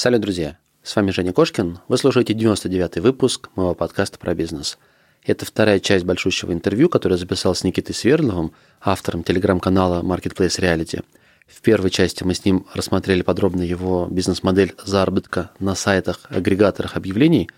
[0.00, 0.56] Салют, друзья!
[0.82, 1.80] С вами Женя Кошкин.
[1.86, 4.78] Вы слушаете 99-й выпуск моего подкаста про бизнес.
[5.26, 11.04] Это вторая часть большущего интервью, которое я записал с Никитой Свердловым, автором телеграм-канала Marketplace Reality.
[11.46, 17.50] В первой части мы с ним рассмотрели подробно его бизнес-модель заработка на сайтах, агрегаторах объявлений.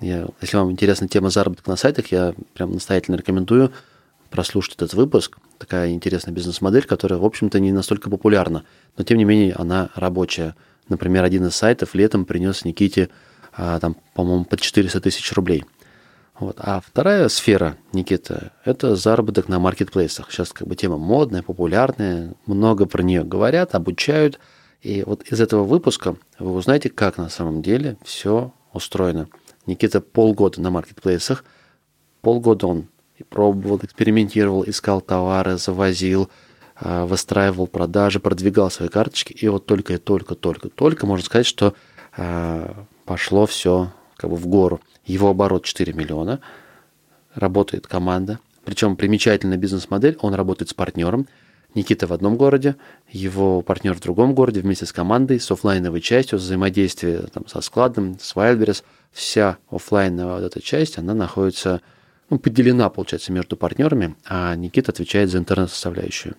[0.00, 3.70] Я, если вам интересна тема заработка на сайтах, я прям настоятельно рекомендую
[4.30, 5.36] прослушать этот выпуск.
[5.58, 8.64] Такая интересная бизнес-модель, которая, в общем-то, не настолько популярна,
[8.96, 10.56] но тем не менее она рабочая–
[10.92, 13.08] Например, один из сайтов летом принес Никите,
[13.52, 15.64] а, там, по-моему, под 400 тысяч рублей.
[16.38, 16.56] Вот.
[16.58, 20.30] А вторая сфера, Никита, это заработок на маркетплейсах.
[20.30, 24.38] Сейчас как бы тема модная, популярная, много про нее говорят, обучают.
[24.82, 29.28] И вот из этого выпуска вы узнаете, как на самом деле все устроено.
[29.66, 31.44] Никита полгода на маркетплейсах,
[32.20, 32.88] полгода он
[33.28, 36.28] пробовал, экспериментировал, искал товары, завозил,
[36.80, 41.74] выстраивал продажи, продвигал свои карточки, и вот только и только, только, только можно сказать, что
[42.16, 44.80] а, пошло все как бы в гору.
[45.04, 46.40] Его оборот 4 миллиона,
[47.34, 51.26] работает команда, причем примечательная бизнес-модель, он работает с партнером,
[51.74, 52.76] Никита в одном городе,
[53.08, 58.18] его партнер в другом городе вместе с командой, с офлайновой частью, взаимодействие там, со складом,
[58.20, 58.82] с Wildberries.
[59.10, 61.80] Вся офлайновая вот эта часть, она находится,
[62.28, 66.34] ну, поделена, получается, между партнерами, а Никита отвечает за интернет-составляющую.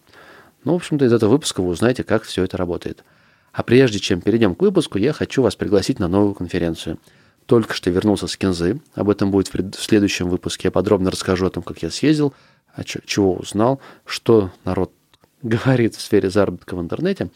[0.63, 3.03] Ну, в общем-то, из этого выпуска вы узнаете, как все это работает.
[3.51, 6.99] А прежде чем перейдем к выпуску, я хочу вас пригласить на новую конференцию.
[7.45, 8.79] Только что вернулся с Кинзы.
[8.95, 10.69] Об этом будет в следующем выпуске.
[10.69, 12.33] Я подробно расскажу о том, как я съездил,
[12.73, 14.91] о чего узнал, что народ
[15.41, 17.29] говорит в сфере заработка в интернете.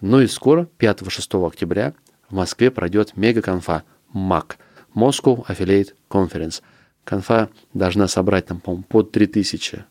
[0.00, 1.94] Ну и скоро, 5-6 октября,
[2.28, 4.58] в Москве пройдет мега-конфа МАК–
[4.94, 6.62] Moscow Affiliate Conference.
[7.04, 9.84] Конфа должна собрать там, по-моему, под 3000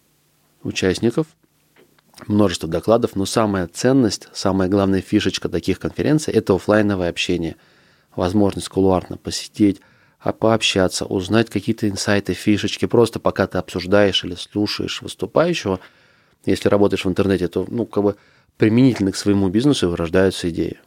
[0.63, 1.27] участников–
[2.27, 7.55] множество докладов, но самая ценность, самая главная фишечка таких конференций– это офлайновое общение.
[8.15, 9.81] Возможность кулуарно посидеть,
[10.19, 15.79] а пообщаться, узнать какие-то инсайты, фишечки, просто пока ты обсуждаешь или слушаешь выступающего.
[16.45, 18.15] Если работаешь в интернете, то, ну, как бы
[18.57, 20.79] применительно к своему бизнесу вырождаются идеи.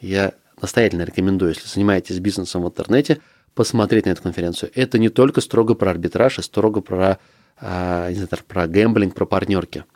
[0.00, 3.20] Я настоятельно рекомендую, если занимаетесь бизнесом в интернете,
[3.54, 4.70] посмотреть на эту конференцию.
[4.74, 7.18] Это не только строго про арбитраж, а строго про,
[7.58, 9.84] а, не знаю, про гэмблинг, про партнерки–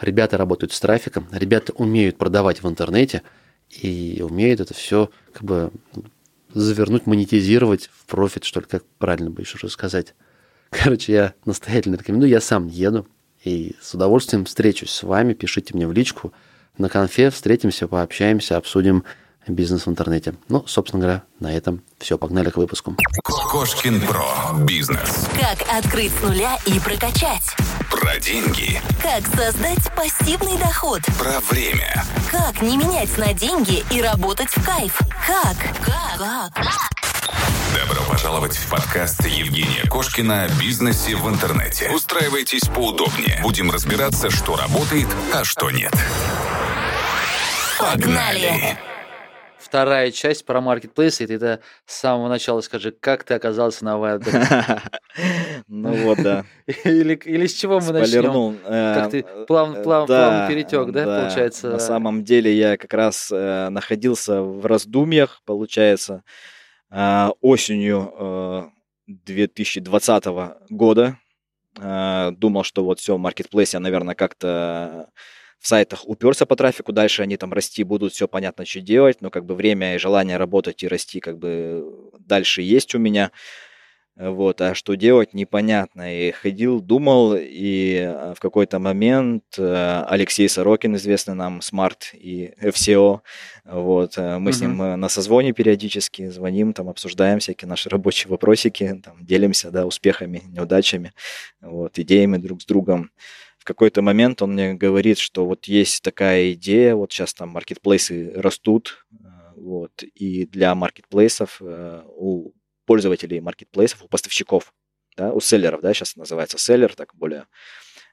[0.00, 3.22] ребята работают с трафиком, ребята умеют продавать в интернете
[3.70, 5.70] и умеют это все как бы
[6.52, 10.14] завернуть, монетизировать в профит, что ли, как правильно бы еще сказать.
[10.70, 13.06] Короче, я настоятельно рекомендую, я сам еду
[13.44, 16.32] и с удовольствием встречусь с вами, пишите мне в личку,
[16.78, 19.04] на конфе встретимся, пообщаемся, обсудим
[19.46, 20.34] бизнес в интернете.
[20.48, 22.18] Ну, собственно говоря, на этом все.
[22.18, 22.96] Погнали к выпуску.
[23.24, 24.54] Кошкин Про.
[24.64, 25.26] Бизнес.
[25.38, 27.56] Как открыть с нуля и прокачать.
[27.90, 28.80] Про деньги.
[29.02, 31.00] Как создать пассивный доход.
[31.18, 32.04] Про время.
[32.30, 34.98] Как не менять на деньги и работать в кайф.
[35.26, 35.56] Как?
[35.84, 36.54] Как?
[36.54, 36.92] Как?
[37.74, 41.90] Добро пожаловать в подкаст Евгения Кошкина о бизнесе в интернете.
[41.90, 43.40] Устраивайтесь поудобнее.
[43.42, 45.92] Будем разбираться, что работает, а что нет.
[47.78, 48.78] Погнали!
[49.72, 53.96] Вторая часть про маркетплейсы, и ты это с самого начала скажи, как ты оказался на
[53.96, 54.80] Wildberries?
[55.66, 56.44] Ну вот, да.
[56.84, 58.58] Или, с чего мы начнем?
[58.64, 61.70] Как ты э, плавно, плавно перетек, да, получается?
[61.70, 66.22] На самом деле я как раз э, находился в раздумьях, получается,
[66.90, 68.72] э, осенью
[69.06, 70.24] 2020
[70.68, 71.16] года.
[71.74, 75.08] Думал, что вот все, маркетплейс я, наверное, как-то
[75.62, 79.30] в сайтах уперся по трафику, дальше они там расти будут, все понятно, что делать, но
[79.30, 83.30] как бы время и желание работать и расти как бы дальше есть у меня.
[84.14, 86.28] Вот, а что делать, непонятно.
[86.28, 92.52] И ходил, думал, и а, в какой-то момент э, Алексей Сорокин, известный нам, Смарт и
[92.60, 93.20] FCO,
[93.64, 94.52] вот, э, мы uh-huh.
[94.52, 99.70] с ним э, на созвоне периодически звоним, там обсуждаем всякие наши рабочие вопросики, там делимся,
[99.70, 101.14] да, успехами, неудачами,
[101.62, 103.12] вот, идеями друг с другом
[103.62, 108.32] в какой-то момент он мне говорит, что вот есть такая идея, вот сейчас там маркетплейсы
[108.34, 109.14] растут, э,
[109.54, 112.54] вот, и для маркетплейсов, э, у
[112.86, 114.74] пользователей маркетплейсов, у поставщиков,
[115.16, 117.46] да, у селлеров, да, сейчас называется селлер, так более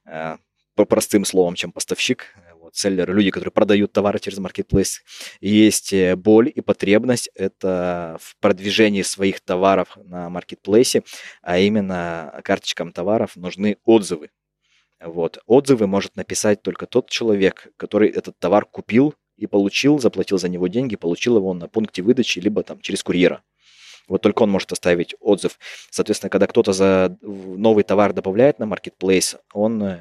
[0.06, 0.38] э,
[0.76, 2.28] простым словом, чем поставщик.
[2.54, 5.02] Вот, селлеры, люди, которые продают товары через маркетплейс.
[5.42, 11.02] Есть боль и потребность, это в продвижении своих товаров на маркетплейсе,
[11.42, 14.30] а именно карточкам товаров нужны отзывы.
[15.02, 15.40] Вот.
[15.46, 20.68] Отзывы может написать только тот человек, который этот товар купил и получил, заплатил за него
[20.68, 23.42] деньги, получил его на пункте выдачи, либо там через курьера.
[24.10, 25.58] Вот только он может оставить отзыв.
[25.92, 30.00] Соответственно, когда кто-то за новый товар добавляет на marketplace, он э,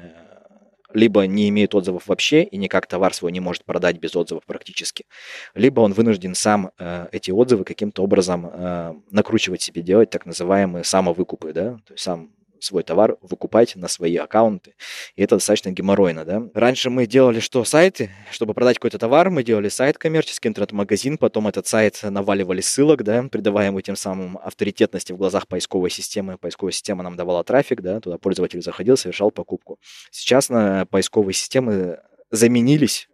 [0.93, 5.05] либо не имеет отзывов вообще и никак товар свой не может продать без отзывов практически,
[5.53, 10.83] либо он вынужден сам э, эти отзывы каким-то образом э, накручивать себе, делать так называемые
[10.83, 12.31] самовыкупы, да, то есть сам
[12.63, 14.75] свой товар выкупать на свои аккаунты.
[15.15, 16.43] И это достаточно геморройно, да.
[16.53, 17.63] Раньше мы делали что?
[17.63, 18.11] Сайты.
[18.31, 23.23] Чтобы продать какой-то товар, мы делали сайт коммерческий, интернет-магазин, потом этот сайт наваливали ссылок, да,
[23.23, 26.37] придавая ему тем самым авторитетности в глазах поисковой системы.
[26.37, 29.79] Поисковая система нам давала трафик, да, туда пользователь заходил, совершал покупку.
[30.11, 31.99] Сейчас на поисковые системы
[32.31, 33.07] заменились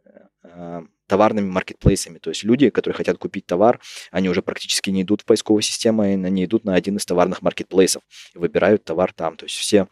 [0.44, 2.18] э, товарными маркетплейсами.
[2.18, 3.80] То есть люди, которые хотят купить товар,
[4.12, 8.04] они уже практически не идут в поисковую систему, они идут на один из товарных маркетплейсов
[8.34, 9.38] и выбирают товар там.
[9.38, 9.88] То есть все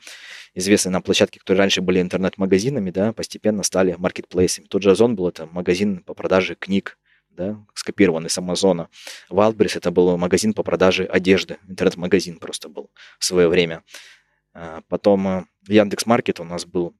[0.56, 4.66] известные нам площадки, которые раньше были интернет-магазинами, да, постепенно стали маркетплейсами.
[4.66, 6.98] Тот же Озон был это магазин по продаже книг,
[7.30, 8.90] да, скопированный с Амазона.
[9.30, 13.84] Wildberries это был магазин по продаже одежды, интернет-магазин просто был в свое время.
[14.54, 16.96] А, потом э, Яндекс.Маркет у нас был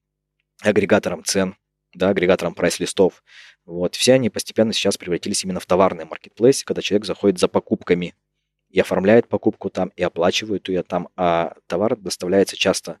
[0.60, 1.56] агрегатором цен,
[1.94, 3.22] да, агрегатором прайс-листов.
[3.66, 8.14] Вот, все они постепенно сейчас превратились именно в товарные маркетплейсы, когда человек заходит за покупками
[8.68, 12.98] и оформляет покупку там, и оплачивает ее там, а товар доставляется часто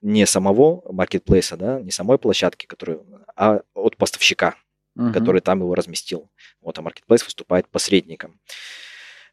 [0.00, 3.00] не самого маркетплейса, да, не самой площадки, который,
[3.36, 4.56] а от поставщика,
[4.96, 5.12] угу.
[5.12, 6.30] который там его разместил.
[6.60, 8.40] Вот, а маркетплейс выступает посредником.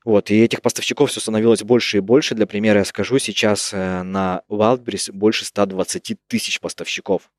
[0.04, 2.36] Вот, и этих поставщиков все становилось больше и больше.
[2.36, 7.30] Для примера я скажу, сейчас э, на Wildberries больше 120 тысяч поставщиков.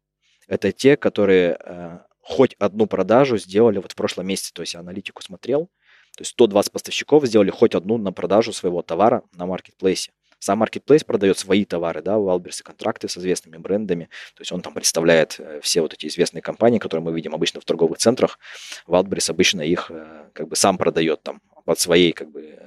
[0.47, 4.81] Это те, которые э, хоть одну продажу сделали вот в прошлом месяце, то есть я
[4.81, 5.67] аналитику смотрел,
[6.15, 10.13] то есть 120 поставщиков сделали хоть одну на продажу своего товара на маркетплейсе.
[10.39, 14.05] Сам маркетплейс продает свои товары, да, Wildberries контракты с известными брендами,
[14.35, 17.61] то есть он там представляет э, все вот эти известные компании, которые мы видим обычно
[17.61, 18.39] в торговых центрах.
[18.87, 22.59] Wildberries обычно их э, как бы сам продает там под своей как бы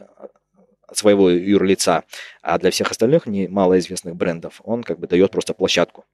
[0.88, 2.04] от своего юрлица,
[2.42, 6.06] а для всех остальных не малоизвестных брендов он как бы дает просто площадку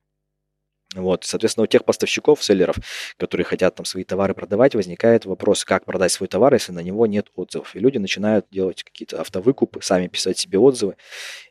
[0.95, 2.77] вот, соответственно, у тех поставщиков, селлеров,
[3.17, 7.05] которые хотят там свои товары продавать, возникает вопрос, как продать свой товар, если на него
[7.05, 7.75] нет отзывов.
[7.75, 10.95] И люди начинают делать какие-то автовыкупы, сами писать себе отзывы.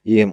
[0.04, 0.28] И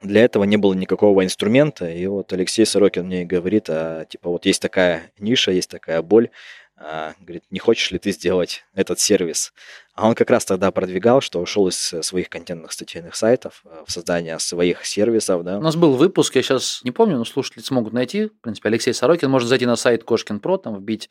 [0.00, 1.90] для этого не было никакого инструмента.
[1.90, 6.30] И вот Алексей Сорокин мне говорит, а, типа вот есть такая ниша, есть такая боль,
[6.78, 9.52] говорит, не хочешь ли ты сделать этот сервис?
[9.94, 13.84] А он как раз тогда продвигал, что ушел из э, своих контентных статейных сайтов э,
[13.86, 15.42] в создание своих сервисов.
[15.42, 15.56] Да.
[15.56, 18.26] У нас был выпуск, я сейчас не помню, но слушатели смогут найти.
[18.26, 21.08] В принципе, Алексей Сорокин, можно зайти на сайт Кошкин Про, там вбить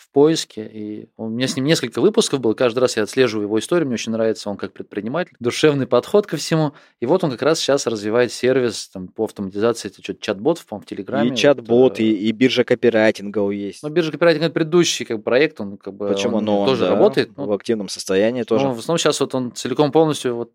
[0.00, 0.66] в поиске.
[0.72, 2.54] И у меня с ним несколько выпусков было.
[2.54, 3.86] Каждый раз я отслеживаю его историю.
[3.86, 5.34] Мне очень нравится он как предприниматель.
[5.40, 6.72] Душевный подход ко всему.
[7.00, 9.88] И вот он как раз сейчас развивает сервис там, по автоматизации.
[9.88, 11.30] Это что-то чат-бот, по в Телеграме.
[11.30, 13.82] И чат-бот, вот, и, и биржа копирайтинга есть.
[13.82, 15.60] Ну, биржа копирайтинга– это предыдущий как, проект.
[15.60, 16.38] Он как бы Почему?
[16.38, 17.30] Он Но тоже он, да, работает.
[17.36, 18.64] В активном состоянии тоже.
[18.64, 20.52] Ну, в основном сейчас вот он целиком полностью вот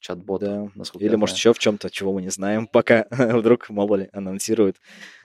[0.00, 0.40] чат-бот.
[0.40, 0.68] Да.
[0.98, 4.76] Или, может, еще в чем-то, чего мы не знаем, пока вдруг, мало ли, анонсируют.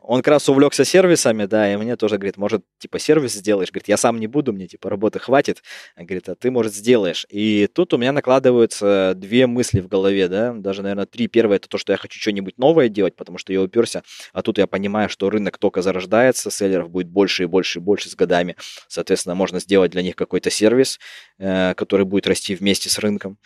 [0.02, 3.72] Он как раз увлекся сервисами, да, и мне тоже говорит, может, типа, сервис сделаешь?
[3.72, 5.62] Говорит, я сам не буду, мне, типа, работы хватит.
[5.96, 7.28] Говорит, а ты, может, сделаешь.
[7.30, 11.28] И тут у меня накладываются две мысли в голове, да, даже, наверное, три.
[11.28, 14.02] Первое, это то, что я хочу что-нибудь новое делать, потому что я уперся,
[14.34, 18.10] а тут я понимаю, что рынок только зарождается, селлеров будет больше и больше и больше
[18.10, 18.56] с годами.
[18.88, 21.00] Соответственно, можно сделать для них какой-то сервис,
[21.38, 23.38] э, который будет расти вместе с рынком.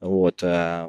[0.00, 0.42] Вот.
[0.42, 0.88] Э.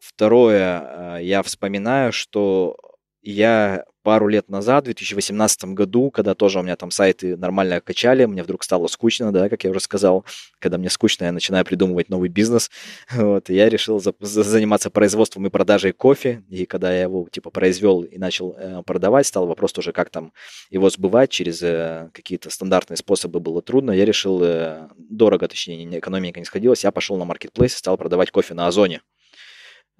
[0.00, 2.76] Второе, э, я вспоминаю, что
[3.22, 8.24] я пару лет назад, в 2018 году, когда тоже у меня там сайты нормально качали,
[8.24, 10.24] мне вдруг стало скучно, да, как я уже сказал.
[10.58, 12.70] Когда мне скучно, я начинаю придумывать новый бизнес.
[13.12, 16.42] Вот, и я решил за, за, заниматься производством и продажей кофе.
[16.50, 20.32] И когда я его, типа, произвел и начал э, продавать, стал вопрос тоже, как там
[20.70, 23.92] его сбывать через э, какие-то стандартные способы было трудно.
[23.92, 28.30] Я решил, э, дорого, точнее, экономика не сходилась, я пошел на маркетплейс и стал продавать
[28.30, 29.02] кофе на Озоне.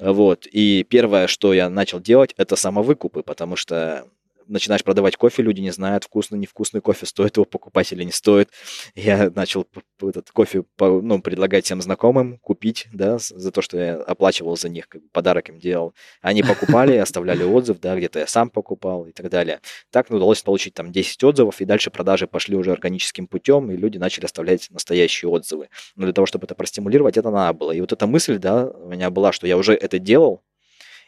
[0.03, 0.47] Вот.
[0.51, 4.07] И первое, что я начал делать, это самовыкупы, потому что
[4.47, 8.51] начинаешь продавать кофе, люди не знают, вкусный, невкусный кофе, стоит его покупать или не стоит.
[8.95, 9.67] Я начал
[10.01, 14.89] этот кофе ну, предлагать всем знакомым купить, да, за то, что я оплачивал за них,
[14.89, 15.95] как бы подарок им делал.
[16.21, 19.61] Они покупали, оставляли отзыв, да, где-то я сам покупал и так далее.
[19.91, 23.77] Так ну, удалось получить там 10 отзывов, и дальше продажи пошли уже органическим путем, и
[23.77, 25.69] люди начали оставлять настоящие отзывы.
[25.97, 27.73] Но для того, чтобы это простимулировать, это надо было.
[27.73, 30.43] И вот эта мысль, да, у меня была, что я уже это делал,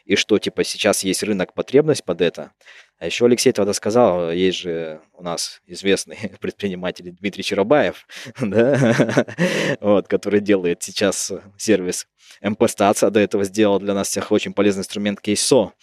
[0.05, 2.51] и что, типа, сейчас есть рынок, потребность под это.
[2.97, 8.07] А еще Алексей тогда сказал, есть же у нас известный предприниматель Дмитрий Чарабаев,
[8.39, 9.25] да,
[9.81, 12.07] вот, который делает сейчас сервис
[12.41, 15.73] МП-стация, до этого сделал для нас всех очень полезный инструмент Кейсо.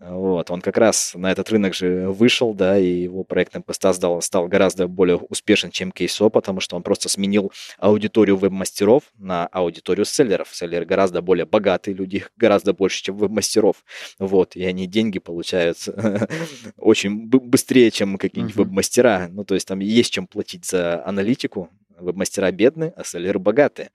[0.00, 4.22] Вот, он как раз на этот рынок же вышел, да, и его проект МПСТА стал,
[4.22, 10.06] стал гораздо более успешен, чем Кейсо, потому что он просто сменил аудиторию веб-мастеров на аудиторию
[10.06, 10.48] селлеров.
[10.54, 13.84] Селлеры гораздо более богатые люди, гораздо больше, чем веб-мастеров.
[14.18, 15.76] Вот, и они деньги получают
[16.78, 19.28] очень быстрее, чем какие-нибудь веб-мастера.
[19.30, 21.68] Ну, то есть там есть чем платить за аналитику.
[21.98, 23.90] Веб-мастера бедные, а селлеры богатые.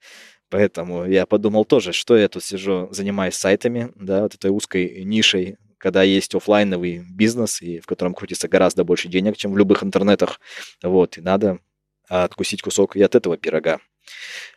[0.50, 5.56] Поэтому я подумал тоже, что я тут сижу, занимаюсь сайтами, да, вот этой узкой нишей
[5.78, 10.40] когда есть офлайновый бизнес, и в котором крутится гораздо больше денег, чем в любых интернетах.
[10.82, 11.58] Вот, и надо
[12.08, 13.78] откусить кусок и от этого пирога.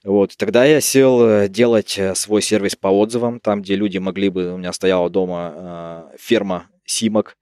[0.04, 4.30] Вот, тогда я сел э, делать э, свой сервис по отзывам, там, где люди могли
[4.30, 7.36] бы, у меня стояла дома э, ферма Симок,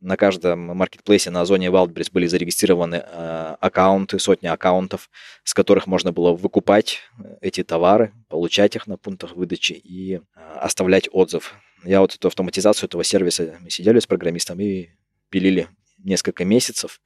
[0.00, 5.10] на каждом маркетплейсе на Озоне Wildberries были зарегистрированы э, аккаунты, сотни аккаунтов,
[5.44, 7.00] с которых можно было выкупать
[7.42, 10.20] эти товары, получать их на пунктах выдачи и э,
[10.56, 11.54] оставлять отзыв.
[11.84, 14.90] Я вот эту автоматизацию этого сервиса, мы сидели с программистом и
[15.30, 15.68] пилили
[15.98, 17.00] несколько месяцев.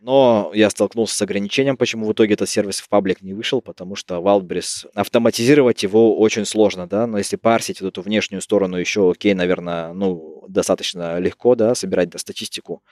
[0.00, 3.96] Но я столкнулся с ограничением, почему в итоге этот сервис в паблик не вышел, потому
[3.96, 9.10] что Wildberries, автоматизировать его очень сложно, да, но если парсить вот эту внешнюю сторону еще,
[9.10, 12.82] окей, наверное, ну, достаточно легко, да, собирать да, статистику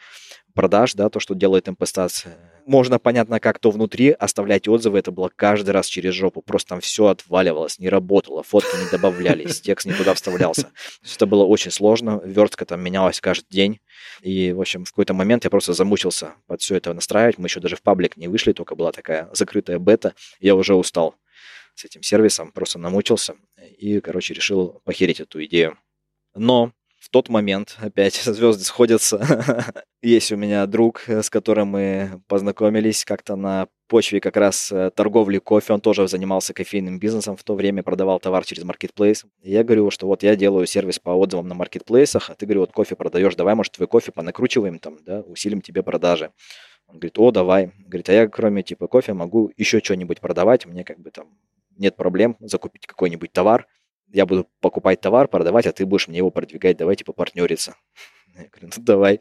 [0.54, 2.28] продаж, да, то, что делает МПСТАЦ.
[2.66, 6.80] Можно, понятно, как то внутри оставлять отзывы, это было каждый раз через жопу, просто там
[6.80, 10.70] все отваливалось, не работало, фотки не добавлялись, текст не туда вставлялся.
[11.14, 13.80] Это было очень сложно, вертка там менялась каждый день,
[14.20, 17.60] и, в общем, в какой-то момент я просто замучился под все это настраивать, мы еще
[17.60, 21.16] даже в паблик не вышли, только была такая закрытая бета, я уже устал
[21.74, 23.34] с этим сервисом, просто намучился
[23.78, 25.78] и, короче, решил похерить эту идею.
[26.34, 26.72] Но
[27.12, 29.20] тот момент опять звезды сходятся.
[30.02, 35.38] Есть у меня друг, с которым мы познакомились как-то на почве как раз э, торговли
[35.38, 35.74] кофе.
[35.74, 39.24] Он тоже занимался кофейным бизнесом в то время, продавал товар через маркетплейс.
[39.42, 42.72] Я говорю, что вот я делаю сервис по отзывам на маркетплейсах, а ты, говорю, вот
[42.72, 46.32] кофе продаешь, давай, может, твой кофе понакручиваем там, да, усилим тебе продажи.
[46.88, 47.72] Он говорит, о, давай.
[47.86, 51.28] Говорит, а я кроме типа кофе могу еще что-нибудь продавать, мне как бы там
[51.76, 53.66] нет проблем закупить какой-нибудь товар
[54.12, 57.76] я буду покупать товар, продавать, а ты будешь мне его продвигать, давайте типа, попартнериться.
[58.34, 59.20] Я говорю, ну давай.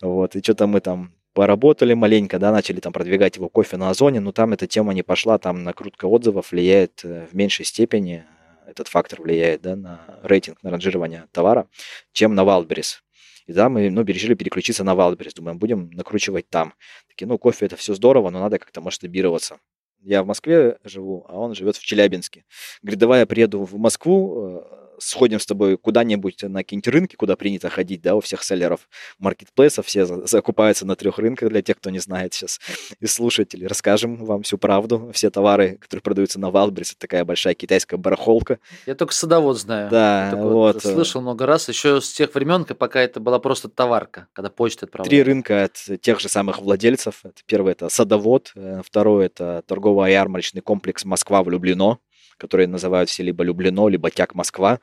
[0.00, 4.20] Вот, и что-то мы там поработали маленько, да, начали там продвигать его кофе на Озоне,
[4.20, 8.24] но там эта тема не пошла, там накрутка отзывов влияет э, в меньшей степени,
[8.66, 11.68] этот фактор влияет, да, на рейтинг, на ранжирование товара,
[12.12, 13.00] чем на Wildberries.
[13.46, 16.74] И да, мы, ну, решили переключиться на Wildberries, думаем, будем накручивать там.
[17.08, 19.58] Такие, ну, кофе это все здорово, но надо как-то масштабироваться.
[20.06, 22.44] Я в Москве живу, а он живет в Челябинске.
[22.80, 27.36] Говорит, давай я приеду в Москву, э, сходим с тобой куда-нибудь на какие-нибудь рынки, куда
[27.36, 28.88] принято ходить, да, у всех селлеров
[29.18, 32.60] маркетплейсов, все закупаются на трех рынках, для тех, кто не знает сейчас,
[33.00, 33.66] и слушателей.
[33.66, 35.10] Расскажем вам всю правду.
[35.12, 38.58] Все товары, которые продаются на Wildberries, это такая большая китайская барахолка.
[38.86, 39.90] Я только садовод знаю.
[39.90, 40.52] Да, вот.
[40.52, 40.76] вот.
[40.84, 44.86] Э, слышал много раз, еще с тех времен, пока это была просто товарка, когда почта
[44.86, 45.10] отправляла.
[45.10, 47.20] Три рынка от тех же самых владельцев.
[47.24, 52.00] Это первый это садовод, э, второй это торгово-ярмарочный комплекс Москва влюблено,
[52.38, 54.80] которые называют все либо Люблено, либо Тяг Москва.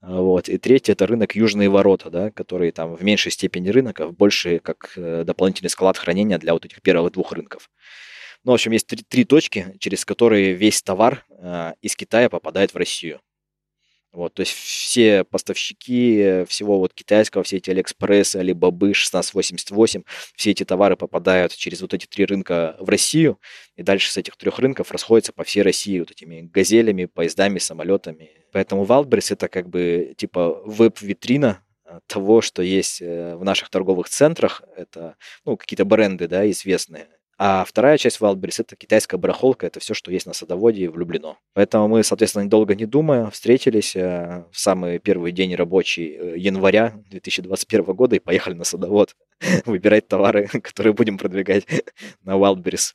[0.00, 0.48] Вот.
[0.48, 4.14] И третий– это рынок Южные ворота, да, который там в меньшей степени рынок, а в
[4.14, 7.70] большей как э, дополнительный склад хранения для вот этих первых двух рынков.
[8.44, 12.72] Ну, в общем, есть три, три точки, через которые весь товар э, из Китая попадает
[12.72, 13.20] в Россию.
[14.12, 20.02] Вот, то есть все поставщики всего вот китайского, все эти Алиэкспрессы, Алибабы, 1688,
[20.34, 23.38] все эти товары попадают через вот эти три рынка в Россию,
[23.76, 28.30] и дальше с этих трех рынков расходятся по всей России вот этими газелями, поездами, самолетами.
[28.52, 31.62] Поэтому Wildberries это как бы типа веб-витрина
[32.06, 34.62] того, что есть э, в наших торговых центрах.
[34.76, 37.08] Это ну, какие-то бренды да, известные.
[37.42, 41.38] А вторая часть Wildberries– это китайская барахолка, это все, что есть на садоводе и влюблено.
[41.54, 46.92] Поэтому мы, соответственно, недолго не думая, встретились э, в самый первый день рабочий э, января
[47.08, 49.16] 2021 года и поехали на садовод
[49.64, 51.64] выбирать товары, которые будем продвигать
[52.24, 52.92] на Wildberries.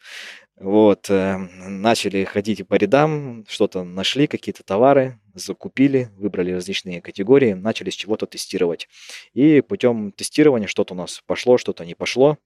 [0.58, 1.38] Вот, э,
[1.68, 8.28] начали ходить по рядам, что-то нашли, какие-то товары, закупили, выбрали различные категории, начали с чего-то
[8.28, 8.90] тестировать.
[9.34, 12.38] И путем тестирования что-то у нас пошло, что-то не пошло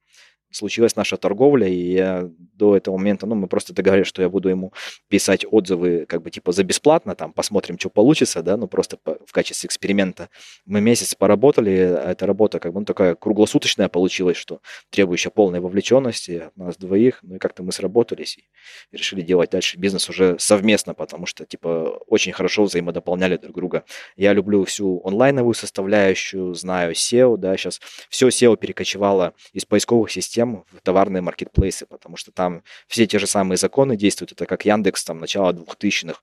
[0.52, 4.50] случилась наша торговля, и я до этого момента, ну, мы просто договорились, что я буду
[4.50, 4.74] ему
[5.08, 9.18] писать отзывы как бы типа за бесплатно, там, посмотрим, что получится, да, ну, просто по,
[9.26, 10.30] в качестве эксперимента.
[10.66, 16.44] Мы месяц поработали, эта работа как бы ну, такая круглосуточная получилась, что требующая полной вовлеченности
[16.48, 18.44] от нас двоих, ну, и как-то мы сработались и
[18.92, 23.84] решили делать дальше бизнес уже совместно, потому что, типа, очень хорошо взаимодополняли друг друга.
[24.16, 27.80] Я люблю всю онлайновую составляющую, знаю SEO, да, сейчас
[28.10, 33.20] все SEO перекочевало из поисковых систем систем в товарные маркетплейсы, потому что там все те
[33.20, 34.32] же самые законы действуют.
[34.32, 36.20] Это как Яндекс, там, начало 2000-х.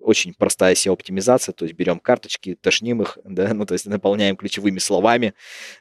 [0.00, 4.78] очень простая SEO-оптимизация, то есть берем карточки, тошним их, да, ну, то есть наполняем ключевыми
[4.78, 5.34] словами,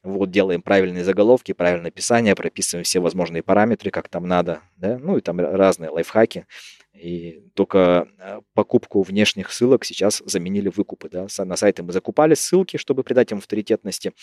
[0.04, 5.18] вот, делаем правильные заголовки, правильное описание, прописываем все возможные параметры, как там надо, да, ну,
[5.18, 6.46] и там разные лайфхаки.
[6.94, 11.10] И только э, покупку внешних ссылок сейчас заменили выкупы.
[11.10, 11.28] Да?
[11.46, 14.14] На сайты мы закупали ссылки, чтобы придать им авторитетности.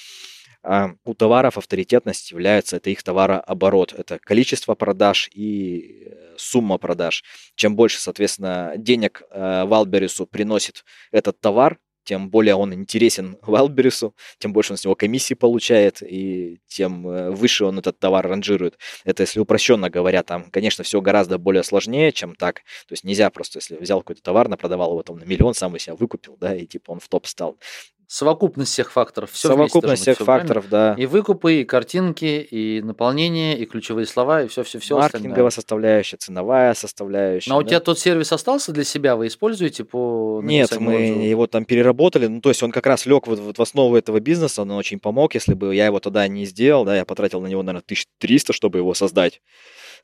[0.65, 3.93] А у товаров авторитетность является это их товарооборот.
[3.93, 7.23] Это количество продаж и э, сумма продаж.
[7.55, 14.53] Чем больше, соответственно, денег э, Валберису приносит этот товар, тем более он интересен Вайлдберрису, тем
[14.53, 18.79] больше он с него комиссии получает, и тем э, выше он этот товар ранжирует.
[19.05, 22.57] Это если упрощенно говоря, там, конечно, все гораздо более сложнее, чем так.
[22.87, 25.79] То есть нельзя просто, если взял какой-то товар, напродавал его там на миллион, сам у
[25.79, 27.59] себя выкупил, да, и типа он в топ стал.
[28.07, 29.31] Совокупность всех факторов.
[29.33, 30.95] Все Совокупность всех быть, факторов, правильно?
[30.97, 31.03] да.
[31.03, 34.97] И выкупы, и картинки, и наполнение, и ключевые слова, и все-все-все.
[34.99, 37.51] Маркетинговая составляющая, ценовая составляющая.
[37.51, 37.65] Но да?
[37.65, 41.21] у тебя тот сервис остался для себя, вы используете по Нет, мы отзыву?
[41.21, 42.27] его там переработали.
[42.27, 45.01] Ну, то есть он как раз лег вот, вот в основу этого бизнеса, он очень
[45.01, 45.35] помог.
[45.35, 48.79] Если бы я его тогда не сделал, да, я потратил на него, наверное, 1300, чтобы
[48.79, 49.41] его создать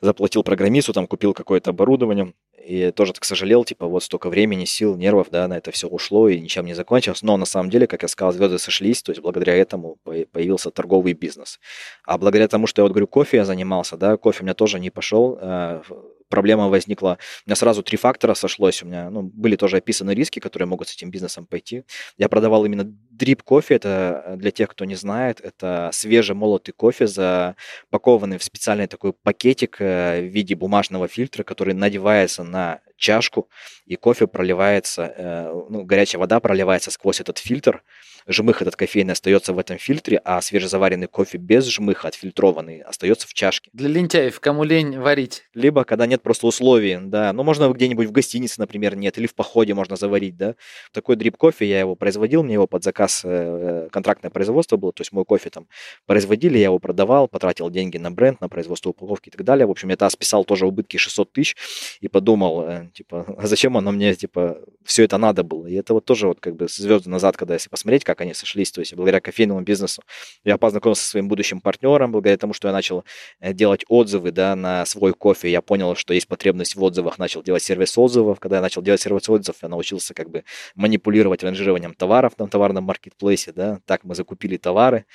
[0.00, 2.32] заплатил программисту, там купил какое-то оборудование,
[2.64, 6.28] и тоже так сожалел, типа, вот столько времени, сил, нервов, да, на это все ушло
[6.28, 7.22] и ничем не закончилось.
[7.22, 11.14] Но на самом деле, как я сказал, звезды сошлись, то есть благодаря этому появился торговый
[11.14, 11.58] бизнес.
[12.04, 14.78] А благодаря тому, что я вот говорю, кофе я занимался, да, кофе у меня тоже
[14.78, 15.82] не пошел, э,
[16.30, 17.18] проблема возникла.
[17.44, 18.82] У меня сразу три фактора сошлось.
[18.82, 21.84] У меня ну, были тоже описаны риски, которые могут с этим бизнесом пойти.
[22.16, 22.84] Я продавал именно
[23.20, 23.74] дрип кофе.
[23.74, 29.76] Это э, для тех, кто не знает, это свежемолотый кофе, запакованный в специальный такой пакетик
[29.80, 33.48] э, в виде бумажного фильтра, который надевается на чашку,
[33.86, 37.82] и кофе проливается, э, ну, горячая вода проливается сквозь этот фильтр,
[38.26, 43.34] жмых этот кофейный остается в этом фильтре, а свежезаваренный кофе без жмыха, отфильтрованный, остается в
[43.34, 43.70] чашке.
[43.72, 45.44] Для лентяев, кому лень варить.
[45.54, 47.32] Либо когда нет просто условий, да.
[47.32, 50.54] Ну, можно где-нибудь в гостинице, например, нет, или в походе можно заварить, да.
[50.92, 55.00] Такой дрип кофе, я его производил, мне его под заказ э, контрактное производство было, то
[55.02, 55.66] есть мой кофе там
[56.06, 59.66] производили, я его продавал, потратил деньги на бренд, на производство упаковки и так далее.
[59.66, 61.56] В общем, я тогда списал тоже убытки 600 тысяч
[62.00, 65.66] и подумал, э, типа, а зачем оно мне, типа, все это надо было?
[65.66, 68.72] И это вот тоже вот как бы звезды назад, когда если посмотреть, как они сошлись,
[68.72, 70.02] то есть благодаря кофейному бизнесу
[70.44, 73.04] я познакомился со своим будущим партнером, благодаря тому, что я начал
[73.40, 77.42] э, делать отзывы, да, на свой кофе, я понял, что есть потребность в отзывах, начал
[77.42, 81.94] делать сервис отзывов, когда я начал делать сервис отзывов, я научился как бы манипулировать ранжированием
[81.94, 85.06] товаров на товарном маркетплейсе, да, так мы закупили товары,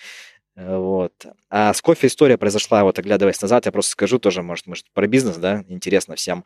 [0.56, 1.14] э, вот.
[1.50, 5.08] А с кофе история произошла, вот оглядываясь назад, я просто скажу тоже, может, может про
[5.08, 6.46] бизнес, да, интересно всем.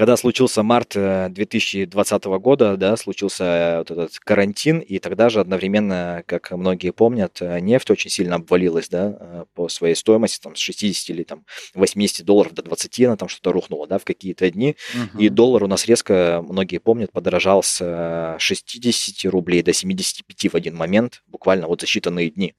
[0.00, 5.40] Когда случился март 2020 э, года, да, случился э, вот этот карантин, и тогда же
[5.40, 10.58] одновременно, как многие помнят, э, нефть очень сильно обвалилась, да, по своей стоимости, там, с
[10.58, 14.74] 60 или там 80 долларов до 20 она там что-то рухнула, да, в какие-то дни,
[14.94, 15.18] угу.
[15.18, 20.76] и доллар у нас резко, многие помнят, подорожал с 60 рублей до 75 в один
[20.76, 22.54] момент, буквально вот за считанные дни.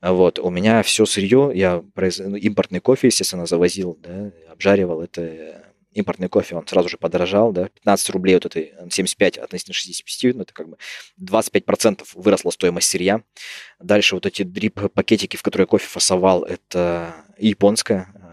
[0.00, 1.82] Вот, у меня все сырье, я.
[1.94, 5.65] Ну, импортный кофе, естественно, завозил, да, обжаривал это
[5.96, 10.42] импортный кофе, он сразу же подорожал, да, 15 рублей вот этой, 75 относительно 65, ну,
[10.42, 10.76] это как бы
[11.20, 13.22] 25% выросла стоимость сырья.
[13.80, 18.25] Дальше вот эти дрип-пакетики, в которые кофе фасовал, это японское, э,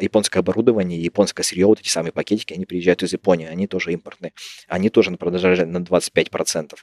[0.00, 4.32] японское оборудование, японское сырье, вот эти самые пакетики, они приезжают из Японии, они тоже импортные,
[4.68, 6.74] они тоже продолжали на 25%.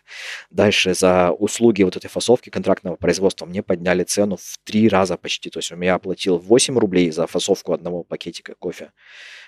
[0.49, 5.49] Дальше за услуги вот этой фасовки контрактного производства мне подняли цену в три раза почти,
[5.49, 8.91] то есть у меня оплатил 8 рублей за фасовку одного пакетика кофе,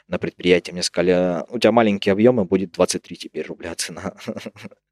[0.07, 0.71] на предприятии.
[0.71, 4.15] Мне сказали, у тебя маленькие объемы, будет 23 теперь рубля цена.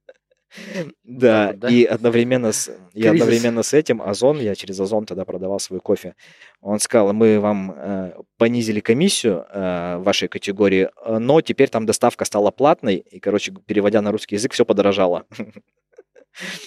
[1.03, 5.79] Да, и одновременно с, и одновременно с этим Озон, я через Озон тогда продавал свой
[5.79, 6.15] кофе,
[6.61, 12.51] он сказал, мы вам э, понизили комиссию э, вашей категории, но теперь там доставка стала
[12.51, 15.25] платной, и, короче, переводя на русский язык, все подорожало.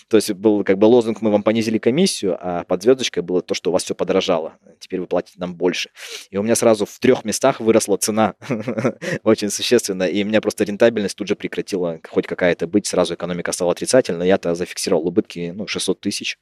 [0.09, 3.54] То есть был как бы лозунг, мы вам понизили комиссию, а под звездочкой было то,
[3.54, 4.54] что у вас все подорожало.
[4.78, 5.90] Теперь вы платите нам больше.
[6.30, 8.35] И у меня сразу в трех местах выросла цена
[9.22, 10.04] очень существенно.
[10.04, 12.87] И у меня просто рентабельность тут же прекратила хоть какая-то быть.
[12.87, 14.26] Сразу экономика стала отрицательной.
[14.26, 16.38] Я-то зафиксировал убытки ну, 600 тысяч.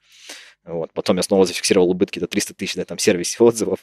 [0.69, 0.93] Вот.
[0.93, 3.81] Потом я снова зафиксировал убытки до 300 тысяч на этом сервисе отзывов.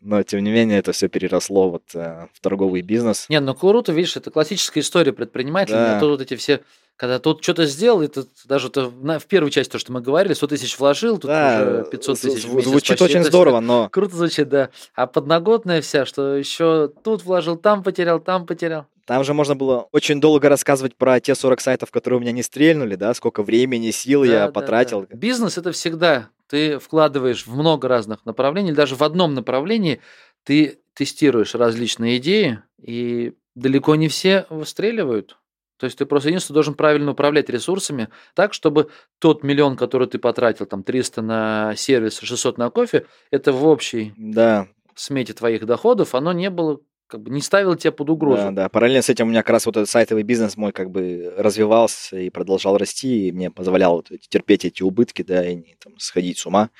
[0.00, 3.26] Но, тем не менее, это все переросло вот, э, в торговый бизнес.
[3.28, 5.76] Нет, ну круто, видишь, это классическая история предпринимателя.
[5.76, 5.96] Да.
[5.96, 6.60] А тут вот эти все
[6.98, 10.34] когда тут что-то сделал, это даже то, на, в первую часть то, что мы говорили,
[10.34, 13.88] 100 тысяч вложил, тут да, уже 500 тысяч в Звучит очень здорово, но...
[13.92, 14.70] Круто звучит, да.
[14.96, 18.86] А подноготная вся, что еще тут вложил, там потерял, там потерял.
[19.08, 22.42] Там же можно было очень долго рассказывать про те 40 сайтов, которые у меня не
[22.42, 25.06] стрельнули, да, сколько времени, сил да, я да, потратил.
[25.08, 25.16] Да.
[25.16, 30.02] Бизнес это всегда ты вкладываешь в много разных направлений, даже в одном направлении
[30.44, 35.38] ты тестируешь различные идеи, и далеко не все выстреливают.
[35.78, 38.90] То есть ты просто единственное должен правильно управлять ресурсами так, чтобы
[39.20, 44.12] тот миллион, который ты потратил, там 300 на сервис, 600 на кофе, это в общей
[44.18, 48.42] Да, смете твоих доходов, оно не было как бы не ставило тебя под угрозу.
[48.44, 48.68] Да, да.
[48.68, 52.18] Параллельно с этим у меня как раз вот этот сайтовый бизнес мой как бы развивался
[52.18, 56.38] и продолжал расти, и мне позволял вот терпеть эти убытки, да, и не там, сходить
[56.38, 56.70] с ума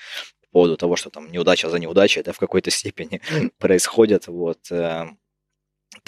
[0.43, 3.21] по поводу того, что там неудача за неудачей, это в какой-то степени
[3.59, 4.59] происходит, вот.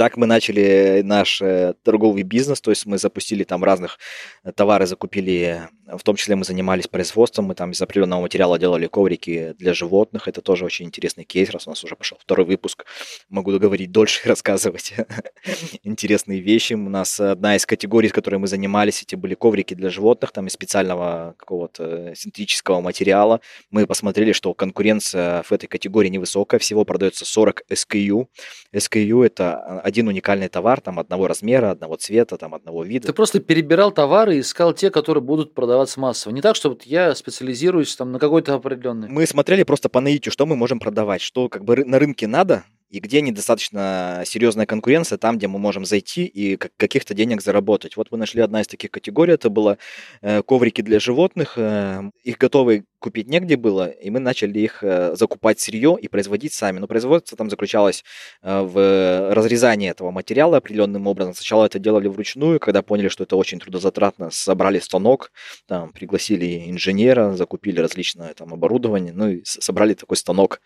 [0.01, 3.99] Так мы начали наш э, торговый бизнес, то есть мы запустили там разных
[4.45, 8.87] э, товары, закупили, в том числе мы занимались производством, мы там из определенного материала делали
[8.87, 12.87] коврики для животных, это тоже очень интересный кейс, раз у нас уже пошел второй выпуск,
[13.29, 14.95] могу говорить дольше и рассказывать
[15.83, 16.73] интересные вещи.
[16.73, 20.47] У нас одна из категорий, с которой мы занимались, эти были коврики для животных, там
[20.47, 23.43] из специального какого-то э, синтетического материала.
[23.71, 28.29] Мы посмотрели, что конкуренция в этой категории невысокая, всего продается 40 SKU.
[28.73, 33.09] SKU это один уникальный товар, там одного размера, одного цвета, там одного вида.
[33.09, 36.33] Ты просто перебирал товары и искал те, которые будут продаваться массово.
[36.33, 39.09] Не так, что вот я специализируюсь там на какой-то определенный.
[39.09, 42.65] Мы смотрели просто по наитию, что мы можем продавать, что как бы на рынке надо,
[42.89, 47.97] и где недостаточно серьезная конкуренция, там, где мы можем зайти и как- каких-то денег заработать.
[47.97, 49.79] Вот мы нашли одна из таких категорий, это было
[50.23, 51.55] э, коврики для животных.
[51.57, 56.53] э, их готовы купить негде было, и мы начали их э, закупать сырье и производить
[56.53, 56.79] сами.
[56.79, 58.05] Но производство там заключалось
[58.43, 61.35] э, в разрезании этого материала определенным образом.
[61.35, 65.33] Сначала это делали вручную, когда поняли, что это очень трудозатратно, собрали станок,
[65.67, 70.61] там, пригласили инженера, закупили различное там оборудование, ну и собрали такой станок,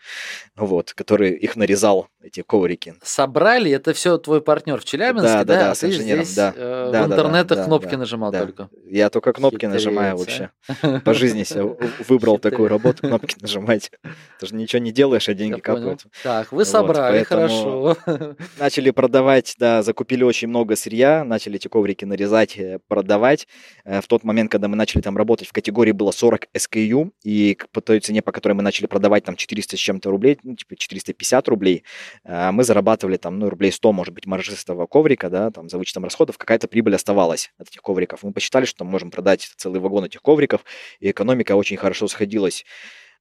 [0.55, 2.95] вот, который их нарезал, эти коврики.
[3.03, 5.43] Собрали, это все твой партнер в Челябинске, Да, да?
[5.45, 6.53] да, да, а с инженером, здесь да.
[6.55, 8.39] э, Да, в да, да, интернетах да, кнопки да, нажимал да.
[8.41, 8.69] только.
[8.89, 10.99] Я только кнопки нажимаю Хитрец, вообще.
[11.05, 11.77] По жизни себе в-
[12.25, 13.91] выбрал такую работу, кнопки нажимать.
[14.39, 16.03] Ты же ничего не делаешь, а деньги капают.
[16.23, 17.97] Так, вы собрали, хорошо.
[18.59, 23.47] Начали продавать, да, закупили очень много сырья, начали эти коврики нарезать, э, продавать.
[23.85, 27.57] Э, В тот момент, когда мы начали там работать, в категории было 40 SKU, и
[27.71, 30.75] по той цене, по которой мы начали продавать там 400 с чем-то рублей, ну, типа
[30.75, 31.83] 450 рублей,
[32.23, 35.69] э, мы зарабатывали там, ну, рублей 100, может быть, маржи с этого коврика, да, там,
[35.69, 38.23] за вычетом расходов, какая-то прибыль оставалась от этих ковриков.
[38.23, 40.63] Мы посчитали, что там можем продать целый вагон этих ковриков,
[40.99, 42.65] и экономика очень хорошо сходилась.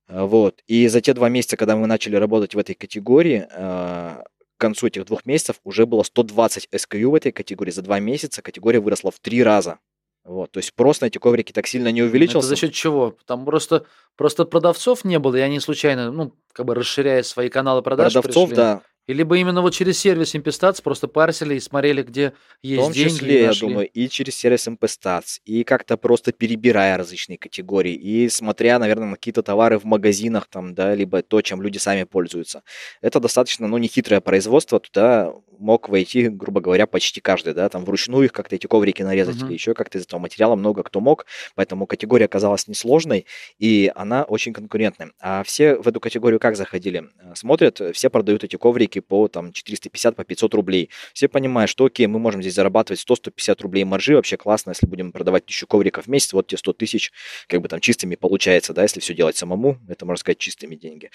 [0.09, 0.63] Э, Вот.
[0.67, 4.23] И за те два месяца, когда мы начали работать в этой категории, э,
[4.57, 7.73] к концу этих двух месяцев уже было 120 SKU в этой категории.
[7.73, 9.79] За два месяца категория выросла в три раза.
[10.25, 10.53] Вот.
[10.53, 12.49] То есть просто эти коврики так сильно не Это увеличился.
[12.49, 13.15] за счет чего?
[13.27, 13.85] Там просто,
[14.17, 18.49] просто продавцов не было, и они случайно, ну, как бы расширяя свои каналы продаж, Продавцов,
[18.49, 18.57] пришли.
[18.57, 22.83] да, И либо именно вот через сервис Импестац просто парсили и смотрели, где в есть
[22.83, 23.09] том деньги.
[23.11, 28.79] числе, я думаю, и через сервис MP-Stats, и как-то просто перебирая различные категории, и смотря,
[28.79, 32.62] наверное, на какие-то товары в магазинах, там, да, либо то, чем люди сами пользуются.
[33.03, 38.25] Это достаточно, ну, нехитрое производство, туда мог войти, грубо говоря, почти каждый, да, там вручную
[38.25, 39.47] их как-то эти коврики нарезать Мгм.
[39.47, 43.27] или еще как-то из этого материала много кто мог, поэтому категория оказалась несложной,
[43.59, 45.12] и она очень конкурентная.
[45.21, 47.05] А все в эту категорию как заходили?
[47.21, 50.91] Э, Смотрят, все продают эти коврики по там 450, по 500 рублей.
[51.13, 55.13] Все понимают, что окей, мы можем здесь зарабатывать 100-150 рублей маржи, вообще классно, если будем
[55.13, 57.13] продавать тысячу ковриков в месяц, вот те 100 тысяч,
[57.49, 61.11] как бы там чистыми получается, да, если все делать самому, это, можно сказать, чистыми деньги.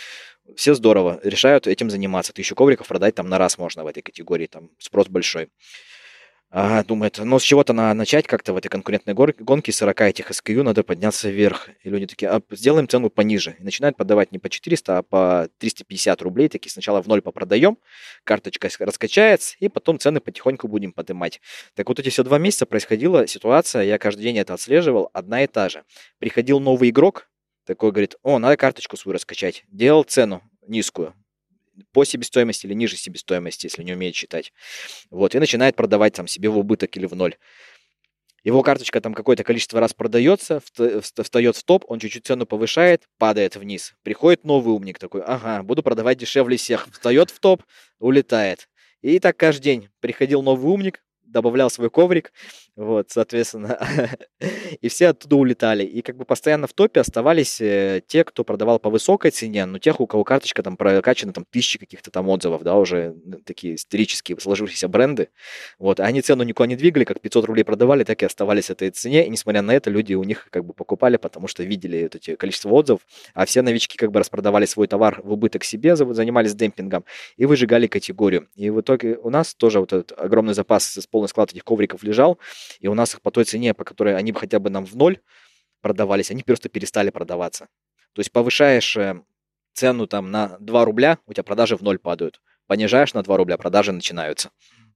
[0.56, 2.34] Все здорово, решают этим заниматься.
[2.34, 5.50] Тысячу ковриков продать там на раз можно в этой категории, там спрос большой.
[6.51, 10.31] А, думает, ну с чего-то надо начать как-то в этой конкурентной гор- гонке 40 этих
[10.31, 11.69] SKU надо подняться вверх.
[11.83, 13.55] И люди такие, а сделаем цену пониже.
[13.59, 16.49] И начинают подавать не по 400, а по 350 рублей.
[16.49, 17.77] Такие сначала в ноль попродаем,
[18.23, 21.39] карточка раскачается, и потом цены потихоньку будем поднимать.
[21.75, 25.47] Так вот эти все два месяца происходила ситуация, я каждый день это отслеживал, одна и
[25.47, 25.83] та же.
[26.17, 27.29] Приходил новый игрок,
[27.67, 29.65] такой говорит, о, надо карточку свою раскачать.
[29.67, 31.13] Делал цену низкую,
[31.92, 34.54] по себестоимости или ниже себестоимости, если не умеет считать.
[35.10, 37.36] Вот, и начинает продавать там себе в убыток или в ноль.
[38.44, 42.46] Его карточка там какое-то количество раз продается, вста- вста- встает в топ, он чуть-чуть цену
[42.46, 43.96] повышает, падает вниз.
[44.04, 46.88] Приходит новый умник такой, ага, буду продавать дешевле всех.
[46.92, 47.63] Встает в топ,
[48.00, 48.70] улетает.
[49.02, 52.32] И так каждый день приходил новый умник, добавлял свой коврик,
[52.80, 53.78] вот, соответственно,
[54.82, 55.84] и все оттуда улетали.
[55.84, 59.80] И как бы постоянно в топе оставались э, те, кто продавал по высокой цене, но
[59.80, 63.76] тех, у кого карточка там прокачана, там тысячи каких-то там отзывов, да, уже ну, такие
[63.76, 65.28] исторические сложившиеся бренды,
[65.78, 69.28] вот, они цену никуда не двигали, как 500 рублей продавали, так и оставались этой цене,
[69.28, 72.38] и несмотря на это, люди у них как бы покупали, потому что видели вот эти
[72.38, 73.02] количество отзывов,
[73.34, 77.04] а все новички как бы распродавали свой товар в убыток себе, за- занимались демпингом
[77.36, 78.48] и выжигали категорию.
[78.56, 82.39] И в итоге у нас тоже вот этот огромный запас, полный склад этих ковриков лежал,
[82.79, 84.95] и у нас их по той цене, по которой они бы хотя бы нам в
[84.95, 85.19] ноль
[85.82, 87.67] продавались, они просто перестали продаваться.
[88.13, 89.21] То есть повышаешь э,
[89.73, 92.41] цену там на 2 рубля, у тебя продажи в ноль падают.
[92.67, 94.51] Понижаешь на 2 рубля, продажи начинаются.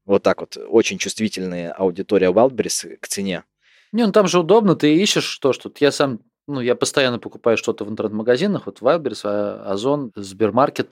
[0.05, 0.57] Вот так вот.
[0.57, 3.45] Очень чувствительная аудитория Wildberries к цене.
[3.91, 7.57] Не, ну там же удобно, ты ищешь то, что я сам, ну, я постоянно покупаю
[7.57, 10.89] что-то в интернет-магазинах, вот Wildberries, а, Озон, Сбермаркет.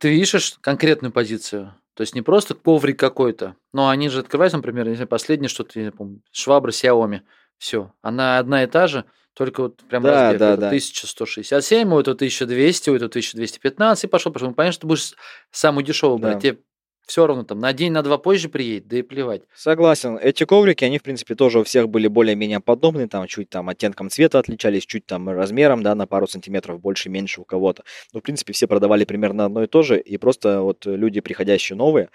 [0.00, 1.74] Ты ищешь конкретную позицию.
[1.94, 5.78] То есть не просто коврик какой-то, но они же открывают, например, не знаю, последнее что-то,
[5.78, 7.20] я помню, швабра Xiaomi.
[7.58, 10.38] Все, она одна и та же, только вот прям Да, размер.
[10.38, 10.68] да, Это да.
[10.68, 14.48] 1167, у этого 1200, у этого 1215, и пошел, пошел.
[14.48, 15.14] Ну, Понятно, что ты будешь
[15.50, 16.28] самую дешевую Да.
[16.32, 16.42] брать.
[16.42, 16.58] Тебе
[17.06, 19.42] все равно там на день, на два позже приедет, да и плевать.
[19.54, 20.18] Согласен.
[20.18, 24.10] Эти коврики, они, в принципе, тоже у всех были более-менее подобные, там чуть там оттенком
[24.10, 27.84] цвета отличались, чуть там размером, да, на пару сантиметров больше-меньше у кого-то.
[28.12, 31.76] Но, в принципе, все продавали примерно одно и то же, и просто вот люди, приходящие
[31.76, 32.08] новые,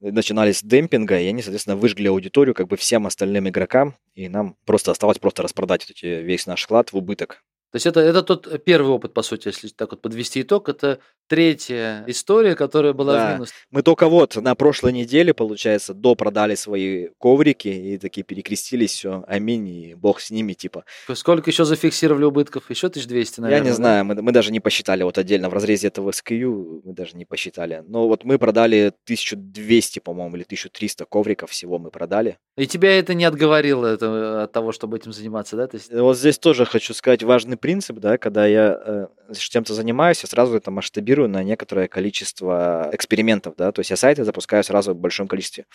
[0.00, 4.56] начинали с демпинга, и они, соответственно, выжгли аудиторию как бы всем остальным игрокам, и нам
[4.64, 7.42] просто осталось просто распродать вот эти, весь наш склад в убыток.
[7.72, 10.98] То есть это, это тот первый опыт, по сути, если так вот подвести итог, это
[11.28, 13.30] третья история, которая была Да.
[13.30, 13.50] в минус.
[13.70, 19.68] Мы только вот на прошлой неделе, получается, допродали свои коврики и такие перекрестились, все, аминь,
[19.68, 20.84] и бог с ними, типа.
[21.14, 22.70] Сколько еще зафиксировали убытков?
[22.70, 23.58] Еще 1200, наверное.
[23.58, 23.76] Я не да?
[23.76, 27.24] знаю, мы, мы даже не посчитали вот отдельно в разрезе этого SKU, мы даже не
[27.24, 27.82] посчитали.
[27.88, 32.38] Но вот мы продали 1200, по-моему, или 1300 ковриков всего мы продали.
[32.56, 35.66] И тебя это не отговорило это, от того, чтобы этим заниматься, да?
[35.66, 39.74] То есть, Э, Вот здесь тоже хочу сказать важный принцип, да, когда я э, чем-то
[39.74, 44.64] занимаюсь, я сразу это масштабирую на некоторое количество экспериментов, да, то есть я сайты запускаю
[44.64, 45.66] сразу в большом количестве.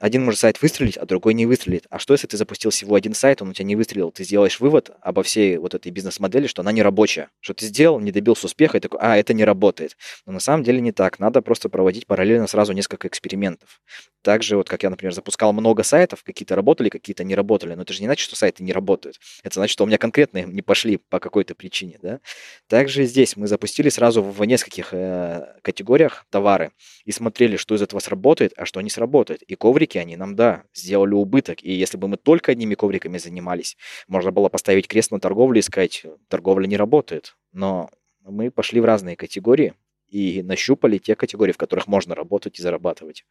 [0.00, 1.86] Один может сайт выстрелить, а другой не выстрелит.
[1.90, 4.60] А что, если ты запустил всего один сайт, он у тебя не выстрелил, ты сделаешь
[4.60, 8.46] вывод обо всей вот этой бизнес-модели, что она не рабочая, что ты сделал, не добился
[8.46, 9.96] успеха, и такой, а, это не работает.
[10.26, 13.80] Но на самом деле не так, надо просто проводить параллельно сразу несколько экспериментов.
[14.22, 17.92] Также вот, как я, например, запускал много сайтов, какие-то работали, какие-то не работали, но это
[17.92, 19.18] же не значит, что сайты не работают.
[19.42, 22.20] Это значит, что у меня конкретно не пошли по какой-то причине, да.
[22.68, 26.72] Также здесь мы запустили сразу в нескольких э, категориях товары
[27.04, 29.42] и смотрели, что из этого сработает, а что не сработает.
[29.42, 31.62] И коврики, они нам, да, сделали убыток.
[31.62, 33.76] И если бы мы только одними ковриками занимались,
[34.06, 37.36] можно было поставить крест на торговле и сказать, торговля не работает.
[37.52, 37.90] Но
[38.24, 39.74] мы пошли в разные категории
[40.08, 43.24] и нащупали те категории, в которых можно работать и зарабатывать.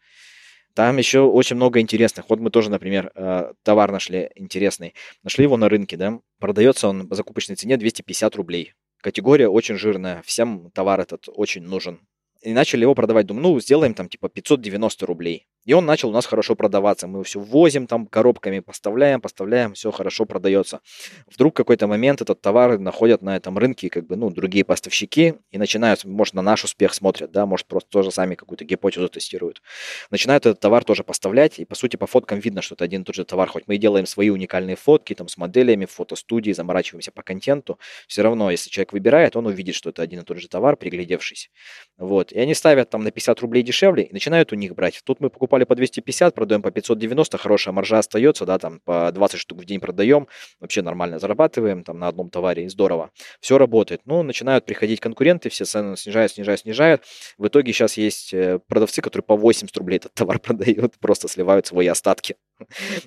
[0.74, 2.30] Там еще очень много интересных.
[2.30, 4.94] Вот мы тоже, например, э, товар нашли интересный.
[5.22, 6.20] Нашли его на рынке, да.
[6.40, 8.74] Продается он по закупочной цене 250 рублей.
[9.02, 10.22] Категория очень жирная.
[10.24, 12.00] Всем товар этот очень нужен.
[12.42, 13.26] И начали его продавать.
[13.26, 15.48] Думаю, ну, сделаем там типа 590 рублей.
[15.66, 17.08] И он начал у нас хорошо продаваться.
[17.08, 20.82] Мы его все возим там коробками, поставляем, поставляем, все хорошо продается.
[21.28, 25.36] Вдруг в какой-то момент этот товар находят на этом рынке как бы, ну, другие поставщики
[25.52, 29.62] и начинают, может, на наш успех смотрят, да, может, просто тоже сами какую-то гипотезу тестируют.
[30.10, 33.06] Начинают этот товар тоже поставлять, и, по сути, по фоткам видно, что это один и
[33.06, 33.50] тот же товар.
[33.50, 37.80] Хоть мы и делаем свои уникальные фотки там с моделями, в фотостудии, заморачиваемся по контенту,
[38.08, 41.52] все равно, если человек выбирает, он увидит, что это один и тот же товар, приглядевшись.
[41.98, 42.32] Вот.
[42.32, 45.02] И они ставят там на 50 рублей дешевле и начинают у них брать.
[45.04, 49.40] Тут мы покупали по 250, продаем по 590, хорошая маржа остается, да, там по 20
[49.40, 50.28] штук в день продаем,
[50.62, 53.12] вообще нормально зарабатываем там на одном товаре, здорово.
[53.42, 54.02] Все работает.
[54.06, 57.04] Ну, начинают приходить конкуренты, все цены снижают, снижают, снижают.
[57.38, 61.68] В итоге сейчас есть э, продавцы, которые по 80 рублей этот товар продают, просто сливают
[61.68, 62.36] свои остатки.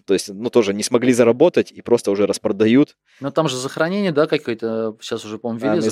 [0.07, 2.97] То есть, ну, тоже не смогли заработать и просто уже распродают.
[3.21, 5.83] Ну, там же сохранение, да, какое-то, сейчас уже, по-моему, ввели Там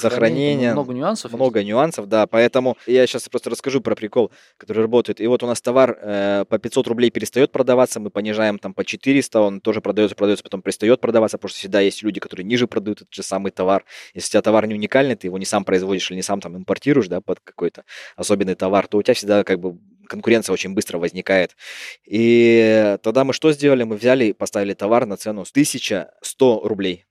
[0.75, 1.31] там много нюансов.
[1.31, 1.35] есть.
[1.35, 5.21] Много нюансов, да, поэтому я сейчас просто расскажу про прикол, который работает.
[5.21, 8.85] И вот у нас товар э, по 500 рублей перестает продаваться, мы понижаем там по
[8.85, 12.67] 400, он тоже продается, продается, потом перестает продаваться, потому что всегда есть люди, которые ниже
[12.67, 13.85] продают этот же самый товар.
[14.15, 16.57] Если у тебя товар не уникальный, ты его не сам производишь или не сам там
[16.57, 17.85] импортируешь, да, под какой-то
[18.17, 21.57] особенный товар, то у тебя всегда как бы конкуренция очень быстро возникает.
[22.05, 23.85] И тогда мы что сделали?
[23.85, 27.07] Мы взяли и поставили товар на цену 1100 рублей.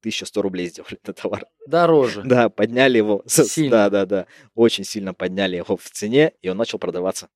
[0.00, 1.46] 1100 рублей сделали этот товар.
[1.66, 2.22] Дороже.
[2.24, 3.22] Да, подняли его.
[3.26, 3.70] Сильно.
[3.70, 4.26] Да, да, да.
[4.54, 7.28] Очень сильно подняли его в цене, и он начал продаваться.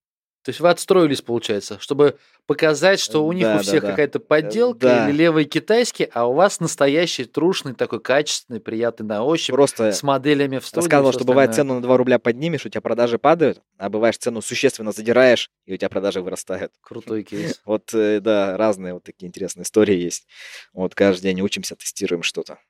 [0.47, 3.91] То есть вы отстроились, получается, чтобы показать, что у них Да, у да, всех да.
[3.91, 5.09] какая-то подделка да.
[5.11, 10.05] или левый китайский, а у вас настоящий, трушный, такой качественный, приятный на ощупь, Просто с
[10.05, 10.85] моделями в студии.
[10.85, 14.19] рассказывал, всё что бывает цену на 2 рубля поднимешь, у тебя продажи падают, а бываешь
[14.19, 16.71] цену существенно задираешь, и у тебя продажи вырастают.
[16.81, 17.61] Крутой кейс.
[17.65, 20.29] Вот, э, да, разные вот такие интересные истории есть.
[20.73, 22.61] Вот каждый день учимся, тестируем что-то.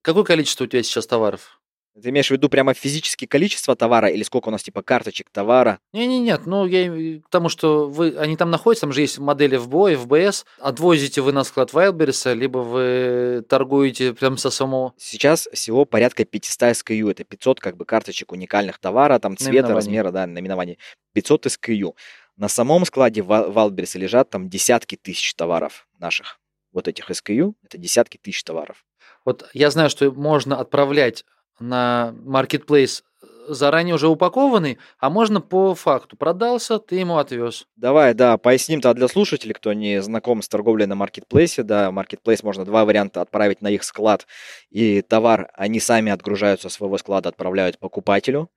[0.00, 1.59] Какое количество у тебя сейчас товаров?
[2.00, 5.80] Ты имеешь в виду прямо физически количество товара или сколько у нас типа карточек товара?
[5.92, 9.18] Не, не, нет, ну я к тому, что вы, они там находятся, там же есть
[9.18, 15.48] модели FBO, FBS, отвозите вы на склад Wildberries, либо вы торгуете прямо со самого Сейчас
[15.52, 17.10] всего порядка 500 SKU.
[17.10, 20.78] Это 500 как бы карточек уникальных товара, там цвета, размера, да, наименований.
[21.14, 21.94] 500 SKU.
[22.36, 26.38] На самом складе в Wildberries лежат там десятки тысяч товаров наших.
[26.72, 28.84] Вот этих SKU, это десятки тысяч товаров.
[29.24, 31.24] Вот я знаю, что можно отправлять
[31.60, 33.02] на marketplace
[33.48, 36.16] заранее уже упакованный, а можно по факту.
[36.16, 37.66] Продался, ты ему отвез.
[37.76, 41.62] Давай, да, поясним тогда для слушателей, кто не знаком с торговлей на маркетплейсе.
[41.62, 44.26] Да, маркетплейс можно два варианта отправить на их склад,
[44.70, 48.50] и товар они сами отгружают со своего склада, отправляют покупателю.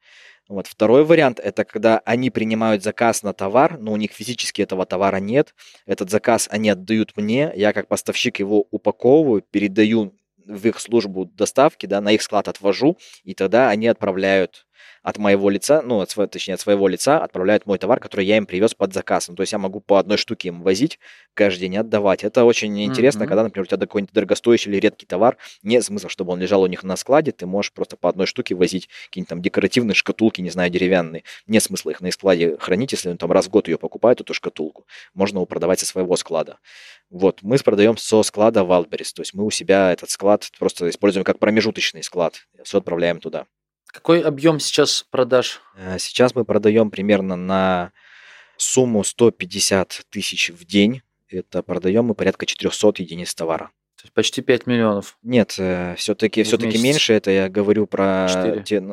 [0.50, 0.68] Вот.
[0.68, 5.18] Второй вариант– это когда они принимают заказ на товар, но у них физически этого товара
[5.18, 5.56] нет.
[5.86, 10.14] Этот заказ они отдают мне, я как поставщик его упаковываю, передаю
[10.46, 14.66] в их службу доставки, да, на их склад отвожу, и тогда они отправляют
[15.02, 18.46] от моего лица, ну, от, точнее, от своего лица отправляют мой товар, который я им
[18.46, 19.28] привез под заказ.
[19.28, 21.00] Ну, то есть я могу по одной штуке им возить
[21.34, 22.24] каждый день отдавать.
[22.24, 23.28] Это очень интересно, mm-hmm.
[23.28, 26.68] когда, например, у тебя какой-нибудь дорогостоящий или редкий товар, нет смысла, чтобы он лежал у
[26.68, 30.50] них на складе, ты можешь просто по одной штуке возить какие-нибудь там декоративные шкатулки, не
[30.50, 31.24] знаю, деревянные.
[31.48, 34.34] Нет смысла их на складе хранить, если он там раз в год ее покупает, эту
[34.34, 34.86] шкатулку.
[35.14, 36.60] Можно его продавать со своего склада.
[37.10, 41.24] Вот, мы продаем со склада Wildberries, то есть мы у себя этот склад просто используем
[41.24, 43.46] как промежуточный склад, все отправляем туда.
[43.94, 45.62] Какой объем сейчас продаж?
[45.76, 47.92] Э, сейчас мы продаем примерно на
[48.58, 51.04] сумму 150 тысяч в день.
[51.30, 53.70] Это продаем мы порядка 400 единиц товара.
[53.98, 55.16] То есть почти 5 миллионов.
[55.22, 57.14] Нет, все-таки э, все-таки меньше.
[57.14, 58.64] Это я говорю про 4.
[58.64, 58.84] те.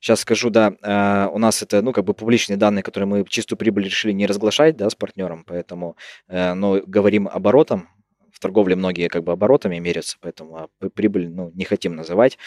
[0.00, 3.24] Сейчас ну, скажу, да, э, у нас это, ну, как бы публичные данные, которые мы
[3.28, 5.96] чистую прибыль решили не разглашать, да, с партнером, поэтому,
[6.28, 7.88] но говорим оборотом,
[8.32, 12.38] в торговле многие как бы оборотами мерятся, поэтому а прибыль, ну, не хотим называть.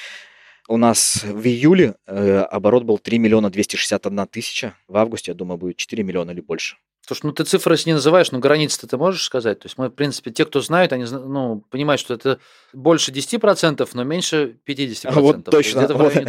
[0.67, 4.75] У нас в июле э, оборот был 3 миллиона 261 тысяча.
[4.87, 6.77] В августе, я думаю, будет 4 миллиона или больше.
[7.07, 9.59] Слушай, ну ты цифры не называешь, но границы ты можешь сказать?
[9.59, 12.39] То есть мы, в принципе, те, кто знают, они ну, понимают, что это
[12.73, 15.07] больше 10%, но меньше 50%.
[15.07, 15.79] А вот точно.
[15.79, 16.25] Где-то в районе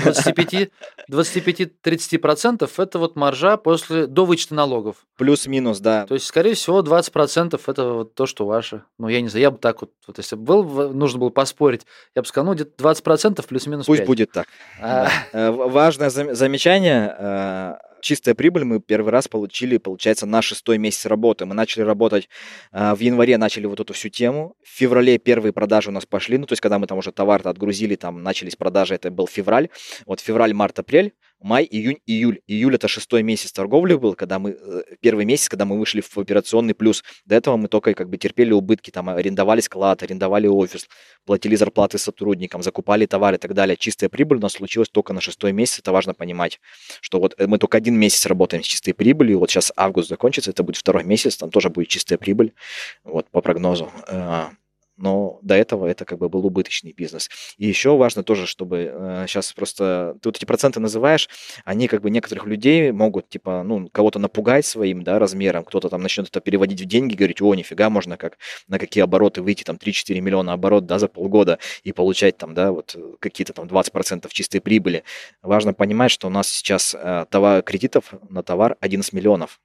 [1.11, 4.97] 25-30% это вот маржа после, до вычета налогов.
[5.17, 6.07] Плюс-минус, да.
[6.07, 8.85] То есть, скорее всего, 20% это вот то, что ваше.
[8.99, 11.83] Ну, я не знаю, я бы так вот, вот если бы был, нужно было поспорить,
[12.15, 14.47] я бы сказал, ну, где-то 20% плюс-минус Пусть будет так.
[14.81, 15.09] А...
[15.33, 21.47] Э, важное замечание э, чистая прибыль мы первый раз получили, получается, на шестой месяц работы.
[21.47, 22.29] Мы начали работать
[22.73, 24.57] э, в январе, начали вот эту всю тему.
[24.63, 27.41] В феврале первые продажи у нас пошли, ну, то есть, когда мы там уже товар
[27.45, 29.71] отгрузили, там начались продажи, это был февраль.
[30.05, 32.41] Вот февраль, март, апрель, май, июнь, июль.
[32.47, 36.17] Июль это шестой месяц торговли был, когда мы, э, первый месяц, когда мы вышли в
[36.19, 37.03] операционный плюс.
[37.25, 40.89] До этого мы только как бы терпели убытки, там арендовали склад, арендовали офис,
[41.25, 43.77] платили зарплаты сотрудникам, закупали товары и так далее.
[43.77, 46.61] Чистая прибыль у нас случилась только на шестой месяц, это важно понимать,
[47.01, 50.51] что вот э, мы только один месяц работаем с чистой прибылью, вот сейчас август закончится,
[50.51, 52.53] это будет второй месяц, там тоже будет чистая прибыль,
[53.05, 53.91] вот по прогнозу.
[55.03, 57.29] Э, но до этого это как бы был убыточный бизнес.
[57.59, 61.29] И еще важно тоже, чтобы э, сейчас просто ты вот эти проценты называешь,
[61.65, 66.03] они как бы некоторых людей могут типа ну кого-то напугать своим да размером, кто-то там
[66.03, 68.39] начнет это переводить в деньги, говорить, о нифига можно как
[68.69, 72.73] на какие обороты выйти там 3-4 миллиона оборот да за полгода и получать там да
[72.73, 75.05] вот какие-то там 20 процентов чистой прибыли.
[75.43, 79.61] Важно понимать, что у нас сейчас э, товар кредитов на товар 11 миллионов.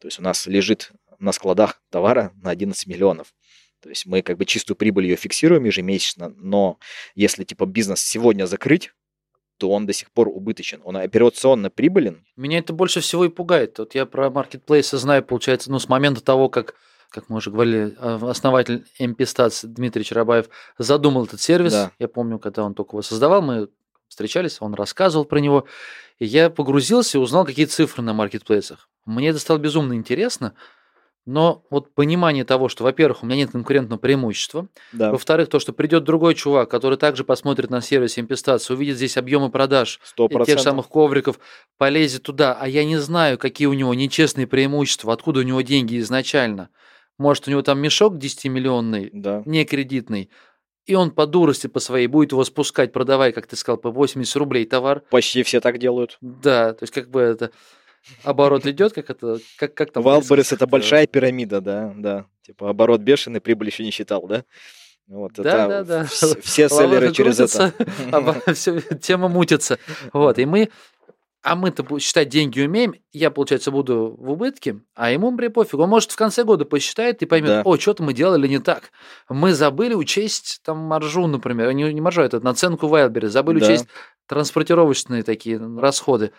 [0.00, 3.34] То есть у нас лежит на складах товара на 11 миллионов.
[3.82, 6.78] То есть мы как бы чистую прибыль ее фиксируем ежемесячно, но
[7.14, 8.92] если типа бизнес сегодня закрыть,
[9.58, 10.80] то он до сих пор убыточен.
[10.84, 12.24] Он операционно прибылен.
[12.36, 13.78] Меня это больше всего и пугает.
[13.78, 16.74] Вот я про маркетплейсы знаю, получается, ну, с момента того, как
[17.10, 21.72] как мы уже говорили, а, основатель MPStats Дмитрий Чарабаев задумал этот сервис.
[21.72, 21.90] Да.
[21.98, 23.68] Я помню, когда он только его создавал, мы
[24.08, 25.66] встречались, он рассказывал про него.
[26.20, 28.88] И я погрузился и узнал, какие цифры на маркетплейсах.
[29.06, 30.54] Мне это стало безумно интересно,
[31.30, 35.12] но вот понимание того, что, во-первых, у меня нет конкурентного преимущества, да.
[35.12, 39.48] во-вторых, то, что придет другой чувак, который также посмотрит на сервис импестации, увидит здесь объемы
[39.48, 40.44] продаж 100%.
[40.44, 41.38] тех самых ковриков,
[41.78, 46.00] полезет туда, а я не знаю, какие у него нечестные преимущества, откуда у него деньги
[46.00, 46.68] изначально.
[47.16, 49.42] Может, у него там мешок 10-миллионный, да.
[49.46, 50.30] не кредитный,
[50.86, 54.34] и он по дурости по своей будет его спускать, продавая, как ты сказал, по 80
[54.34, 55.04] рублей товар.
[55.10, 56.18] Почти все так делают.
[56.20, 57.52] Да, то есть как бы это
[58.22, 60.02] оборот идет, как это, как, как там?
[60.02, 62.26] Wildberries это большая пирамида, да, да.
[62.42, 64.44] Типа оборот бешеный, прибыль еще не считал, да?
[65.06, 66.04] Вот, да, это да, да.
[66.06, 66.36] Все
[66.68, 67.72] селлеры через это.
[68.54, 69.78] Все, тема мутится.
[70.12, 70.70] Вот, и мы
[71.42, 75.82] а мы-то считать деньги умеем, я, получается, буду в убытке, а ему, при пофигу.
[75.82, 77.62] Он, может, в конце года посчитает и поймет, да.
[77.64, 78.90] о, что-то мы делали не так.
[79.28, 83.66] Мы забыли учесть там маржу, например, не, не маржу, это наценку Wildberries, забыли да.
[83.66, 83.86] учесть
[84.26, 86.32] транспортировочные такие расходы.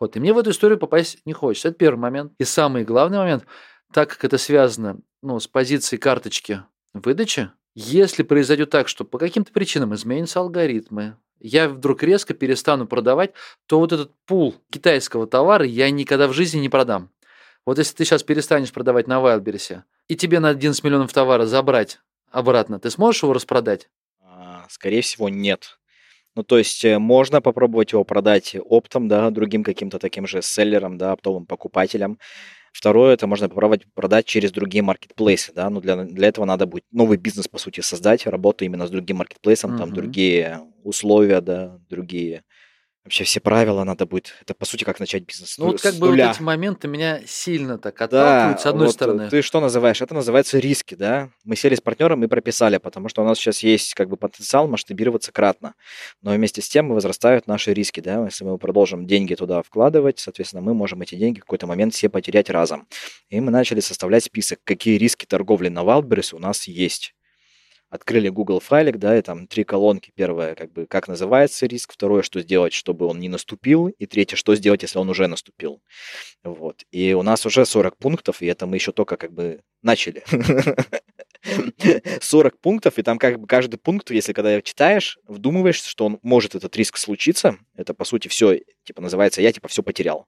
[0.00, 1.68] Вот, и мне в эту историю попасть не хочется.
[1.68, 2.32] Это первый момент.
[2.38, 3.44] И самый главный момент,
[3.92, 9.52] так как это связано ну, с позицией карточки выдачи, если произойдет так, что по каким-то
[9.52, 13.32] причинам изменятся алгоритмы, я вдруг резко перестану продавать,
[13.66, 17.10] то вот этот пул китайского товара я никогда в жизни не продам.
[17.64, 22.00] Вот если ты сейчас перестанешь продавать на Wildberries, и тебе на 11 миллионов товара забрать
[22.30, 23.90] обратно, ты сможешь его распродать?
[24.22, 25.78] А, скорее всего, нет.
[26.36, 30.96] Ну, то есть э, можно попробовать его продать оптом, да, другим каким-то таким же селлерам,
[30.98, 32.18] да, оптовым покупателям.
[32.72, 36.84] Второе, это можно попробовать продать через другие маркетплейсы, да, но для, для этого надо будет
[36.92, 39.78] новый бизнес, по сути, создать, работу именно с другим маркетплейсом, Мгм.
[39.78, 42.44] там другие условия, да, другие
[43.08, 44.34] вообще все правила надо будет.
[44.42, 47.20] Это, по сути, как начать бизнес Ну, вот с как бы вот эти моменты меня
[47.26, 49.30] сильно так Да, отталкивают, с одной вот, э, стороны.
[49.30, 50.02] ты что называешь?
[50.02, 51.30] Это называется риски, да?
[51.44, 54.68] Мы сели с партнером и прописали, потому что у нас сейчас есть как бы потенциал
[54.68, 55.74] масштабироваться кратно.
[56.20, 58.22] Но вместе с тем возрастают наши риски, да?
[58.24, 62.10] Если мы продолжим деньги туда вкладывать, соответственно, мы можем эти деньги в какой-то момент все
[62.10, 62.86] потерять разом.
[63.30, 67.14] И мы начали составлять список, какие риски торговли на Wildberries у нас есть.
[67.90, 70.12] Открыли Google файлик, да, и там три колонки.
[70.14, 71.92] Первое, как бы, как называется риск.
[71.92, 73.88] Второе, что сделать, чтобы он не наступил.
[73.88, 75.80] И третье, что сделать, если он уже наступил.
[76.44, 76.84] Вот.
[76.90, 80.22] И у нас уже 40 пунктов, и это мы еще только как бы начали.
[82.20, 86.54] 40 пунктов, и там как бы каждый пункт, если когда читаешь, вдумываешься, что он может
[86.54, 90.26] этот риск случиться, это по сути все, типа называется, я типа все потерял.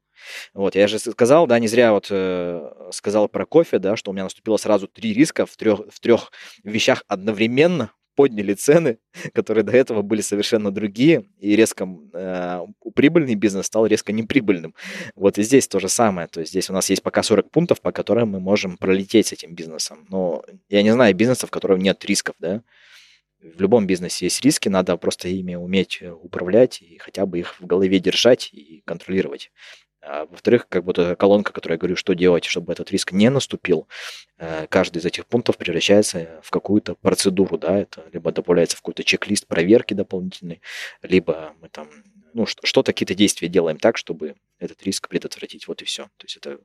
[0.55, 4.15] Вот, я же сказал, да, не зря вот э, сказал про кофе, да, что у
[4.15, 6.33] меня наступило сразу три риска в трех, в трех
[6.65, 8.99] вещах одновременно, подняли цены,
[9.35, 12.61] которые до этого были совершенно другие, и резко э,
[12.95, 14.75] прибыльный бизнес стал резко неприбыльным.
[15.15, 16.29] Вот и здесь то же самое.
[16.29, 19.33] То есть здесь у нас есть пока 40 пунктов, по которым мы можем пролететь с
[19.33, 20.07] этим бизнесом.
[20.11, 22.63] Но я не знаю бизнеса, в котором нет рисков, да.
[23.41, 27.59] В любом бизнесе есть риски, надо просто ими уметь э, управлять и хотя бы их
[27.59, 29.51] в голове держать и контролировать.
[30.03, 33.87] А во-вторых, как эта колонка, которая я говорю, что делать, чтобы этот риск не наступил,
[34.39, 39.05] э, каждый из этих пунктов превращается в какую-то процедуру, да, это либо добавляется в какой-то
[39.05, 40.63] чек-лист проверки дополнительный,
[41.03, 41.89] либо мы там,
[42.33, 46.05] ну, что- что-то, какие-то действия делаем так, чтобы этот риск предотвратить, вот и все.
[46.17, 46.59] То есть это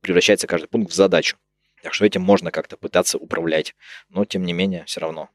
[0.00, 1.36] превращается каждый пункт в задачу.
[1.82, 3.74] Так что этим можно как-то пытаться управлять,
[4.08, 5.28] но тем не менее все равно.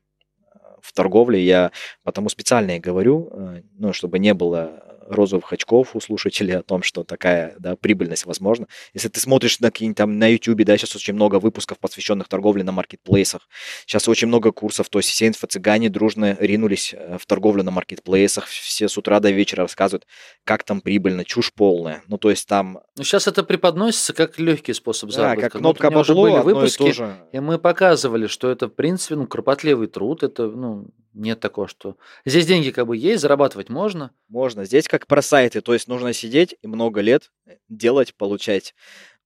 [0.56, 1.72] э, В торговле я
[2.04, 6.84] потому специально и говорю, э, ну, чтобы не было розовых очков у слушателей о том,
[6.84, 8.68] что такая да, прибыльность возможна.
[8.94, 12.64] Если ты смотришь на какие-нибудь там на YouTube, да, сейчас очень много выпусков, посвященных торговле
[12.64, 13.48] на маркетплейсах.
[13.86, 18.48] Сейчас очень много курсов, то есть все инфо-цыгане дружно ринулись э, в торговлю на маркетплейсах.
[18.48, 20.08] Все с утра до вечера рассказывают,
[20.44, 22.04] как там прибыльно, чушь полная.
[22.08, 25.50] Ну, то есть там, Ну, сейчас это преподносится как легкий способ да, заработка.
[25.50, 27.18] как Ну, вот кнопка уже бабло, были одно и выпуски, то же.
[27.32, 30.24] И мы показывали, что это, в принципе, ну, кропотливый труд.
[30.24, 31.98] Это, ну, нет такого, что...
[32.26, 34.12] Здесь деньги как бы есть, зарабатывать можно.
[34.28, 34.66] Можно.
[34.66, 37.32] Здесь как про сайты, то есть нужно сидеть и много лет
[37.70, 38.74] делать, получать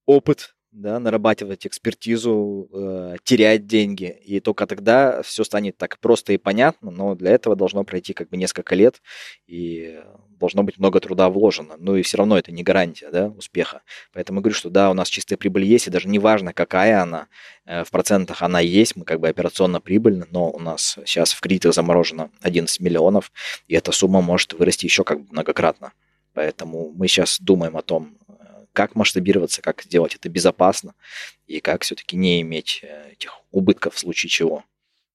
[0.06, 4.16] опыт, да, нарабатывать экспертизу, э, терять деньги.
[4.24, 8.30] И только тогда все станет так просто и понятно, но для этого должно пройти как
[8.30, 9.02] бы несколько лет,
[9.48, 10.00] и
[10.40, 11.76] должно быть много труда вложено.
[11.80, 13.82] Ну и все равно это не гарантия да, успеха.
[14.14, 17.28] Поэтому говорю, что да, у нас чистая прибыль есть, и даже не важно, какая она,
[17.66, 21.42] э, в процентах она есть, мы как бы операционно прибыльны, но у нас сейчас в
[21.42, 23.32] кредитах заморожено 11 миллионов,
[23.68, 25.94] и эта сумма может вырасти еще как бы многократно.
[26.34, 28.17] Поэтому мы сейчас думаем о том,
[28.78, 30.94] как масштабироваться, как сделать это безопасно
[31.48, 34.64] и как все-таки не иметь э, этих убытков в случае чего.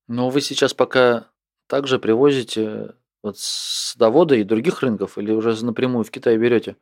[0.09, 1.29] Но вы сейчас пока
[1.69, 6.75] также привозите вот с довода и других рынков или уже напрямую в Китай берете?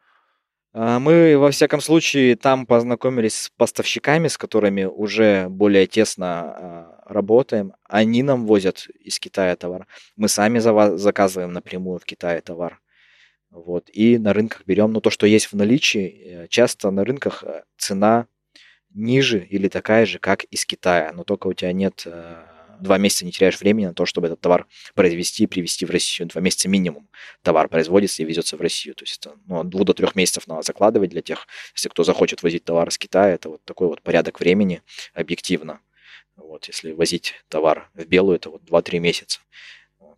[0.72, 7.02] А, Мы, во всяком случае, там познакомились с поставщиками, с которыми уже более тесно а,
[7.04, 7.74] работаем.
[7.84, 9.86] Они нам возят из Китая товар.
[10.16, 12.80] Мы сами заказываем напрямую в Китае товар.
[13.50, 13.90] Вот.
[13.92, 16.22] И на рынках берем, ну, то, что есть в наличии.
[16.24, 18.26] Э, Часто на рынках э, цена
[18.94, 21.12] ниже или такая же, как из Китая.
[21.12, 22.44] Но только у тебя нет э,
[22.80, 26.28] два месяца не теряешь времени на то, чтобы этот товар произвести привезти в Россию.
[26.28, 27.08] Два месяца минимум
[27.42, 28.94] товар производится и везется в Россию.
[28.94, 32.04] То есть это ну, от двух до трех месяцев надо закладывать для тех, если кто
[32.04, 34.82] захочет возить товар из Китая, это вот такой вот порядок времени
[35.12, 35.80] объективно.
[36.36, 39.40] Вот, если возить товар в белую, это вот 2-3 месяца.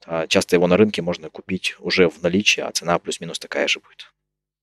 [0.07, 3.81] А часто его на рынке можно купить уже в наличии, а цена плюс-минус такая же
[3.81, 4.13] будет.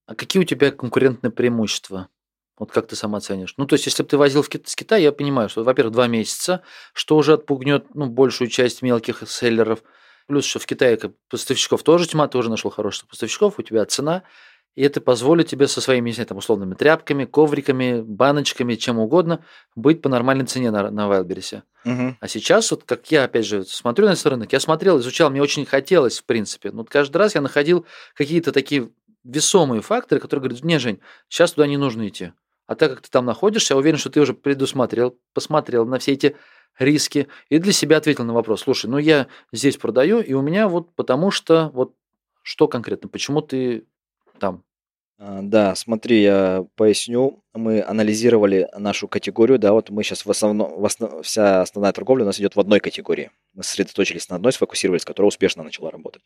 [0.05, 2.09] А какие у тебя конкурентные преимущества?
[2.57, 3.53] Вот как ты сам оценишь?
[3.57, 6.61] Ну, то есть, если бы ты возил с Китая, я понимаю, что, во-первых, два месяца,
[6.93, 9.81] что уже отпугнет ну, большую часть мелких селлеров.
[10.27, 14.23] Плюс, что в Китае поставщиков тоже тьма, ты уже нашел хороших поставщиков, у тебя цена,
[14.75, 19.43] и это позволит тебе со своими, не знаю, там, условными тряпками, ковриками, баночками, чем угодно,
[19.75, 21.63] быть по нормальной цене на, на Wildberries.
[22.19, 25.41] А сейчас, вот как я, опять же, смотрю на этот рынок, я смотрел, изучал, мне
[25.41, 26.71] очень хотелось, в принципе.
[26.71, 28.89] Но вот каждый раз я находил какие-то такие
[29.23, 32.31] весомые факторы, которые говорят, не, Жень, сейчас туда не нужно идти.
[32.67, 36.13] А так как ты там находишься, я уверен, что ты уже предусмотрел, посмотрел на все
[36.13, 36.35] эти
[36.77, 40.67] риски и для себя ответил на вопрос, слушай, ну я здесь продаю, и у меня
[40.67, 41.93] вот потому что, вот
[42.43, 43.85] что конкретно, почему ты
[44.39, 44.63] там?
[45.17, 47.43] А, Да, смотри, я поясню.
[47.53, 52.23] Мы анализировали нашу категорию, да, вот мы сейчас в основном, в основ- вся основная торговля
[52.23, 53.31] у нас идет в одной категории.
[53.53, 56.23] Мы сосредоточились на одной, сфокусировались, которая успешно начала работать.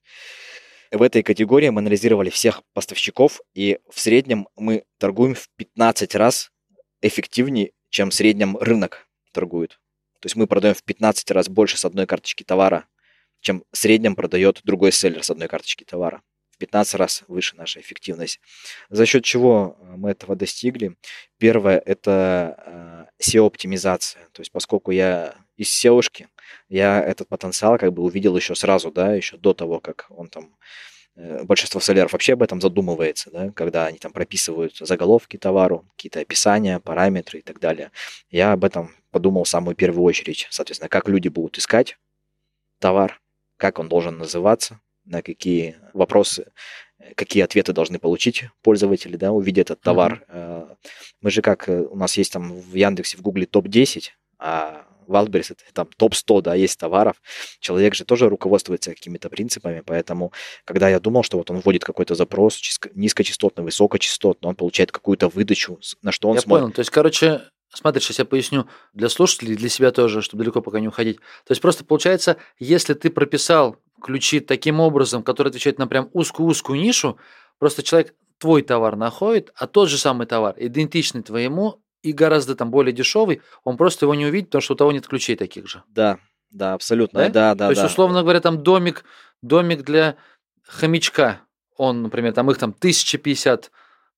[0.91, 6.51] в этой категории мы анализировали всех поставщиков, и в среднем мы торгуем в 15 раз
[7.01, 9.79] эффективнее, чем в среднем рынок торгует.
[10.19, 12.85] То есть мы продаем в 15 раз больше с одной карточки товара,
[13.41, 16.21] чем в среднем продает другой селлер с одной карточки товара.
[16.63, 18.39] В 15 раз выше наша эффективность.
[18.89, 20.95] За счет чего мы этого достигли?
[21.37, 24.21] Первое– это э, SEO-оптимизация.
[24.31, 26.01] То есть поскольку я из seo
[26.69, 30.55] я этот потенциал как бы увидел еще сразу, да, еще до того, как он там
[31.17, 36.21] э, большинство селлеров вообще об этом задумывается, да, когда они там прописывают заголовки товару, какие-то
[36.21, 37.91] описания, параметры и так далее.
[38.29, 41.97] Я об этом подумал в самую первую очередь, соответственно, как люди будут искать
[42.79, 43.19] товар,
[43.57, 46.51] как он должен называться, на какие вопросы,
[46.99, 50.23] э, какие ответы должны получить пользователи, да, увидя этот товар.
[50.29, 50.77] Mm-hmm.
[51.21, 55.63] Мы же как, у нас есть там в Яндексе, в Гугле топ-10, а Wildberries это
[55.73, 57.21] там топ-100, да, есть товаров.
[57.59, 60.31] Человек же тоже руководствуется какими-то принципами, поэтому,
[60.65, 62.61] когда я думал, что вот он вводит какой-то запрос
[62.93, 66.63] низкочастотный, высокочастотный, он получает какую-то выдачу, на что он я смотрит.
[66.63, 67.41] понял, то есть, короче,
[67.75, 71.17] Смотри, сейчас я поясню для слушателей, для себя тоже, чтобы далеко пока не уходить.
[71.17, 76.79] То есть просто получается, если ты прописал ключи таким образом, который отвечает на прям узкую-узкую
[76.79, 77.17] нишу,
[77.57, 82.69] просто человек твой товар находит, а тот же самый товар, идентичный твоему, и гораздо там
[82.69, 85.83] более дешевый, он просто его не увидит, потому что у того нет ключей таких же.
[85.87, 86.19] Да,
[86.51, 87.21] да, абсолютно.
[87.21, 87.65] Да, да, да.
[87.67, 87.87] То есть, да.
[87.87, 89.05] условно говоря, там домик,
[89.41, 90.17] домик для
[90.67, 91.41] хомячка,
[91.77, 93.71] он, например, там их там 1050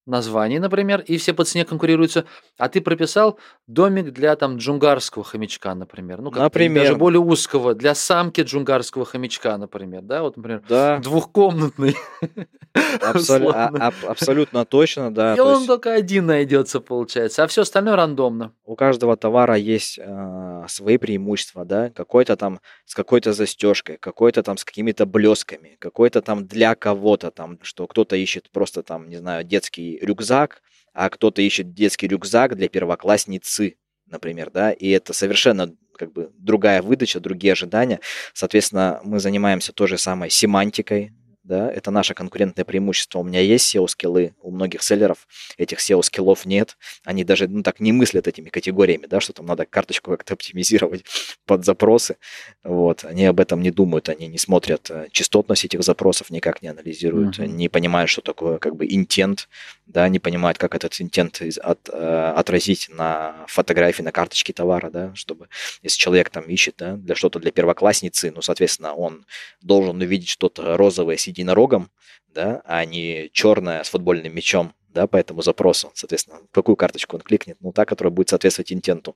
[0.06, 2.26] названий, например, и все по цене конкурируются,
[2.58, 6.22] а ты прописал домик для там джунгарского хомячка, например.
[6.22, 6.84] Ну, как например.
[6.84, 10.99] даже более узкого, для самки джунгарского хомячка, например, да, вот, например, да.
[10.99, 11.95] двухкомнатный.
[13.01, 13.49] Абсолю...
[13.49, 15.36] А, аб- абсолютно точно, да.
[15.36, 15.68] И он есть...
[15.68, 18.53] только один найдется, получается, а все остальное рандомно.
[18.66, 24.58] У каждого товара есть э, свои преимущества, да, какой-то там с какой-то застежкой, какой-то там
[24.58, 29.43] с какими-то блесками, какой-то там для кого-то там, что кто-то ищет просто там, не знаю,
[29.43, 30.62] детский рюкзак,
[30.93, 33.76] а кто-то ищет детский рюкзак для первоклассницы,
[34.08, 38.00] например, да, и это совершенно как бы другая выдача, другие ожидания.
[38.34, 41.14] Соответственно, мы занимаемся той же самой семантикой,
[41.46, 43.20] да, это наше конкурентное преимущество.
[43.20, 45.28] У меня есть SEO-скиллы, у многих селлеров
[45.58, 46.76] этих SEO-скиллов нет.
[47.04, 51.06] Они даже, ну, так не мыслят этими категориями, да, что там надо карточку как-то оптимизировать
[51.46, 52.18] под запросы.
[52.64, 56.70] Вот, они об этом не думают, они не смотрят э, частотность этих запросов, никак не
[56.70, 57.48] анализируют, uh-huh.
[57.48, 59.48] не понимают, что такое как бы интент,
[59.86, 65.14] да, не понимают, как этот интент от, э, отразить на фотографии, на карточке товара, да,
[65.14, 65.48] чтобы,
[65.84, 69.26] если человек там ищет, да, для что-то для первоклассницы, ну, соответственно, он
[69.62, 71.90] должен увидеть что-то розовое, единорогом,
[72.34, 77.22] да, а не черная с футбольным мячом, да, по этому запросу, соответственно, какую карточку он
[77.22, 79.16] кликнет, ну, та, которая будет соответствовать интенту,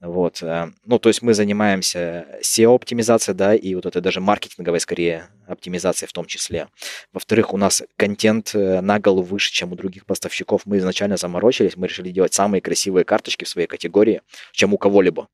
[0.00, 5.28] вот, э, ну, то есть мы занимаемся SEO-оптимизацией, да, и вот это даже маркетинговой, скорее,
[5.46, 6.68] оптимизацией в том числе.
[7.12, 11.76] Во-вторых, у нас контент э, на голову выше, чем у других поставщиков, мы изначально заморочились,
[11.76, 14.20] мы решили делать самые красивые карточки в своей категории,
[14.52, 15.28] чем у кого-либо,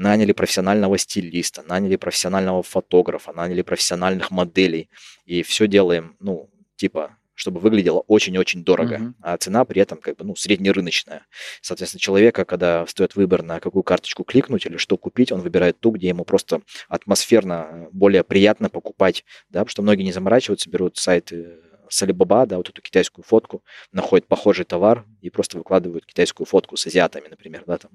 [0.00, 4.88] наняли профессионального стилиста, наняли профессионального фотографа, наняли профессиональных моделей.
[5.26, 9.12] И все делаем, ну, типа, чтобы выглядело очень-очень дорого, uh-huh.
[9.22, 11.26] а цена при этом как бы ну среднерыночная.
[11.62, 15.90] Соответственно, человека, когда стоит выбор на какую карточку кликнуть или что купить, он выбирает ту,
[15.90, 21.60] где ему просто атмосферно более приятно покупать, да, потому что многие не заморачиваются, берут сайты
[21.90, 23.62] с Alibaba, да, вот эту китайскую фотку,
[23.92, 27.90] находят похожий товар и просто выкладывают китайскую фотку с азиатами, например, да, там.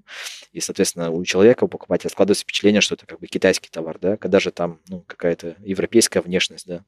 [0.52, 4.18] И, соответственно, у человека, у покупателя складывается впечатление, что это как бы китайский товар, да,
[4.18, 6.84] когда же там, ну, какая-то европейская внешность, да.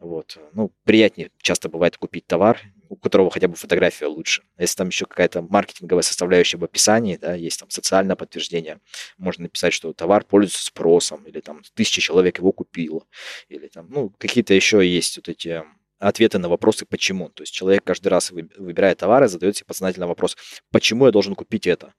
[0.00, 0.38] Вот.
[0.54, 2.58] Ну, приятнее часто бывает купить товар,
[2.88, 4.42] у которого хотя бы фотография лучше.
[4.58, 8.80] Если там еще какая-то маркетинговая составляющая в описании, да, есть там социальное подтверждение,
[9.18, 13.04] можно написать, что товар пользуется спросом, или там тысяча человек его купило,
[13.48, 15.64] или там, ну, какие-то еще есть вот эти
[16.00, 17.28] ответы на вопросы «почему?».
[17.28, 20.36] То есть человек каждый раз, выбирая товары, задает себе подсознательно вопрос
[20.72, 21.94] «почему я должен купить это?».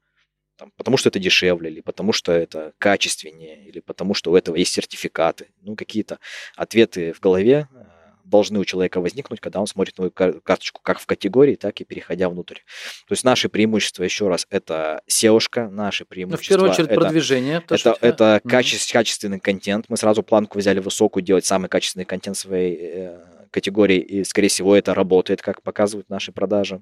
[0.57, 4.55] Там, потому что это дешевле, или потому что это качественнее, или потому что у этого
[4.55, 5.47] есть сертификаты.
[5.61, 6.19] Ну, какие-то
[6.55, 7.83] ответы в голове э,
[8.25, 12.29] должны у человека возникнуть, когда он смотрит на карточку как в категории, так и переходя
[12.29, 12.57] внутрь.
[13.07, 15.39] То есть наши преимущества, еще раз, это seo
[15.69, 16.43] наши преимущества.
[16.43, 17.57] Ну, в первую очередь это, продвижение.
[17.57, 19.85] Это, это, это каче- качественный контент.
[19.89, 24.75] Мы сразу планку взяли высокую, делать самый качественный контент своей э, категории, и, скорее всего,
[24.75, 26.81] это работает, как показывают наши продажи.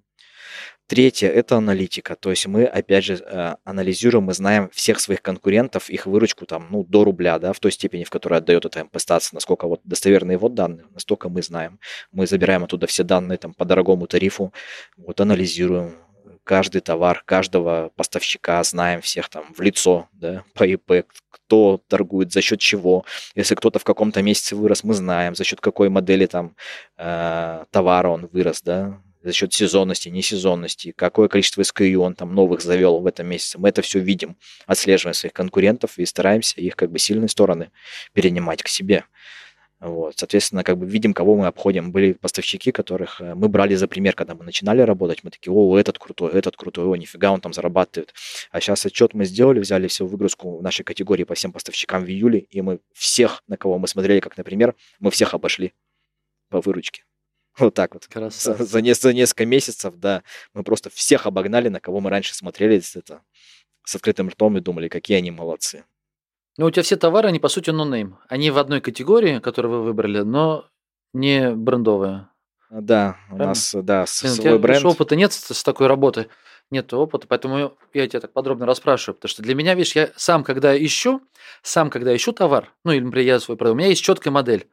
[0.88, 2.16] Третье– это аналитика.
[2.16, 6.68] То есть мы, опять же, э, анализируем и знаем всех своих конкурентов, их выручку там,
[6.72, 10.38] ну, до рубля, да, в той степени, в которой отдает эта МП-стация, насколько вот достоверные
[10.38, 11.80] вот данные, настолько мы знаем.
[12.12, 14.52] Мы забираем оттуда все данные там по дорогому тарифу,
[14.98, 15.96] вот анализируем,
[16.50, 22.42] каждый товар, каждого поставщика, знаем всех там в лицо, да, по ИП, кто торгует, за
[22.42, 23.06] счет чего.
[23.36, 26.56] Если кто-то в каком-то месяце вырос, мы знаем, за счет какой модели там
[26.98, 32.62] э, товара он вырос, да, за счет сезонности, несезонности, какое количество SKU он там новых
[32.62, 33.60] завел в этом месяце.
[33.60, 34.36] Мы это все видим,
[34.66, 37.70] отслеживаем своих конкурентов и стараемся их как бы сильные стороны
[38.14, 39.06] перенимать к себе.
[39.80, 41.92] Вот, соответственно, как бы видим, кого мы обходим.
[41.92, 45.24] Были поставщики, которых э, мы брали за пример, когда мы начинали работать.
[45.24, 48.14] Мы такие, о, этот крутой, этот крутой, о, нифига, он там зарабатывает.
[48.52, 52.10] А сейчас отчет мы сделали, взяли всю выгрузку в нашей категории по всем поставщикам в
[52.10, 55.74] июле, и мы всех, на кого мы смотрели, как, например, мы всех обошли
[56.50, 57.04] по выручке.
[57.58, 58.08] Вот так вот.
[58.34, 60.24] За, за, за несколько месяцев, да,
[60.54, 63.22] мы просто всех обогнали, на кого мы раньше смотрели это,
[63.86, 65.86] с открытым ртом и думали, какие они молодцы.
[66.60, 68.16] Ну, у тебя все товары, они, по сути, no-name.
[68.28, 70.66] Они в одной категории, которую вы выбрали, но
[71.14, 72.28] не брендовые.
[72.70, 73.46] Да, Правильно?
[73.46, 74.86] у нас, да, Блин, свой у тебя бренд.
[74.86, 76.28] опыта нет с такой работы,
[76.70, 80.44] нет опыта, поэтому я тебя так подробно расспрашиваю, потому что для меня, видишь, я сам,
[80.44, 81.22] когда ищу,
[81.64, 84.64] сам, когда ищу товар, ну, или, например, я свой продаю, у меня есть четкая модель.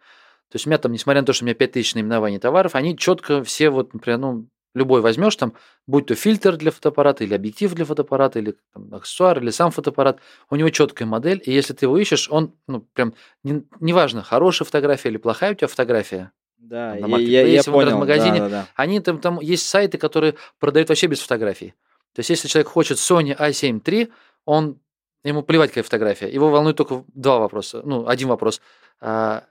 [0.51, 2.99] То есть у меня там, несмотря на то, что у меня 5000 наименований товаров, они
[2.99, 5.55] четко все вот, например, ну, любой возьмешь там,
[5.87, 10.21] будь то фильтр для фотоаппарата, или объектив для фотоаппарата, или там, аксессуар, или сам фотоаппарат,
[10.51, 14.67] у него четкая модель, и если ты его ищешь, он, ну, прям, не, неважно, хорошая
[14.67, 18.49] фотография или плохая у тебя фотография, да, на я, я, я в понял, магазине, да,
[18.49, 18.69] да, да.
[18.75, 21.75] они там, там есть сайты, которые продают вообще без фотографий.
[22.13, 24.11] То есть, если человек хочет Sony A7 III,
[24.45, 24.79] он
[25.23, 26.29] ему плевать, какая фотография.
[26.29, 27.83] Его волнует только два вопроса.
[27.85, 28.61] Ну, один вопрос.
[29.01, 29.45] А,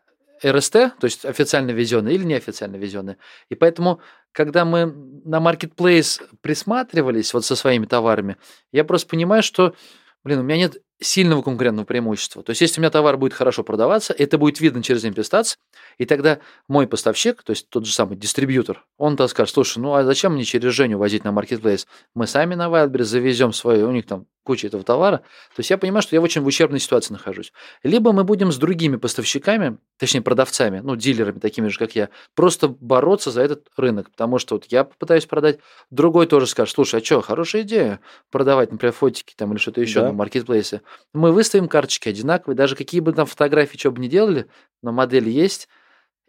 [0.51, 3.17] РСТ, то есть официально ввезенные или неофициально ввезенные.
[3.49, 4.85] И поэтому, когда мы
[5.25, 8.37] на Marketplace присматривались вот со своими товарами,
[8.71, 9.75] я просто понимаю, что,
[10.23, 12.43] блин, у меня нет сильного конкурентного преимущества.
[12.43, 15.55] То есть, если у меня товар будет хорошо продаваться, это будет видно через импестац,
[15.97, 19.93] и тогда мой поставщик, то есть тот же самый дистрибьютор, он то скажет, слушай, ну
[19.93, 21.85] а зачем мне через Женю возить на Marketplace?
[22.13, 25.17] Мы сами на Wildberries завезем свои, у них там куча этого товара.
[25.17, 27.51] То есть я понимаю, что я в очень в ущербной ситуации нахожусь.
[27.83, 32.69] Либо мы будем с другими поставщиками, точнее продавцами, ну дилерами такими же, как я, просто
[32.69, 34.11] бороться за этот рынок.
[34.11, 37.99] Потому что вот я попытаюсь продать, другой тоже скажет, слушай, а что, хорошая идея
[38.31, 40.07] продавать, например, фотики там или что-то еще да.
[40.07, 40.81] на маркетплейсе.
[41.13, 44.47] Мы выставим карточки одинаковые, даже какие бы там фотографии, что бы ни делали,
[44.81, 45.67] но модель есть,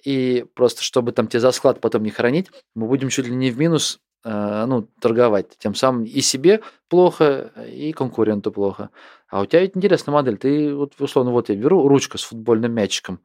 [0.03, 3.51] и просто чтобы там тебе за склад потом не хранить, мы будем чуть ли не
[3.51, 5.57] в минус Э, ну, торговать.
[5.59, 8.91] Тем самым и себе плохо, и конкуренту плохо.
[9.29, 10.37] А у тебя ведь интересная модель.
[10.37, 13.21] Ты, вот, условно, вот я беру ручку с футбольным мячиком.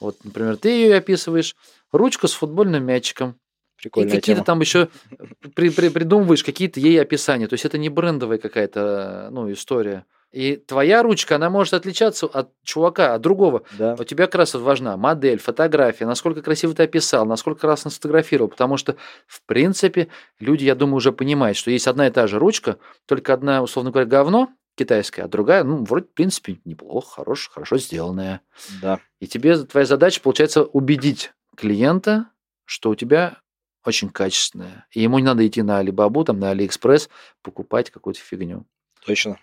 [0.00, 1.56] Вот, например, ты ее описываешь,
[1.92, 3.36] ручка с футбольным мячиком.
[3.78, 4.90] Прикольная и какие-то там еще
[5.54, 7.48] при, при, придумываешь какие-то ей описания.
[7.48, 10.04] То есть это не брендовая какая-то ну, история.
[10.34, 13.62] И твоя ручка, она может отличаться от чувака, от другого.
[13.78, 13.94] Да.
[13.96, 18.50] У тебя как раз важна модель, фотография, насколько красиво ты описал, насколько красиво сфотографировал.
[18.50, 18.96] Потому что,
[19.28, 20.08] в принципе,
[20.40, 23.92] люди, я думаю, уже понимают, что есть одна и та же ручка, только одна, условно
[23.92, 28.40] говоря, говно китайская, а другая, ну, вроде, в принципе, неплохо, хорош, хорошо сделанная.
[28.82, 28.98] Да.
[29.20, 32.26] И тебе, твоя задача, получается, убедить клиента,
[32.64, 33.36] что у тебя
[33.84, 34.88] очень качественная.
[34.90, 37.08] И ему не надо идти на Алибабу, там, на Алиэкспресс,
[37.40, 38.66] покупать какую-то фигню.
[39.06, 39.38] Точно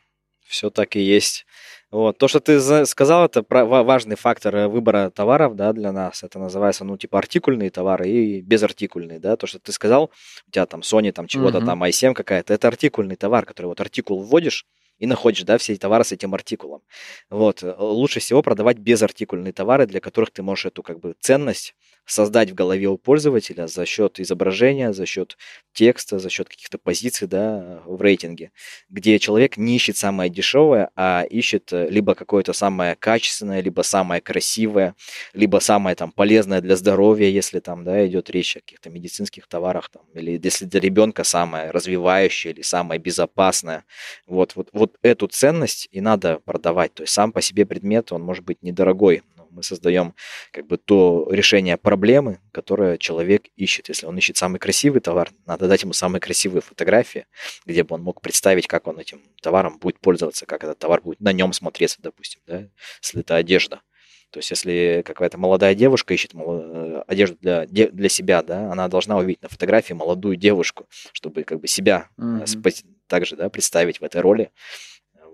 [0.52, 1.46] все так и есть.
[1.92, 2.18] Вот.
[2.18, 6.24] То, что ты сказал, это важный фактор э, выбора товаров да, для нас.
[6.24, 9.36] Это называется, ну, типа, артикульные товары и безартикульные, да.
[9.36, 10.12] То, что ты сказал,
[10.48, 11.66] у тебя там Sony, там чего-то, uh-huh.
[11.66, 14.66] там i7 какая-то, это артикульный товар, который вот артикул вводишь,
[15.00, 16.82] и находишь, да, все эти товары с этим артикулом.
[17.30, 17.62] Вот.
[17.64, 21.76] Э, лучше всего продавать безартикульные товары, для которых ты можешь эту, как бы, ценность
[22.06, 25.38] создать в голове у пользователя за счет изображения, за счет
[25.74, 28.52] текста, за счет каких-то позиций да, в рейтинге,
[28.90, 34.22] где человек не ищет самое дешевое, а ищет э, либо какое-то самое качественное, либо самое
[34.22, 34.96] красивое,
[35.34, 39.90] либо самое там полезное для здоровья, если там да, идет речь о каких-то медицинских товарах,
[39.90, 43.86] там, или если для ребенка самое развивающее или самое безопасное.
[44.28, 46.94] Вот, вот, вот эту ценность и надо продавать.
[46.94, 50.16] То есть сам по себе предмет, он может быть недорогой, мы создаем
[50.52, 53.90] как бы то решение проблемы, которое человек ищет.
[53.90, 57.26] Если он ищет самый красивый товар, надо дать ему самые красивые фотографии,
[57.66, 61.20] где бы он мог представить, как он этим товаром будет пользоваться, как этот товар будет
[61.20, 62.68] на нем смотреться, допустим, да,
[63.02, 63.82] если это одежда.
[64.32, 69.18] То есть, если какая-то молодая девушка ищет э, одежду для, для себя, да, она должна
[69.18, 72.86] увидеть на фотографии молодую девушку, чтобы как бы себя mm-hmm.
[73.08, 74.52] также да, представить в этой роли.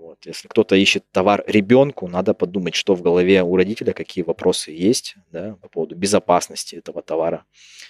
[0.08, 0.26] Вот.
[0.26, 5.18] Если кто-то ищет товар ребенку, надо подумать, что в голове у родителя, какие вопросы есть
[5.34, 7.44] да, по поводу безопасности этого товара.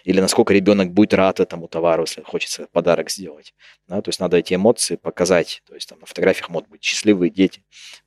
[0.03, 3.53] Или насколько ребенок будет рад этому товару, если хочется подарок сделать.
[3.87, 5.61] Да, то есть надо эти эмоции показать.
[5.67, 7.63] То есть там на фотографиях могут быть счастливые дети,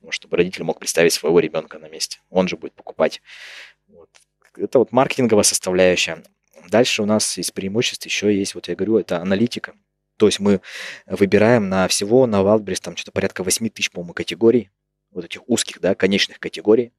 [0.09, 2.19] чтобы родитель мог представить своего ребенка на месте.
[2.29, 3.21] Он же будет покупать.
[3.87, 4.09] Вот.
[4.57, 6.21] Это вот маркетинговая составляющая.
[6.67, 9.73] Дальше у нас из преимуществ еще есть, вот я говорю, это аналитика.
[10.21, 10.61] То есть мы
[11.07, 14.69] выбираем на всего на Wildberries там что-то порядка 8 тысяч, по-моему, категорий,
[15.09, 16.93] вот этих узких, да, конечных категорий,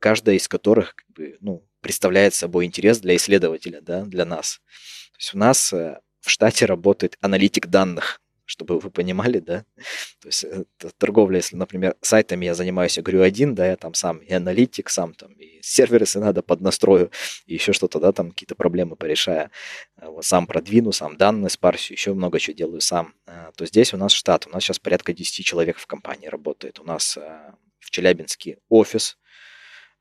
[0.00, 4.60] каждая из которых как бы, ну, представляет собой интерес для исследователя, да, для нас.
[5.12, 9.64] То есть у нас э, в штате работает аналитик данных, чтобы вы понимали, да.
[10.22, 10.64] То есть э,
[10.96, 14.88] торговля, если, например, сайтами я занимаюсь, я говорю один, да, я там сам и аналитик,
[14.88, 17.10] сам там и сервер, если надо, поднастрою,
[17.44, 19.50] и еще что-то, да, там какие-то проблемы порешаю.
[19.98, 23.12] Э, вот, сам продвину, сам данные спарсию, еще много чего делаю сам.
[23.26, 26.80] Э, то здесь у нас штат, у нас сейчас порядка 10 человек в компании работает.
[26.80, 27.18] У нас
[27.80, 29.18] в Челябинске офис,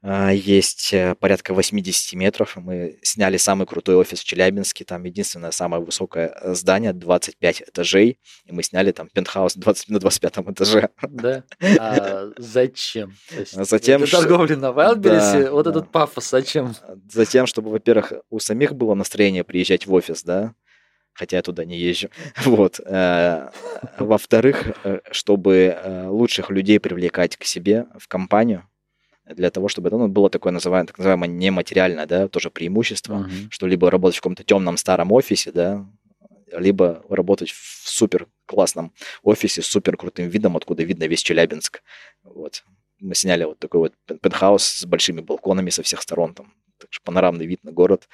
[0.04, 2.56] есть э, порядка 80 метров.
[2.56, 4.86] Мы сняли самый крутой офис в Челябинске.
[4.86, 8.20] Там единственное самое высокое э, здание, 25 этажей.
[8.46, 10.90] И мы сняли там пентхаус 20, на 25 этаже.
[11.10, 11.44] Да?
[11.80, 13.16] А зачем?
[13.56, 15.72] А затем, Для торговли на Wildberries, да, вот да.
[15.72, 16.76] этот пафос зачем?
[17.12, 20.54] Затем, чтобы, во-первых, у самих было настроение приезжать в офис, да,
[21.14, 22.10] хотя я туда не езжу.
[22.46, 22.80] Вот.
[22.86, 23.50] Э,
[23.98, 24.68] во-вторых,
[25.10, 28.68] чтобы лучших людей привлекать к себе в компанию,
[29.36, 33.48] для того, чтобы ну, было такое называемое, так называемое нематериальное, да, тоже преимущество, uh-huh.
[33.50, 35.86] что либо работать в каком-то темном старом офисе, да,
[36.52, 41.82] либо работать в супер классном офисе с супер крутым видом, откуда видно весь Челябинск.
[42.24, 42.64] Вот.
[43.00, 47.46] Мы сняли вот такой вот пентхаус с большими балконами со всех сторон, там также панорамный
[47.46, 48.08] вид на город.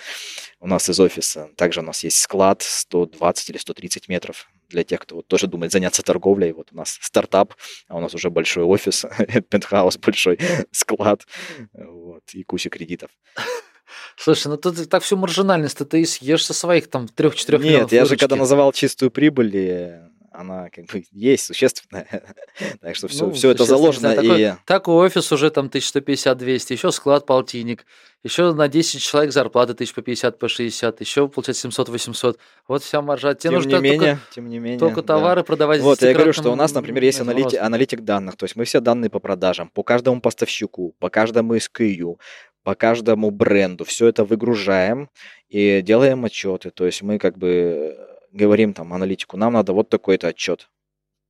[0.59, 4.99] У нас из офиса также у нас есть склад 120 или 130 метров для тех,
[4.99, 6.51] кто вот тоже думает заняться торговлей.
[6.51, 7.53] Вот у нас стартап,
[7.87, 9.05] а у нас уже большой офис,
[9.49, 10.39] пентхаус, большой
[10.71, 11.21] склад
[11.73, 13.09] вот, и куча кредитов.
[14.15, 18.05] Слушай, ну тут так всю маржинальность ты и съешь со своих там трех-четырех Нет, я
[18.05, 19.55] же когда называл чистую прибыль,
[20.33, 22.07] она как бы есть существенная.
[22.81, 24.15] так что все, ну, все это заложено.
[24.15, 24.53] Такой, и...
[24.65, 27.85] Такой офис уже там 1150-200, еще склад полтинник,
[28.23, 32.37] еще на 10 человек зарплаты тысяч по 50, по 60, еще получается 700-800.
[32.67, 33.33] Вот вся маржа.
[33.33, 35.45] Тебе тем нужно не менее, только, тем не менее, только товары да.
[35.45, 35.81] продавать.
[35.81, 38.79] Вот, я говорю, что у нас, например, есть аналитик, аналитик данных, то есть мы все
[38.79, 42.17] данные по продажам, по каждому поставщику, по каждому SKU,
[42.63, 45.09] по каждому бренду, все это выгружаем
[45.49, 46.71] и делаем отчеты.
[46.71, 47.97] То есть мы как бы
[48.33, 50.69] говорим там аналитику, нам надо вот такой-то отчет.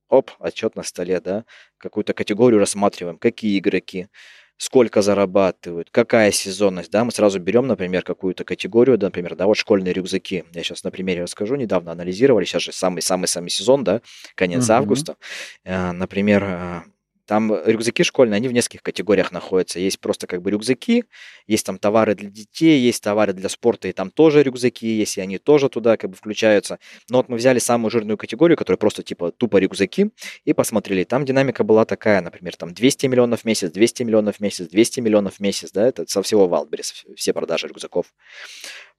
[0.08, 1.44] Оп, отчет на столе, да,
[1.78, 4.08] какую-то категорию рассматриваем, какие игроки,
[4.56, 9.56] сколько зарабатывают, какая сезонность, да, мы сразу берем, например, какую-то категорию, да, например, да, вот
[9.56, 14.00] школьные рюкзаки, я сейчас на примере расскажу, недавно анализировали, сейчас же самый-самый-самый сезон, да,
[14.34, 14.74] конец mm-hmm.
[14.74, 15.16] августа,
[15.64, 16.82] э, например, э,
[17.26, 19.78] там рюкзаки школьные, они в нескольких категориях находятся.
[19.78, 21.04] Есть просто как бы рюкзаки,
[21.46, 25.20] есть там товары для детей, есть товары для спорта, и там тоже рюкзаки есть, и
[25.20, 26.78] они тоже туда как бы включаются.
[27.08, 30.10] Но вот мы взяли самую жирную категорию, которая просто типа тупо рюкзаки,
[30.44, 31.04] и посмотрели.
[31.04, 35.00] Там динамика была такая, например, там 200 миллионов в месяц, 200 миллионов в месяц, 200
[35.00, 38.06] миллионов в месяц, да, это со всего Wildberries, все продажи рюкзаков.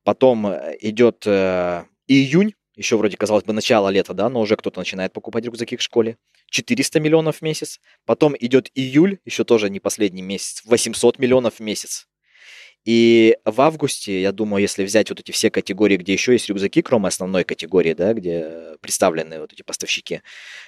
[0.04, 4.80] Потом э, идет э, июнь, еще вроде, казалось бы, начало лета, да, но уже кто-то
[4.80, 6.18] начинает покупать рюкзаки в школе.
[6.50, 7.80] 400 миллионов в месяц.
[8.06, 12.08] Потом идет июль, еще тоже не последний месяц, 800 миллионов в месяц.
[12.86, 16.84] И в августе, я думаю, если взять вот эти все категории, где еще есть рюкзаки,
[16.84, 20.22] кроме основной категории, да, где представлены вот эти поставщики,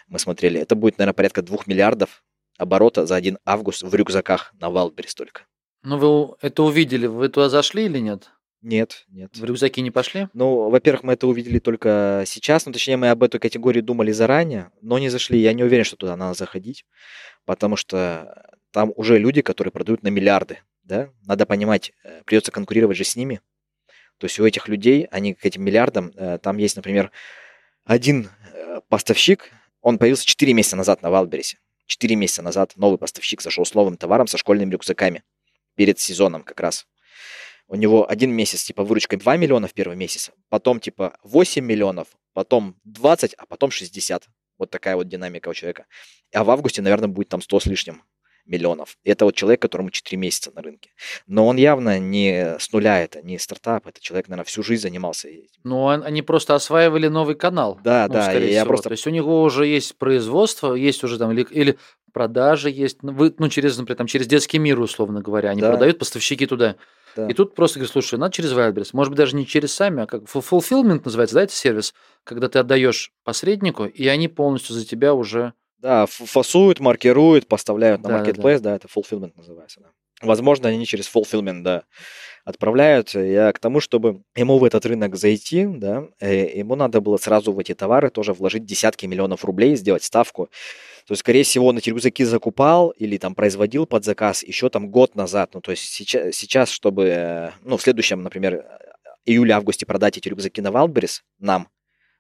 [0.08, 2.24] мы смотрели, это будет, наверное, порядка 2 миллиардов
[2.58, 5.44] оборота за один август в рюкзаках на Wildberries только.
[5.84, 8.32] Ну, вы это увидели, вы туда зашли или нет?
[8.62, 9.36] Нет, нет.
[9.38, 10.30] В рюкзаки не пошли?
[10.34, 14.72] Ну, во-первых, мы это увидели только сейчас, ну, точнее, мы об этой категории думали заранее,
[14.82, 15.40] но не зашли.
[15.40, 16.86] Я не уверен, что туда надо заходить,
[17.46, 21.10] потому что там уже люди, которые продают на миллиарды, да?
[21.26, 23.42] Надо понимать, э, придется конкурировать же с ними.
[24.18, 27.12] То есть у этих людей, они к этим миллиардам, э, там есть, например,
[27.86, 29.52] один э, поставщик,
[29.82, 31.60] он появился 4 месяца назад на Валбересе.
[31.86, 35.24] 4 месяца назад новый поставщик зашел с новым товаром со школьными рюкзаками
[35.76, 36.88] перед сезоном как раз
[37.68, 42.08] у него один месяц, типа, выручка 2 миллиона в первый месяц, потом, типа, 8 миллионов,
[42.34, 44.28] потом 20, а потом 60.
[44.58, 45.86] Вот такая вот динамика у человека.
[46.34, 48.04] А в августе, наверное, будет там 100 с лишним
[48.48, 48.98] миллионов.
[49.04, 50.92] И это вот человек, которому 4 месяца на рынке.
[51.28, 55.28] Но он явно не с нуля, это не стартап, это человек, наверное, всю жизнь занимался
[55.28, 55.60] этим.
[55.64, 57.80] Ну, они просто осваивали новый канал.
[57.84, 58.24] Да, ну, да.
[58.24, 58.70] Скорее я всего.
[58.70, 58.90] просто...
[58.90, 61.78] То есть у него уже есть производство, есть уже там или, или
[62.14, 65.70] продажи есть, ну, вы, ну, через, например, там, через детский мир, условно говоря, они да.
[65.70, 66.78] продают поставщики туда.
[67.18, 67.28] Да.
[67.28, 68.92] И тут просто говорю, слушай, надо через Wildberries.
[68.94, 72.60] Может быть, даже не через сами, а как fulfillment называется, да, это сервис, когда ты
[72.60, 75.54] отдаешь посреднику, и они полностью за тебя уже...
[75.80, 78.70] Да, фасуют, маркируют, поставляют на да, marketplace, да, да.
[78.70, 79.82] да, это fulfillment называется.
[79.82, 79.90] Да.
[80.22, 81.84] Возможно, они через fulfillment, да,
[82.44, 83.14] отправляют.
[83.14, 87.52] Я к тому, чтобы ему в этот рынок зайти, да, э, ему надо было сразу
[87.52, 90.50] в эти товары тоже вложить десятки миллионов рублей, сделать ставку.
[91.06, 94.90] То есть, скорее всего, он эти рюкзаки закупал или там производил под заказ еще там
[94.90, 95.52] год назад.
[95.54, 98.66] Ну, то есть сейчас, сейчас чтобы, ну, в следующем, например,
[99.26, 101.68] июле-августе продать эти рюкзаки на Wildberries нам,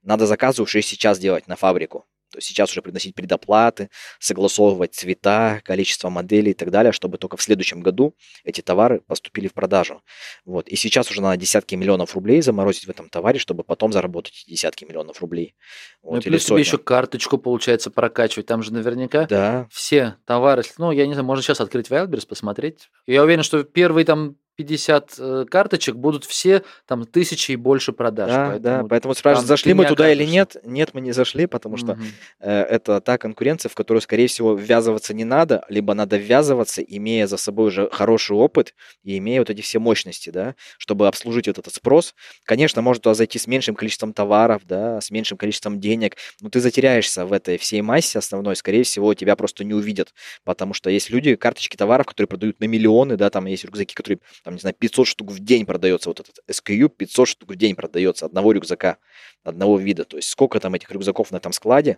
[0.04, 2.06] Надо заказы уже сейчас делать на фабрику.
[2.32, 7.38] То есть сейчас уже приносить предоплаты, согласовывать цвета, количество моделей и так далее, чтобы только
[7.38, 10.02] в следующем году эти товары поступили в продажу.
[10.46, 10.68] Вот.
[10.68, 14.84] И сейчас уже надо десятки миллионов рублей заморозить в этом товаре, чтобы потом заработать десятки
[14.84, 15.56] миллионов рублей.
[16.02, 18.46] Вот, ну, и плюс тебе еще карточку, получается, прокачивать.
[18.46, 19.68] Там же наверняка да.
[19.72, 22.90] все товары, ну, я не знаю, можно сейчас открыть Wildberries, посмотреть.
[23.06, 28.30] Я уверен, что первые там 50 э, карточек будут все там тысячи и больше продаж.
[28.30, 30.24] Да, поэтому, да, поэтому спрашивают, зашли мы туда окажешься.
[30.24, 30.56] или нет?
[30.64, 32.02] Нет, мы не зашли, потому что угу.
[32.40, 37.28] э, это та конкуренция, в которую, скорее всего, ввязываться не надо, либо надо ввязываться, имея
[37.28, 41.60] за собой уже хороший опыт и имея вот эти все мощности, да, чтобы обслужить вот
[41.60, 42.16] этот спрос.
[42.44, 46.62] Конечно, может туда зайти с меньшим количеством товаров, да, с меньшим количеством денег, но ты
[46.62, 51.12] затеряешься в этой всей массе основной, скорее всего, тебя просто не увидят, потому что есть
[51.12, 54.76] люди, карточки товаров, которые продают на миллионы, да, там есть рюкзаки, которые там, не знаю,
[54.80, 58.98] 500 штук в день продается вот этот SKU, 500 штук в день продается одного рюкзака,
[59.44, 60.06] одного вида.
[60.06, 61.98] То есть сколько там этих рюкзаков на этом складе,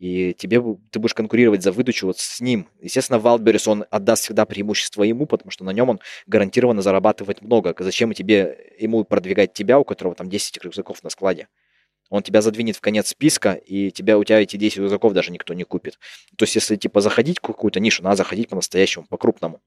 [0.00, 2.68] и тебе, ты будешь конкурировать за выдачу вот с ним.
[2.80, 7.72] Естественно, Wildberries, он отдаст всегда преимущество ему, потому что на нем он гарантированно зарабатывает много.
[7.78, 11.46] Зачем тебе ему продвигать тебя, у которого там 10 рюкзаков на складе?
[12.10, 15.54] Он тебя задвинет в конец списка, и тебя, у тебя эти 10 рюкзаков даже никто
[15.54, 16.00] не купит.
[16.36, 19.60] То есть, если типа заходить в какую-то нишу, надо заходить по-настоящему, по-крупному.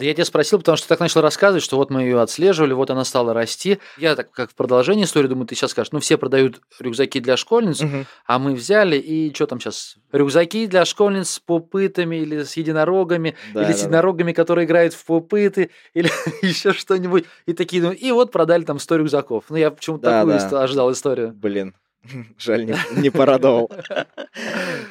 [0.00, 2.72] Да я тебя спросил, потому что ты так начал рассказывать, что вот мы ее отслеживали,
[2.72, 3.80] вот она стала расти.
[3.98, 7.36] Я так как в продолжении истории думаю, ты сейчас скажешь, ну все продают рюкзаки для
[7.36, 8.06] школьниц, угу.
[8.24, 9.96] а мы взяли и что там сейчас?
[10.10, 14.36] Рюкзаки для школьниц с попытами или с единорогами, да, или да, с единорогами, да.
[14.36, 17.26] которые играют в попыты, или еще что-нибудь.
[17.44, 19.44] И такие, ну и вот продали там 100 рюкзаков.
[19.50, 20.62] Ну я почему-то да, такую да.
[20.62, 21.34] ожидал историю.
[21.34, 21.74] Блин,
[22.38, 23.70] Жаль, не, не порадовал.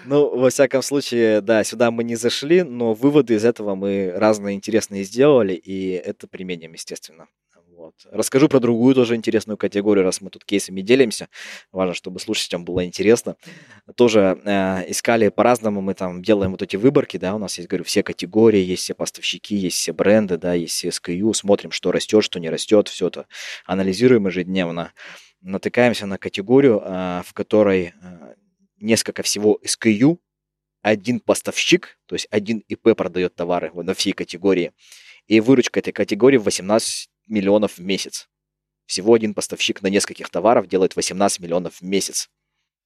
[0.06, 4.56] Ну, во всяком случае, да, сюда мы не зашли, но выводы из этого мы разные
[4.56, 7.28] интересные сделали, и это применим, естественно.
[7.80, 7.94] Вот.
[8.12, 11.30] Расскажу про другую тоже интересную категорию, раз мы тут кейсами делимся.
[11.72, 13.38] Важно, чтобы слушателям было интересно.
[13.96, 17.86] Тоже э, искали по-разному, мы там делаем вот эти выборки, да, у нас есть, говорю,
[17.86, 22.22] все категории, есть все поставщики, есть все бренды, да, есть все SKU, смотрим, что растет,
[22.22, 23.28] что не растет, все это
[23.66, 24.92] анализируем ежедневно
[25.42, 28.36] натыкаемся на категорию, а, в которой а,
[28.78, 30.20] несколько всего SKU,
[30.82, 34.72] один поставщик, то есть один ИП продает товары на всей категории,
[35.28, 38.30] и выручка этой категории 18 миллионов в месяц.
[38.86, 42.30] Всего один поставщик на нескольких товаров делает 18 миллионов в месяц.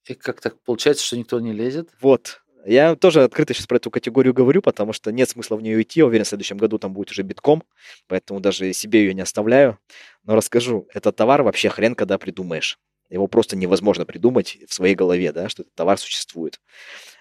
[0.07, 1.89] И как так получается, что никто не лезет?
[2.01, 2.41] Вот.
[2.65, 5.99] Я тоже открыто сейчас про эту категорию говорю, потому что нет смысла в нее идти.
[5.99, 7.63] Я уверен, в следующем году там будет уже битком,
[8.07, 9.79] поэтому даже себе ее не оставляю.
[10.23, 12.77] Но расскажу, этот товар вообще хрен когда придумаешь.
[13.09, 16.59] Его просто невозможно придумать в своей голове, да, что этот товар существует.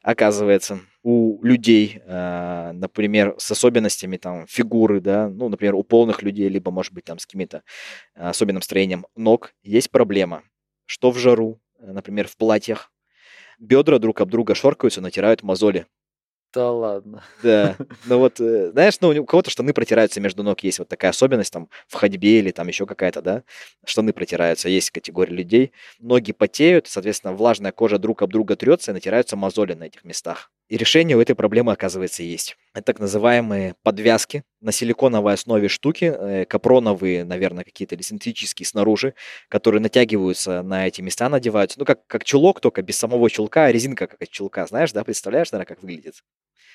[0.03, 6.48] Оказывается, у людей, э, например, с особенностями там фигуры, да, ну, например, у полных людей,
[6.48, 7.62] либо, может быть, там с каким-то
[8.14, 10.44] особенным строением ног, есть проблема,
[10.86, 12.90] что в жару, например, в платьях,
[13.59, 15.86] бедра друг об друга шоркаются, натирают мозоли.
[16.55, 17.22] Да ладно.
[17.42, 17.76] Да.
[18.05, 21.53] Ну вот, э, знаешь, ну у кого-то штаны протираются между ног, есть вот такая особенность
[21.53, 23.42] там в ходьбе или там еще какая-то, да,
[23.86, 25.72] штаны протираются, есть категория людей.
[25.98, 30.50] Ноги потеют, соответственно, влажная кожа друг об друга трется и натираются мозоли на этих местах.
[30.68, 32.57] И решение у этой проблемы, оказывается, есть.
[32.74, 39.14] Это так называемые подвязки на силиконовой основе штуки, э, капроновые, наверное, какие-то или синтетические снаружи,
[39.48, 41.78] которые натягиваются на эти места, надеваются.
[41.78, 45.04] Ну, как, как чулок, только без самого чулка, а резинка как от чулка, знаешь, да,
[45.04, 46.22] представляешь, наверное, как выглядит?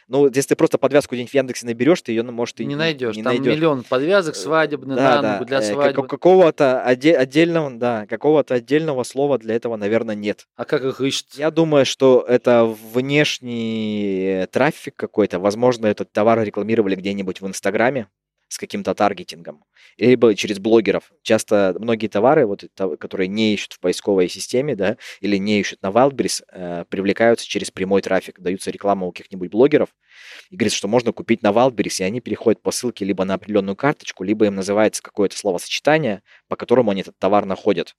[0.10, 2.76] Ну, если ты просто подвязку где-нибудь в Яндексе наберешь, ты ее, ну, может, и не
[2.76, 3.16] найдешь.
[3.16, 3.56] Не Там найдешь.
[3.56, 6.08] миллион подвязок э, свадебных, да, да, для э, свадьбы.
[6.08, 10.48] Какого-то отдельного, да, какого-то отдельного слова для этого, наверное, нет.
[10.56, 11.28] А как их ищут?
[11.36, 15.40] Я думаю, что это внешний трафик какой-то.
[15.40, 18.08] Возможно, этот товар рекламировали где-нибудь в Инстаграме
[18.50, 19.66] с каким-то таргетингом,
[19.98, 21.12] либо через блогеров.
[21.22, 22.64] Часто многие товары, вот,
[23.00, 27.72] которые не ищут в поисковой системе, да, или не ищут на Wildberries, э, привлекаются через
[27.72, 28.40] прямой трафик.
[28.40, 29.90] Даются реклама у каких-нибудь блогеров,
[30.50, 33.76] и говорится, что можно купить на Wildberries, и они переходят по ссылке либо на определенную
[33.76, 37.96] карточку, либо им называется какое-то словосочетание, по которому они этот товар находят.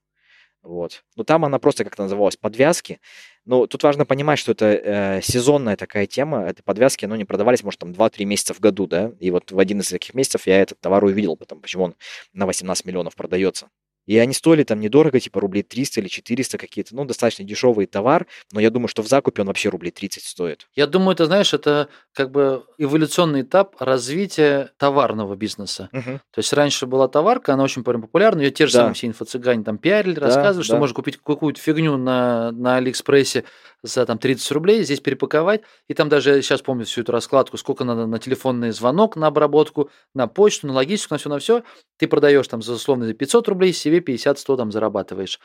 [0.62, 1.04] Вот.
[1.16, 3.00] Но там она просто как-то называлась подвязки.
[3.44, 6.44] Но тут важно понимать, что это э, сезонная такая тема.
[6.44, 9.12] Это подвязки, но не продавались, может, там 2-3 месяца в году, да.
[9.20, 11.94] И вот в один из таких месяцев я этот товар увидел, потому почему он
[12.32, 13.68] на 18 миллионов продается.
[14.08, 18.26] И они стоили там недорого, типа рублей 300 или 400 какие-то, ну, достаточно дешевый товар,
[18.52, 20.66] но я думаю, что в закупе он вообще рублей 30 стоит.
[20.74, 25.90] Я думаю, это, знаешь, это как бы эволюционный этап развития товарного бизнеса.
[25.92, 26.20] Угу.
[26.30, 28.78] То есть раньше была товарка, она очень популярна, ее те же да.
[28.78, 30.64] самые все инфо-цыгане там пиарили, да, рассказывали, да.
[30.64, 33.44] что можно купить какую-то фигню на, на Алиэкспрессе
[33.82, 37.84] за там 30 рублей, здесь перепаковать, и там даже, сейчас помню всю эту раскладку, сколько
[37.84, 41.62] надо на телефонный звонок, на обработку, на почту, на логистику, на все, на все,
[41.98, 45.38] ты продаешь там за условно за 500 рублей, себе 50-100 там зарабатываешь.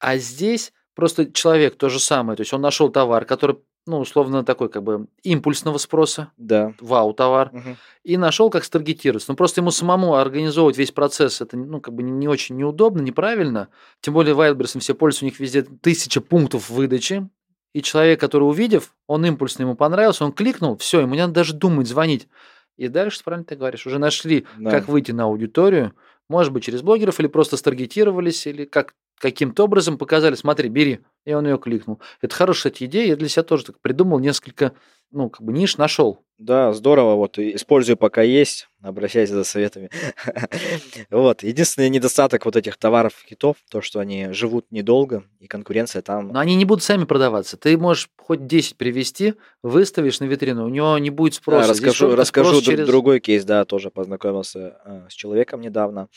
[0.00, 2.36] А здесь Просто человек то же самое.
[2.36, 6.72] То есть он нашел товар, который, ну, условно такой, как бы импульсного спроса, Да.
[6.78, 7.76] вау-товар, Мгм.
[8.04, 9.32] и нашел, как старгетироваться.
[9.32, 13.70] Ну, просто ему самому организовывать весь процесс, это, ну, как бы не- очень неудобно, неправильно.
[14.02, 17.28] Тем более Wildberries все пользуются, у них везде тысяча пунктов выдачи.
[17.72, 21.54] И человек, который увидев, он импульсно ему понравился, он кликнул, все, ему не надо даже
[21.54, 22.28] думать, звонить.
[22.76, 24.70] И дальше, правильно ты говоришь, уже нашли, Да.
[24.70, 25.92] как выйти на аудиторию,
[26.28, 31.00] может быть, через блогеров, или просто старгетировались, или как каким-то образом показали, смотри, бери.
[31.24, 32.00] И он ее кликнул.
[32.20, 33.08] Это хорошая идея.
[33.08, 34.72] Я для себя тоже так придумал несколько,
[35.14, 36.20] ну, как бы ниш нашел.
[36.38, 37.14] Да, здорово.
[37.14, 39.88] Вот и используй пока есть, обращайся за советами.
[41.10, 41.42] Вот.
[41.42, 46.28] Единственный недостаток вот этих товаров хитов, то, что они живут недолго, и конкуренция там...
[46.28, 47.56] Но они не будут сами продаваться.
[47.56, 51.68] Ты можешь хоть 10 привезти, выставишь на витрину, у него не будет спроса.
[51.70, 56.08] Расскажу, расскажу спрос дру- через- другой кейс, да, тоже познакомился э, с человеком недавно.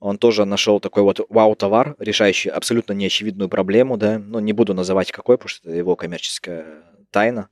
[0.00, 5.12] Он тоже нашел такой вот вау-товар, решающий абсолютно неочевидную проблему, да, ну, не буду называть
[5.12, 6.82] какой, потому что это его коммерческая
[7.16, 7.48] тайна,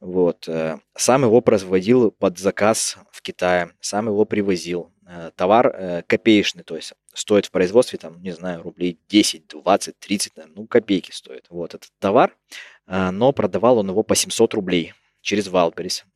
[0.00, 0.48] вот.
[0.48, 4.90] э, Сам его производил под заказ в Китае, сам его привозил.
[5.06, 9.98] Э, Товар э, копеечный, то есть стоит в производстве, там, не знаю, рублей 10, 20,
[9.98, 11.44] 30, наверное, ну, копейки стоит.
[11.50, 12.34] Вот этот товар,
[12.86, 15.50] но продавал он его по 700 рублей через.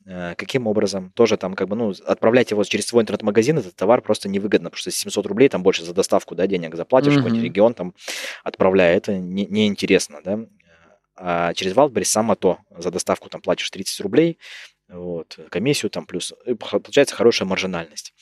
[0.06, 1.10] Э, Каким образом?
[1.14, 4.78] Тоже там как бы, ну, отправлять его через свой интернет-магазин, этот товар просто невыгодно, потому
[4.80, 7.22] что 700 рублей, там больше за доставку, да, денег заплатишь, Мгм.
[7.22, 7.94] какой-нибудь регион там
[8.44, 10.38] отправляя, это не- неинтересно, да.
[11.16, 14.38] А через Wildberries само то, за доставку там платишь 30 рублей,
[14.88, 18.12] вот, комиссию там плюс, и получается хорошая маржинальность.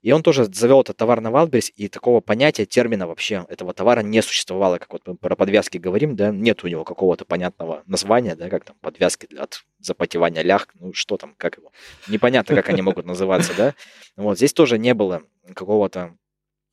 [0.00, 4.00] И он тоже завел этот товар на Wildberries, и такого понятия, термина вообще этого товара
[4.00, 8.36] не существовало, как вот мы про подвязки говорим, да, нет у него какого-то понятного названия,
[8.36, 11.72] да, как там подвязки от запотевания лях, ну что там, как его,
[12.06, 13.74] непонятно, как они могут называться, да.
[14.16, 15.22] Вот здесь тоже не было
[15.54, 16.16] какого-то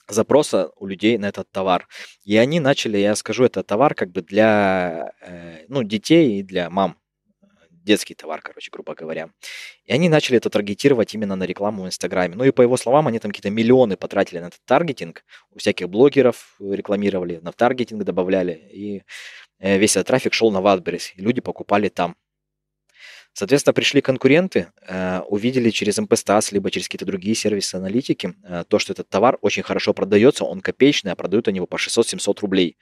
[0.08, 1.88] запроса у людей на этот товар.
[2.24, 6.70] И они начали, я скажу, это товар как бы для э, ну, детей и для
[6.70, 6.98] мам.
[7.72, 9.30] Детский товар, короче, грубо говоря.
[9.86, 12.36] И они начали это таргетировать именно на рекламу в Инстаграме.
[12.36, 15.24] Ну и по его словам, они там какие-то миллионы потратили на этот таргетинг.
[15.52, 18.54] У всяких блогеров рекламировали, на таргетинг добавляли.
[18.74, 19.04] И
[19.60, 20.60] э, весь этот трафик шел на.
[20.60, 22.16] И люди покупали там.
[23.38, 28.80] Соответственно, пришли конкуренты, э, увидели через МПСТАС, либо через какие-то другие сервисы аналитики, э, то,
[28.80, 32.78] что этот товар очень хорошо продается, он копеечный, а продают они его по 600-700 рублей.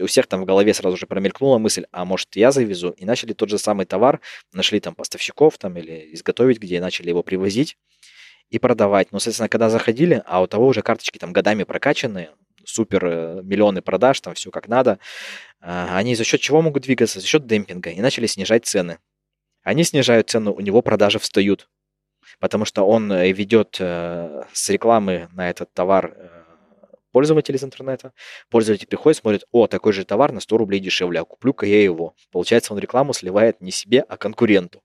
[0.00, 2.88] У всех там в голове сразу же промелькнула мысль, а может я завезу?
[2.92, 4.22] И начали тот же самый товар,
[4.54, 7.76] нашли там поставщиков там или изготовить, где начали его привозить
[8.48, 9.12] и продавать.
[9.12, 12.30] Но, соответственно, когда заходили, а у того уже карточки там годами прокачанные,
[12.64, 15.00] супер э, миллионы продаж, там все как надо,
[15.60, 17.20] они за счет чего могут двигаться?
[17.20, 17.90] За счет демпинга.
[17.90, 18.96] И начали снижать цены.
[19.68, 21.68] Они снижают цену, у него продажи встают.
[22.40, 26.28] Потому что он э, ведет э, с рекламы на этот товар э,
[27.12, 28.14] пользователь из интернета.
[28.48, 32.14] Пользователь приходит, смотрит, о, такой же товар на 100 рублей дешевле, а куплю-ка я его.
[32.32, 34.82] Получается, он рекламу сливает не себе, а конкуренту.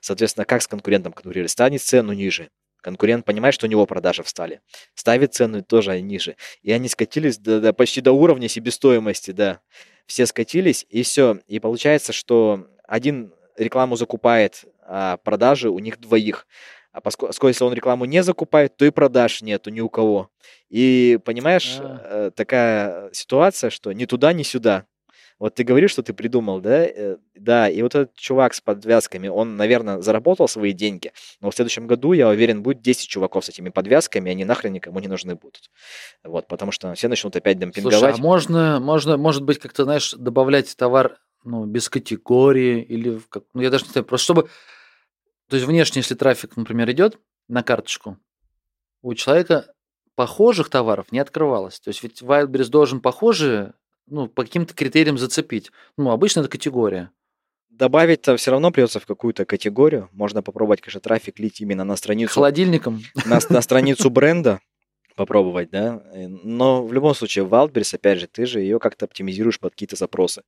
[0.00, 1.52] Соответственно, как с конкурентом конкурировать?
[1.52, 2.48] Станет цену ниже.
[2.82, 4.62] Конкурент понимает, что у него продажи встали.
[4.96, 6.34] Ставит цену тоже ниже.
[6.60, 9.60] И они скатились до, до- почти до уровня себестоимости, да.
[10.06, 11.38] Все скатились, и все.
[11.46, 16.46] И получается, что один рекламу закупает, а продажи у них двоих.
[16.92, 20.30] А поскольку если он рекламу не закупает, то и продаж нету ни у кого.
[20.70, 22.30] И понимаешь, А.
[22.30, 24.84] такая ситуация, что ни туда, ни сюда.
[25.40, 26.84] Вот ты говоришь, что ты придумал, да?
[26.86, 31.54] Э, Да, и вот этот чувак с подвязками, он, наверное, заработал свои деньги, но в
[31.56, 35.34] следующем году, я уверен, будет 10 чуваков с этими подвязками, они нахрен никому не нужны
[35.34, 35.70] будут.
[36.22, 38.18] Вот, потому что все начнут опять Слушай, демпинговать.
[38.18, 43.62] а можно, можно, может быть, как-то, знаешь, добавлять товар ну, без категории или, как, ну,
[43.62, 44.48] я даже не знаю, просто чтобы,
[45.48, 47.18] то есть внешне, если трафик, например, идет
[47.48, 48.18] на карточку,
[49.02, 49.74] у человека
[50.14, 51.80] похожих товаров не открывалось.
[51.80, 53.74] То есть ведь Wildberries должен похожие,
[54.06, 55.70] ну, по каким-то критериям зацепить.
[55.96, 57.10] Ну, обычно это категория.
[57.68, 60.08] Добавить-то все равно придется в какую-то категорию.
[60.12, 63.02] Можно попробовать, конечно, трафик лить именно на страницу Холодильником.
[63.26, 64.60] на, на страницу бренда
[65.14, 66.02] попробовать, да.
[66.12, 69.96] Э, Но в любом случае, Wildberries, опять же, ты же ее как-то оптимизируешь под какие-то
[69.96, 70.42] запросы.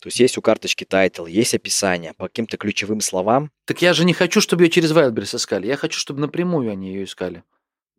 [0.00, 3.50] То есть есть у карточки title, есть описание по каким-то ключевым словам.
[3.64, 5.66] Так я же не хочу, чтобы ее через Wildberries искали.
[5.66, 7.42] Я хочу, чтобы напрямую они ее искали.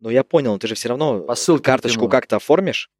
[0.00, 2.90] Но я понял, но ты же все равно По ссылке карточку как-то оформишь,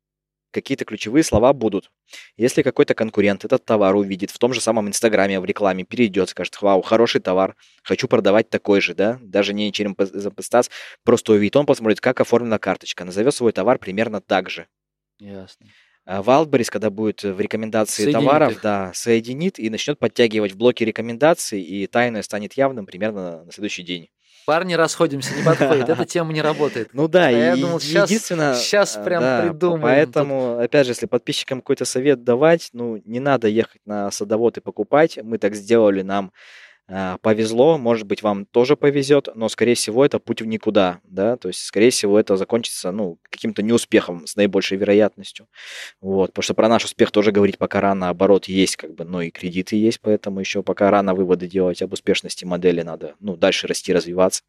[0.51, 1.91] какие-то ключевые слова будут.
[2.37, 6.61] Если какой-то конкурент этот товар увидит в том же самом Инстаграме, в рекламе, перейдет, скажет,
[6.63, 10.71] вау, хороший товар, хочу продавать такой же, да, даже не через MPStats,
[11.05, 14.67] просто увидит, он посмотрит, как оформлена карточка, назовет свой товар примерно так же.
[15.19, 15.67] Ясно.
[16.09, 18.63] Wildberries, когда будет в рекомендации Соединит товаров, их.
[18.63, 23.83] да, соединит и начнет подтягивать в блоке рекомендаций, и тайное станет явным примерно на следующий
[23.83, 24.09] день.
[24.49, 25.91] Парни, расходимся, не подходит.
[25.91, 26.89] Эта тема не работает.
[26.95, 28.55] Ну да, А и я думал, щас- единственное...
[28.55, 33.21] щас э, прям да, придумаем Поэтому, опять же, если подписчикам какой-то совет давать, ну, не
[33.21, 35.19] надо ехать на садовод и покупать.
[35.23, 36.33] Мы так сделали, нам
[36.89, 41.49] повезло, может быть, вам тоже повезет, но, скорее всего, это путь в никуда, да, то
[41.49, 45.49] есть, скорее всего, это закончится, ну, каким-то неуспехом с наибольшей вероятностью,
[46.01, 49.21] вот, потому что про наш успех тоже говорить пока рано, оборот есть, как бы, но
[49.21, 53.67] и кредиты есть, поэтому еще пока рано выводы делать об успешности модели, надо, ну, дальше
[53.67, 54.43] расти, развиваться,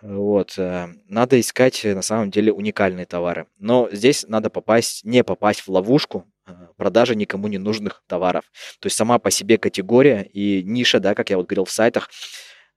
[0.00, 5.60] вот, э, надо искать, на самом деле, уникальные товары, но здесь надо попасть, не попасть
[5.60, 8.44] в ловушку, э, продажи никому не нужных товаров.
[8.80, 12.10] То есть сама по себе категория и ниша, да, как я вот говорил в сайтах,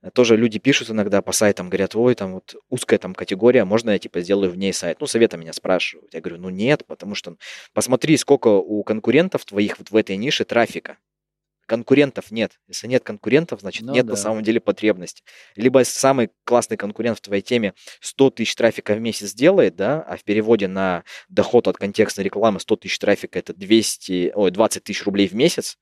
[0.02, 3.90] э, тоже люди пишут иногда по сайтам, говорят, ой, там вот узкая там категория, можно
[3.90, 4.98] я типа сделаю в ней сайт?
[5.00, 6.14] Ну, совета меня спрашивают.
[6.14, 7.36] Я говорю, ну нет, потому что
[7.72, 10.98] посмотри, сколько у конкурентов твоих вот в этой нише трафика.
[11.66, 12.58] Конкурентов нет.
[12.68, 14.12] Если нет конкурентов, значит Ну нет да.
[14.12, 15.22] на самом деле потребности.
[15.56, 20.16] Либо самый классный конкурент в твоей теме 100 тысяч трафика в месяц делает, да, а
[20.16, 25.04] в переводе на доход от контекстной рекламы 100 тысяч трафика это 200, ой, 20 тысяч
[25.04, 25.76] рублей в месяц,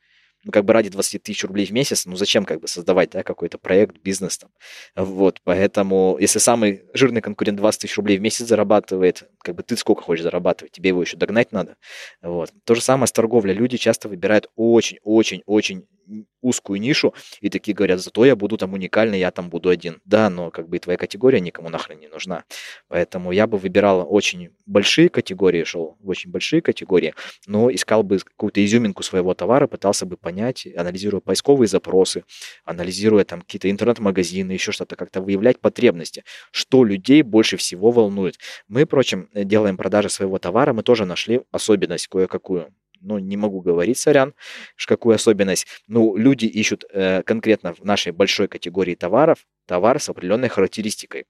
[0.45, 3.23] ну, как бы ради 20 тысяч рублей в месяц, ну, зачем как бы создавать, да,
[3.23, 4.51] какой-то проект, бизнес там,
[4.95, 9.77] вот, поэтому, если самый жирный конкурент 20 тысяч рублей в месяц зарабатывает, как бы ты
[9.77, 11.77] сколько хочешь зарабатывать, тебе его еще догнать надо,
[12.23, 12.51] вот.
[12.65, 15.87] То же самое с торговлей, люди часто выбирают очень-очень-очень
[16.43, 20.01] узкую нишу и такие говорят, зато я буду там уникальный, я там буду один.
[20.05, 22.45] Да, но как бы и твоя категория никому нахрен не нужна.
[22.89, 27.15] Поэтому я бы выбирал очень большие категории, шел в очень большие категории,
[27.47, 32.25] но искал бы какую-то изюминку своего товара, пытался бы понять, анализируя поисковые запросы,
[32.65, 38.39] анализируя там какие-то интернет-магазины, еще что-то, как-то выявлять потребности, что людей больше всего волнует.
[38.69, 42.73] Мы, впрочем, делаем продажи своего товара, мы тоже нашли особенность кое-какую.
[43.01, 44.35] Ну, не могу говорить, сорян,
[44.87, 45.67] какую особенность.
[45.89, 51.27] Ну, люди ищут э, конкретно в нашей большой категории товаров товар с определенной характеристикой.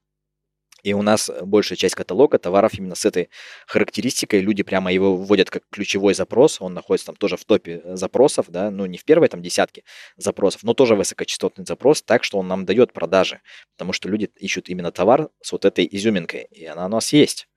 [0.85, 3.31] И у нас большая часть каталога товаров именно с этой
[3.67, 4.41] характеристикой.
[4.41, 6.61] Люди прямо его вводят как ключевой запрос.
[6.61, 9.83] Он находится там тоже в топе э, запросов, да, ну не в первой там десятке
[10.17, 13.41] запросов, но тоже высокочастотный запрос, так что он нам дает продажи.
[13.77, 17.49] Потому что люди ищут именно товар с вот этой изюминкой, и она у нас есть.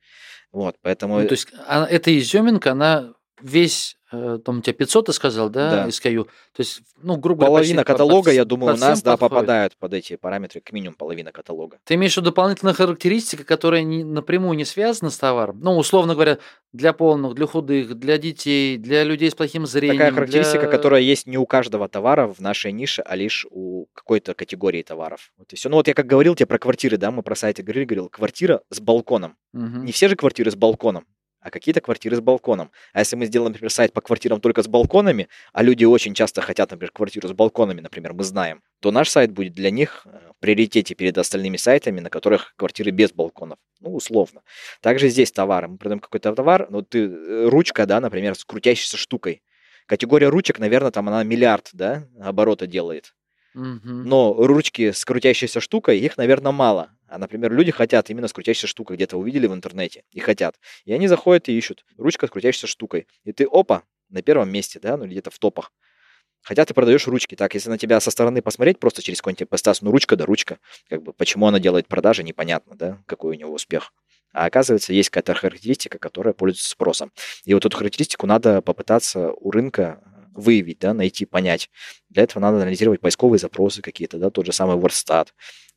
[0.57, 1.19] Вот, поэтому...
[1.19, 5.69] Ну, то есть а, эта изюминка, она весь, там у тебя 500, ты сказал, да,
[5.71, 5.87] Да.
[5.87, 6.23] SKU?
[6.25, 6.29] То
[6.59, 9.19] есть, ну, грубо говоря, половина почти по- каталога, под- я думаю, у нас, да, подходит.
[9.31, 11.79] попадают под эти параметры, как минимум половина каталога.
[11.83, 15.59] Ты имеешь в виду дополнительная характеристика, которая не, напрямую не связана с товаром?
[15.61, 16.37] Ну, условно говоря,
[16.73, 19.97] для полных, для худых, для детей, для людей с плохим зрением.
[19.97, 23.87] Такая характеристика, для- которая есть не у каждого товара в нашей нише, а лишь у
[23.93, 25.31] какой-то категории товаров.
[25.37, 25.69] Вот и все.
[25.69, 28.61] Ну вот я как говорил тебе про квартиры, да, мы про сайты говорили, говорил, квартира
[28.69, 29.35] с балконом.
[29.53, 29.85] Мгм.
[29.85, 31.05] Не все же квартиры с балконом,
[31.47, 32.71] а какие-то квартиры с балконом.
[32.91, 36.41] А если мы сделаем, например, сайт по квартирам только с балконами, а люди очень часто
[36.41, 40.09] хотят, например, квартиру с балконами, например, мы знаем, то наш сайт будет для них э,
[40.37, 43.59] в приоритете перед остальными сайтами, на которых квартиры без балконов.
[43.79, 44.41] Ну, условно.
[44.81, 45.69] Также здесь товары.
[45.69, 49.41] Мы продаем какой-то товар, ну, ты, э, ручка, да, например, с крутящейся штукой.
[49.85, 53.13] Категория ручек, наверное, там она миллиард, да, оборота делает.
[53.53, 56.89] Но ручки с крутящейся штукой, их, наверное, мало.
[57.07, 60.59] А, например, люди хотят именно с крутящейся штукой, где-то увидели в интернете и хотят.
[60.85, 63.07] И они заходят и ищут ручка с крутящейся штукой.
[63.23, 65.71] И ты, опа, на первом месте, да, ну или где-то в топах.
[66.41, 67.35] Хотя ты продаешь ручки.
[67.35, 70.59] Так, если на тебя со стороны посмотреть, просто через какой-нибудь постас, ну ручка да ручка.
[70.89, 73.91] Как бы, почему она делает продажи, непонятно, да, какой у него успех.
[74.33, 77.11] А оказывается, есть какая-то характеристика, которая пользуется спросом.
[77.45, 80.01] И вот эту характеристику надо попытаться у рынка
[80.33, 81.69] выявить, да, найти, понять.
[82.09, 85.29] Для этого надо анализировать поисковые запросы какие-то, да, тот же самый WordStat.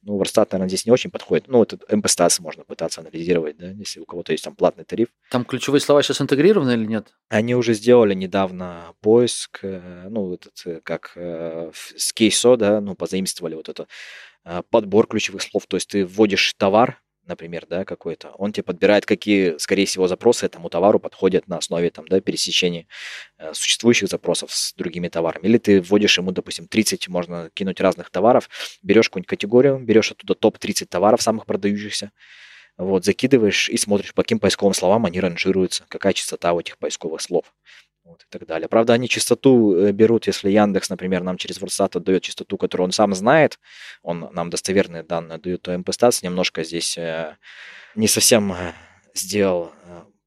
[0.03, 1.48] Ну, WordStat, наверное, здесь не очень подходит.
[1.48, 5.09] Ну, этот MP-Stats можно пытаться анализировать, да, если у кого-то есть там платный тариф.
[5.30, 7.14] Там ключевые слова сейчас интегрированы или нет?
[7.28, 12.94] Они уже сделали недавно поиск, э, ну, этот, э, как э, с кейсо, да, ну,
[12.94, 13.86] позаимствовали вот это
[14.70, 15.66] подбор ключевых слов.
[15.66, 20.46] То есть ты вводишь товар, например, да, какой-то, он тебе подбирает, какие, скорее всего, запросы
[20.46, 22.86] этому товару подходят на основе, там, да, пересечения
[23.38, 25.46] э, существующих запросов с другими товарами.
[25.46, 28.48] Или ты вводишь ему, допустим, 30, можно кинуть разных товаров,
[28.82, 32.10] берешь какую-нибудь категорию, берешь оттуда топ-30 товаров самых продающихся,
[32.76, 37.20] вот, закидываешь и смотришь, по каким поисковым словам они ранжируются, какая частота у этих поисковых
[37.20, 37.52] слов.
[38.11, 38.69] Вот, и так далее.
[38.69, 42.93] Правда, они частоту э, берут, если Яндекс, например, нам через WordStat отдает частоту, которую он
[42.93, 43.61] сам знает,
[44.03, 47.37] он нам достоверные данные дает, то MPStats немножко здесь э,
[47.95, 48.73] не совсем э,
[49.15, 49.70] сделал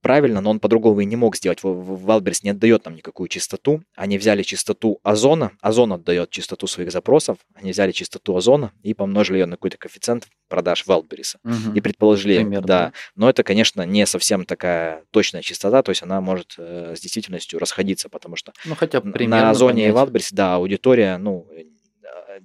[0.03, 1.63] правильно, но он по-другому и не мог сделать.
[1.63, 3.81] В- в- Wildberries не отдает нам никакую частоту.
[3.95, 9.39] Они взяли частоту Озона, Озон отдает частоту своих запросов, они взяли частоту Озона и помножили
[9.39, 11.37] ее на какой-то коэффициент продаж Wildberries.
[11.43, 11.73] Мгм.
[11.73, 12.93] И предположили, Примерно, да.
[13.15, 17.57] Но это, конечно, не совсем такая точная частота, то есть она может э, с действительностью
[17.59, 20.09] расходиться, потому что Ну, хотя на Озоне и понять.
[20.09, 21.63] Wildberries, да, аудитория, ну, э,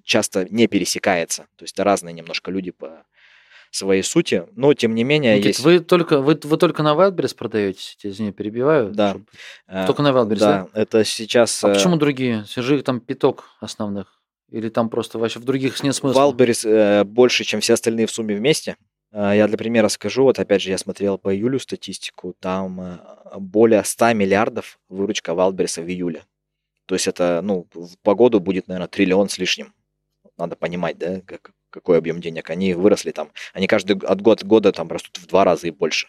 [0.04, 1.42] часто не пересекается.
[1.56, 3.04] То есть разные немножко люди по
[3.70, 5.60] своей сути, но тем не менее Никит, есть...
[5.60, 7.96] вы только вы, вы только на Wildberries продаете?
[8.02, 8.90] Извини, перебиваю.
[8.92, 9.10] Да.
[9.10, 9.26] чтобы-
[9.66, 10.68] э, Только на Wildberries, да?
[10.72, 11.62] Да, это сейчас...
[11.64, 12.44] А э, почему другие?
[12.56, 14.20] Их там пяток основных.
[14.50, 16.20] Или там просто вообще в других нет смысла?
[16.20, 18.76] Валберис э, больше, чем все остальные в сумме вместе.
[19.12, 22.98] Э, Я для примера скажу, вот опять же я смотрел по июлю статистику, там э,
[23.38, 26.24] более 100 миллиардов выручка Валбериса в июле.
[26.86, 29.74] То есть это, ну, в погоду будет, наверное, триллион с лишним.
[30.38, 32.50] Надо понимать, да, как, какой объем денег.
[32.50, 36.08] Они выросли там, они каждый от года года там растут в два раза и больше.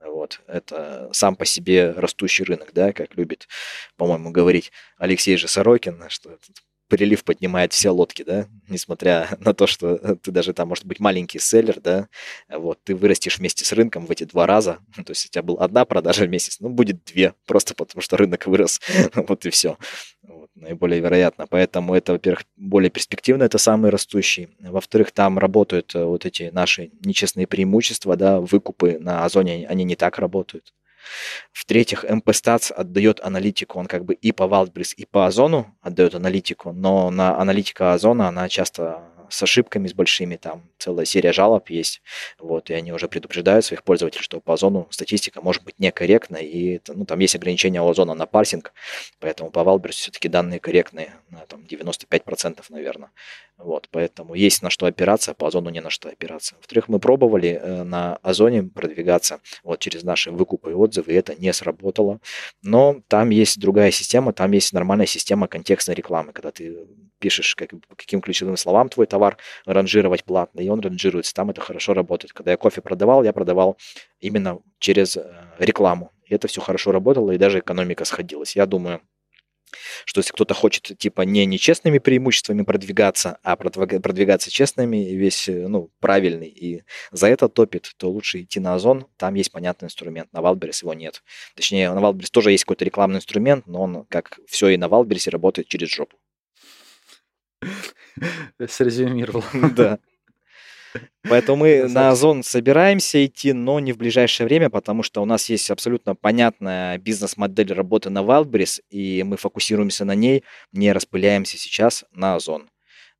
[0.00, 3.48] Вот, это сам по себе растущий рынок, да, как любит,
[3.96, 9.66] по-моему, говорить Алексей же Сорокин, что этот прилив поднимает все лодки, да, несмотря на то,
[9.66, 12.08] что ты даже там, может быть, маленький селлер, да,
[12.48, 15.64] вот, ты вырастешь вместе с рынком в эти два раза, то есть у тебя была
[15.64, 18.80] одна продажа в месяц, ну, будет две, просто потому что рынок вырос,
[19.14, 19.78] вот и все,
[20.64, 26.26] наиболее вероятно, поэтому это, во-первых, более перспективно, это самый растущий, во-вторых, там работают э, вот
[26.26, 30.72] эти наши нечестные преимущества, да, выкупы на Озоне, они не так работают,
[31.52, 36.14] в-третьих, MP Stats отдает аналитику, он как бы и по Wildberries, и по Озону отдает
[36.14, 41.70] аналитику, но на аналитика Озона, она часто с ошибками, с большими, там целая серия жалоб
[41.70, 42.02] есть,
[42.38, 46.80] вот, и они уже предупреждают своих пользователей, что по Озону статистика может быть некорректна, и
[46.88, 48.72] ну, там есть ограничения Озона на парсинг,
[49.20, 53.10] поэтому по Wildberries все-таки данные корректные, на там 95%, наверное,
[53.56, 56.56] вот, поэтому есть на что опираться, а по Озону не на что опираться.
[56.56, 61.34] Во-вторых, мы пробовали э, на Озоне продвигаться вот через наши выкупы и отзывы, и это
[61.36, 62.20] не сработало.
[62.62, 66.86] Но там есть другая система, там есть нормальная система контекстной рекламы, когда ты
[67.20, 71.32] пишешь, как, каким ключевым словам твой товар ранжировать платно, и он ранжируется.
[71.32, 72.32] Там это хорошо работает.
[72.32, 73.78] Когда я кофе продавал, я продавал
[74.20, 76.10] именно через э, рекламу.
[76.26, 78.56] И это все хорошо работало, и даже экономика сходилась.
[78.56, 79.00] Я думаю,
[80.04, 85.48] что если кто-то хочет типа не нечестными преимуществами продвигаться, а продвиг- продвигаться честными, и весь
[85.48, 86.82] э, ну, правильный, и
[87.12, 90.94] за это топит, то лучше идти на Озон, там есть понятный инструмент, на Wildberries его
[90.94, 91.22] нет.
[91.54, 95.23] Точнее, на Wildberries тоже есть какой-то рекламный инструмент, но он, как все и на Wildberries
[95.23, 96.18] е, работает через жопу.
[98.68, 99.44] Срезюмировал.
[99.74, 99.98] Да.
[101.28, 102.10] Поэтому мы на.
[102.10, 106.98] Озон собираемся идти, но не в ближайшее время, потому что у нас есть абсолютно понятная
[106.98, 112.68] бизнес-модель работы на Wildberries, и мы фокусируемся на ней, не распыляемся сейчас на Озон.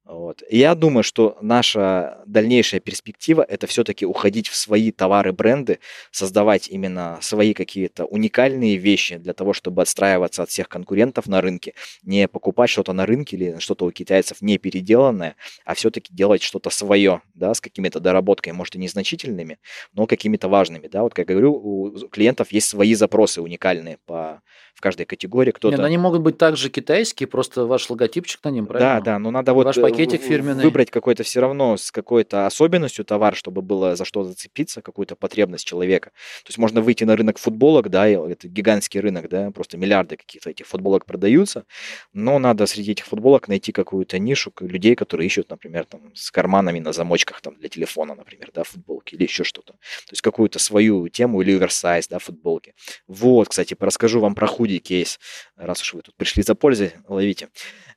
[0.05, 0.43] Вот.
[0.51, 5.79] И я думаю, что наша дальнейшая перспектива– это все-таки уходить в свои товары, бренды,
[6.11, 11.73] создавать именно свои какие-то уникальные вещи для того, чтобы отстраиваться от всех конкурентов на рынке,
[12.03, 16.69] не покупать что-то на рынке или что-то у китайцев не переделанное, а все-таки делать что-то
[16.69, 19.59] свое, да, с какими-то доработками, может и незначительными,
[19.95, 21.03] но какими-то важными, да.
[21.03, 24.43] Вот как я говорю, у клиентов есть свои запросы уникальные по
[24.75, 25.49] в каждой категории.
[25.49, 28.97] Нет, Кто-то они могут быть также китайские, просто ваш логотипчик на ним, правильно?
[28.97, 30.65] да, да, но надо вот Ваш э, пакетик фирменный.
[30.65, 35.67] выбрать какой-то все равно с какой-то особенностью товар, чтобы было за что зацепиться, какую-то потребность
[35.67, 36.11] человека.
[36.43, 40.51] То есть можно выйти на рынок футболок, да, это гигантский рынок, да, просто миллиарды каких-то
[40.51, 41.65] этих футболок продаются,
[42.13, 46.81] но надо среди этих футболок найти какую-то нишу людей, которые ищут, например, там с карманами
[46.81, 49.73] на замочках там для телефона, например, да, футболки или еще что-то.
[49.75, 52.75] То есть какую-то свою тему или оверсайз, да, футболки.
[53.07, 55.21] Вот, кстати, расскажу вам про худи кейс,
[55.57, 57.49] раз уж вы тут пришли за пользой, ловите.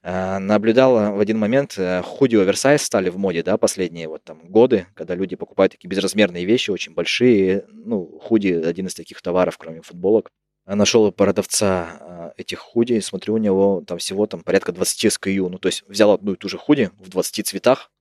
[0.03, 4.41] Э, наблюдал в один момент э, худи оверсайз стали в моде, да, последние вот там
[4.49, 7.63] годы, когда люди покупают такие безразмерные вещи, очень большие.
[7.71, 10.29] Ну, худи один из таких товаров, кроме футболок.
[10.65, 15.47] А Нашел продавца э, этих худи, смотрю, у него там всего там порядка 20 SKU.
[15.47, 17.91] Ну, то есть взял одну и ту же худи в 20 цветах,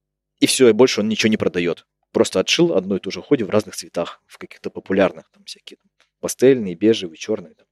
[0.41, 1.87] и все, и больше он ничего не продает.
[2.11, 5.79] Просто отшил одну и ту же худи в разных цветах, в каких-то популярных, там всякие
[6.17, 7.55] там, пастельные, бежевые, черные.
[7.55, 7.67] Там.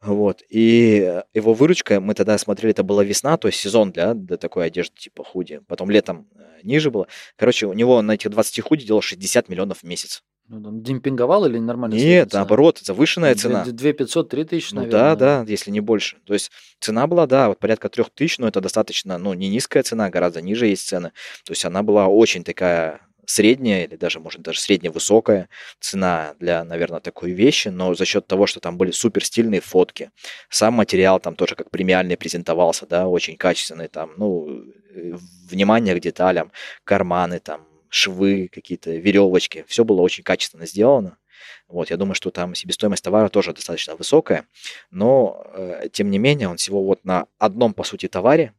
[0.00, 0.42] Вот.
[0.48, 4.36] И э, его выручка, мы тогда смотрели, это была весна, то есть сезон для, для
[4.36, 5.60] такой одежды типа худи.
[5.66, 7.06] Потом летом э, ниже было.
[7.36, 10.22] Короче, у него на этих 20 худи делал 60 миллионов в месяц.
[10.46, 11.94] Ну, там демпинговал или нормально?
[11.94, 13.64] Нет, наоборот, завышенная цена.
[13.64, 15.16] 2 500, 3 тысячи, Ну наверное.
[15.16, 16.18] да, да, если не больше.
[16.26, 16.50] То есть
[16.80, 20.42] цена была, да, вот порядка трех тысяч, но это достаточно, ну, не низкая цена, гораздо
[20.42, 21.12] ниже есть цены.
[21.46, 25.48] То есть она была очень такая средняя или даже, может, даже средневысокая
[25.80, 30.10] цена для, наверное, такой вещи, но за счет того, что там были супер стильные фотки,
[30.48, 34.64] сам материал там тоже как премиальный презентовался, да, очень качественный, там, ну,
[34.94, 35.16] э,
[35.48, 36.52] внимание к деталям,
[36.84, 41.16] карманы там, швы, какие-то веревочки, все было очень качественно сделано.
[41.68, 44.46] Вот, я думаю, что там себестоимость товара тоже достаточно высокая,
[44.90, 48.52] но, э, тем не менее, он всего вот на одном, по сути, товаре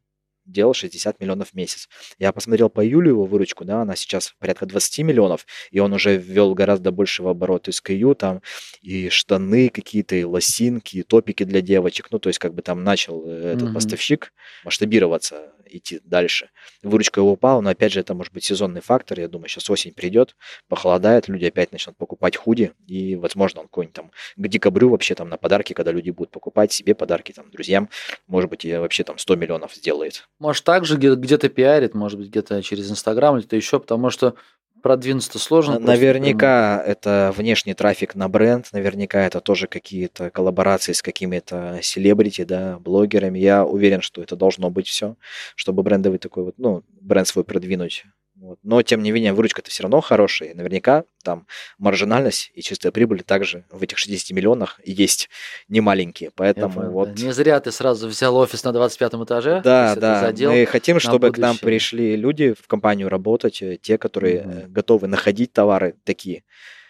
[0.46, 1.90] делал 60 миллионов в месяц.
[2.20, 6.18] Я посмотрел по июлю его выручку, да, она сейчас порядка 20 миллионов, и он уже
[6.18, 8.42] ввел гораздо большего оборота SKU, там
[8.82, 12.84] и штаны какие-то, и лосинки, и топики для девочек, ну, то есть как бы там
[12.84, 13.74] начал э, этот Мгм.
[13.74, 16.50] поставщик масштабироваться, идти дальше.
[16.84, 19.94] Выручка его упала, но опять же это может быть сезонный фактор, я думаю, сейчас осень
[19.94, 20.36] придет,
[20.68, 25.30] похолодает, люди опять начнут покупать худи, и, возможно, он какой-нибудь там к декабрю вообще там
[25.30, 27.90] на подарки, когда люди будут покупать себе подарки там друзьям,
[28.28, 30.28] может быть, и вообще там 100 миллионов сделает.
[30.40, 34.36] Может, также где- где-то пиарит, может быть, где-то через Инстаграм или где-то еще, потому что
[34.84, 35.74] продвинуться сложно.
[35.74, 41.80] На- просто Наверняка это внешний трафик на бренд, наверняка это тоже какие-то коллаборации с какими-то
[41.82, 43.40] селебрити, да, блогерами.
[43.40, 45.16] Я уверен, что это должно быть все,
[45.56, 48.06] чтобы брендовый такой вот, ну, бренд свой продвинуть.
[48.36, 48.60] Вот.
[48.64, 50.54] Но, тем не менее, выручка-то все равно хорошая.
[50.54, 51.48] Наверняка там
[51.78, 55.30] маржинальность и чистая прибыль также в этих 60 миллионах есть
[55.70, 56.32] немаленькие.
[56.36, 57.14] Поэтому понял, вот...
[57.14, 57.24] да.
[57.24, 59.62] Не зря ты сразу взял офис на 25 этаже.
[59.64, 60.20] Да, да.
[60.20, 60.52] задел.
[60.52, 61.66] Мы хотим, чтобы к нам будущее.
[61.66, 66.44] пришли люди в компанию работать, э, те, которые э, готовы находить товары такие,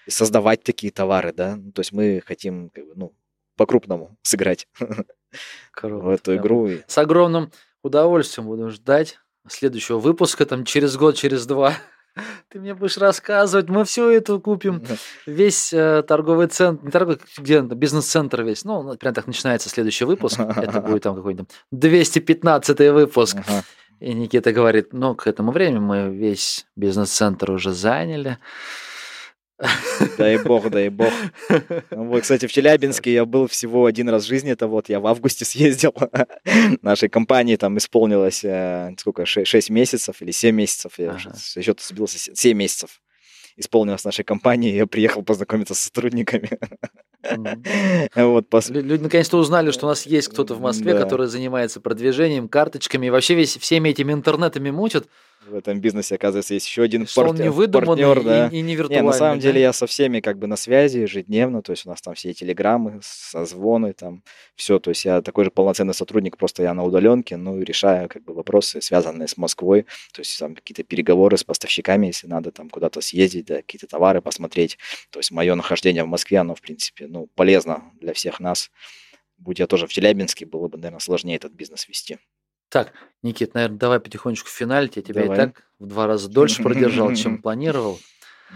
[0.08, 1.58] создавать такие товары, да.
[1.58, 3.14] Ну, То есть мы хотим, как бы, ну,
[3.56, 4.68] по-крупному сыграть
[5.72, 6.70] Круто, в эту игру.
[6.88, 7.52] С огромным
[7.84, 11.74] удовольствием буду ждать следующего выпуска, там через год, через два.
[12.50, 14.84] Ты мне будешь рассказывать, мы все это купим.
[15.26, 18.64] Весь э, торговый центр, не торговый, где бизнес-центр весь.
[18.64, 20.40] Ну, прям так начинается следующий выпуск.
[20.56, 23.38] Это будет там какой-то 215 выпуск.
[23.46, 23.64] Ага.
[24.00, 28.38] И Никита говорит, ну, к этому времени мы весь бизнес-центр уже заняли.
[30.18, 31.12] Дай бог, дай бог.
[31.92, 35.08] Вот, кстати, в Челябинске я был всего один раз в жизни, это вот я в
[35.08, 35.94] августе съездил.
[36.82, 42.58] Нашей компании там исполнилось э, сколько, 6, месяцев или 7 месяцев, я счета сбился, 7
[42.58, 43.02] месяцев
[43.58, 46.50] исполнилось нашей компании, я приехал познакомиться с сотрудниками.
[48.16, 53.08] Вот, Люди наконец-то узнали, что у нас есть кто-то в Москве, который занимается продвижением, карточками,
[53.08, 55.08] и вообще весь, всеми этими интернетами мутит,
[55.48, 58.48] в этом бизнесе, оказывается, есть еще один что он партнер, не выдуманный партнер, да.
[58.48, 59.08] и, и не Не, виртуальный.
[59.08, 59.42] на самом да?
[59.44, 62.34] деле я со всеми как бы на связи ежедневно, то есть у нас там все
[62.34, 64.24] телеграммы, созвоны, там
[64.56, 68.10] все, то есть я такой же полноценный сотрудник, просто я на удаленке, ну и решаю
[68.10, 72.52] как бы вопросы, связанные с Москвой, то есть там какие-то переговоры с поставщиками, если надо
[72.52, 74.78] там куда-то съездить, да, какие-то товары посмотреть,
[75.12, 78.72] то есть мое нахождение в Москве, оно в принципе, ну, полезно для всех нас.
[79.38, 82.20] Будь я тоже в Челябинске, было бы, наверное, сложнее этот бизнес вести.
[82.76, 82.92] Так,
[83.24, 84.98] Никит, наверное, давай потихонечку в финалить.
[84.98, 85.38] Я тебя Давай.
[85.38, 88.02] и так в два раза дольше продержал, чем планировал.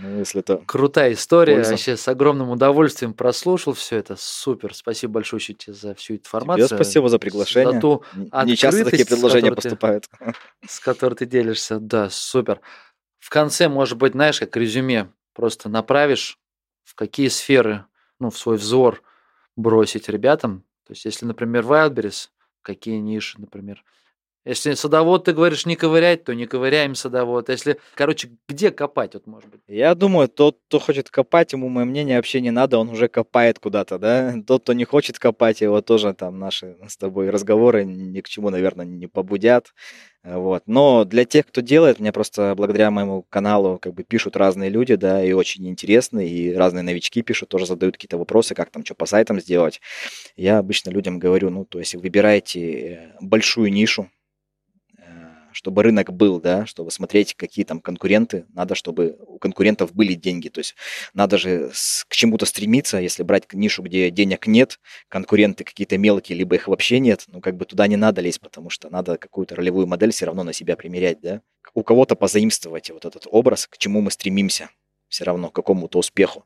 [0.02, 0.58] Ну, если это...
[0.58, 1.56] Крутая история.
[1.56, 1.72] Польза.
[1.72, 4.18] Вообще с огромным удовольствием прослушал все это.
[4.18, 4.76] Супер.
[4.76, 6.68] Спасибо большое тебе за всю информацию.
[6.68, 7.76] Тебе спасибо за приглашение.
[7.76, 10.10] За ту Не часто такие предложения которой ты- поступают.
[10.68, 11.80] с которой ты делишься.
[11.80, 12.60] Да, супер.
[13.20, 16.38] В конце, может быть, знаешь, как резюме, просто направишь,
[16.84, 17.86] в какие сферы,
[18.20, 19.02] ну, в свой взор
[19.56, 20.66] бросить ребятам.
[20.86, 22.28] То есть, если, например, Wildberries,
[22.62, 23.82] какие ниши, например.
[24.50, 27.50] Если садовод, ты говоришь, не ковырять, то не ковыряем садовод.
[27.50, 29.62] Если, короче, где копать, вот, может быть.
[29.68, 33.60] Я думаю, тот, кто хочет копать, ему мое мнение вообще не надо, он уже копает
[33.60, 34.34] куда-то, да.
[34.48, 38.50] Тот, кто не хочет копать, его тоже там наши с тобой разговоры ни к чему,
[38.50, 39.68] наверное, не побудят.
[40.24, 40.64] Э, Вот.
[40.66, 44.96] Но для тех, кто делает, мне просто благодаря моему каналу как бы пишут разные люди,
[44.96, 48.96] да, и очень интересные, и разные новички пишут, тоже задают какие-то вопросы, как там что
[48.96, 49.80] по сайтам сделать.
[50.36, 54.10] Я обычно людям говорю, ну, то есть выбирайте э, большую нишу,
[55.54, 60.50] чтобы рынок был, да, чтобы смотреть, какие там конкуренты, надо, чтобы у конкурентов были деньги,
[60.50, 60.76] то есть
[61.14, 61.72] надо же
[62.08, 67.00] к чему-то стремиться, если брать нишу, где денег нет, конкуренты какие-то мелкие, либо их вообще
[67.00, 70.26] нет, ну как бы туда не надо лезть, потому что надо какую-то ролевую модель все
[70.26, 71.42] равно на себя примерять, да,
[71.74, 74.70] у кого-то позаимствовать вот этот образ, к чему мы стремимся,
[75.10, 76.46] все равно к какому-то успеху.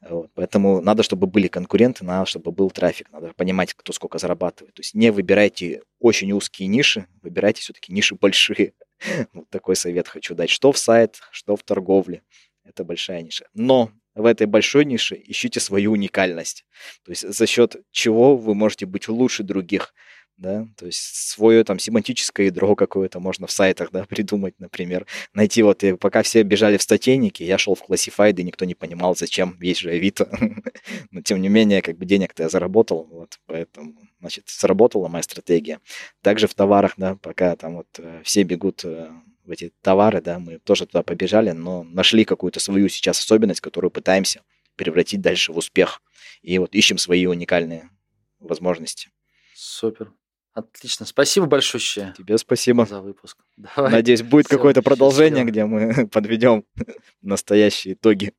[0.00, 0.30] Вот.
[0.34, 4.74] Поэтому надо, чтобы были конкуренты, надо, чтобы был трафик, надо понимать, кто сколько зарабатывает.
[4.74, 8.74] То есть не выбирайте очень узкие ниши, выбирайте все-таки ниши большие.
[9.32, 10.50] Вот такой совет хочу дать.
[10.50, 12.22] Что в сайт, что в торговле.
[12.64, 13.46] Это большая ниша.
[13.54, 16.64] Но в этой большой нише ищите свою уникальность.
[17.04, 19.94] То есть за счет чего вы можете быть лучше других.
[20.42, 20.66] Да?
[20.76, 25.06] То есть свое там семантическое ядро какое-то можно в сайтах да, придумать, например.
[25.34, 28.74] Найти вот, и пока все бежали в статейники, я шел в Classified, и никто не
[28.74, 30.28] понимал, зачем, есть же Авито.
[31.12, 35.78] Но тем не менее, как бы денег-то я заработал, вот, поэтому, значит, сработала моя стратегия.
[36.22, 39.12] Также в товарах, да, пока там вот э, все бегут э,
[39.44, 43.92] в эти товары, да, мы тоже туда побежали, но нашли какую-то свою сейчас особенность, которую
[43.92, 44.42] пытаемся
[44.74, 46.02] превратить дальше в успех.
[46.42, 47.90] И вот ищем свои уникальные
[48.40, 49.10] возможности.
[49.54, 50.12] Супер.
[50.54, 51.06] Отлично.
[51.06, 51.82] Спасибо большое
[52.16, 52.84] Тебе спасибо.
[52.84, 53.38] за выпуск.
[53.56, 53.90] Давай.
[53.90, 56.64] Надеюсь, будет Всё, какое-то продолжение, где мы подведем
[57.22, 58.34] настоящие итоги.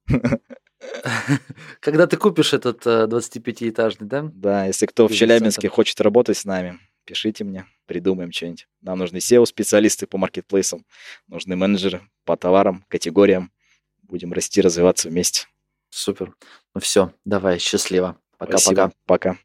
[1.79, 4.29] Когда ты купишь этот э, 25-этажный, да?
[4.33, 5.13] Да, если кто в.
[5.13, 8.67] Челябинске хочет работать с нами, пишите мне, придумаем что-нибудь.
[8.81, 10.85] Нам нужны SEO-специалисты по маркетплейсам,
[11.27, 13.51] нужны менеджеры по товарам, категориям.
[14.03, 15.47] Будем расти, развиваться вместе.
[15.89, 16.35] Супер.
[16.75, 18.19] Ну все, давай, счастливо.
[18.37, 18.57] Пока-пока.
[18.59, 18.93] Спасибо.
[19.05, 19.37] Пока.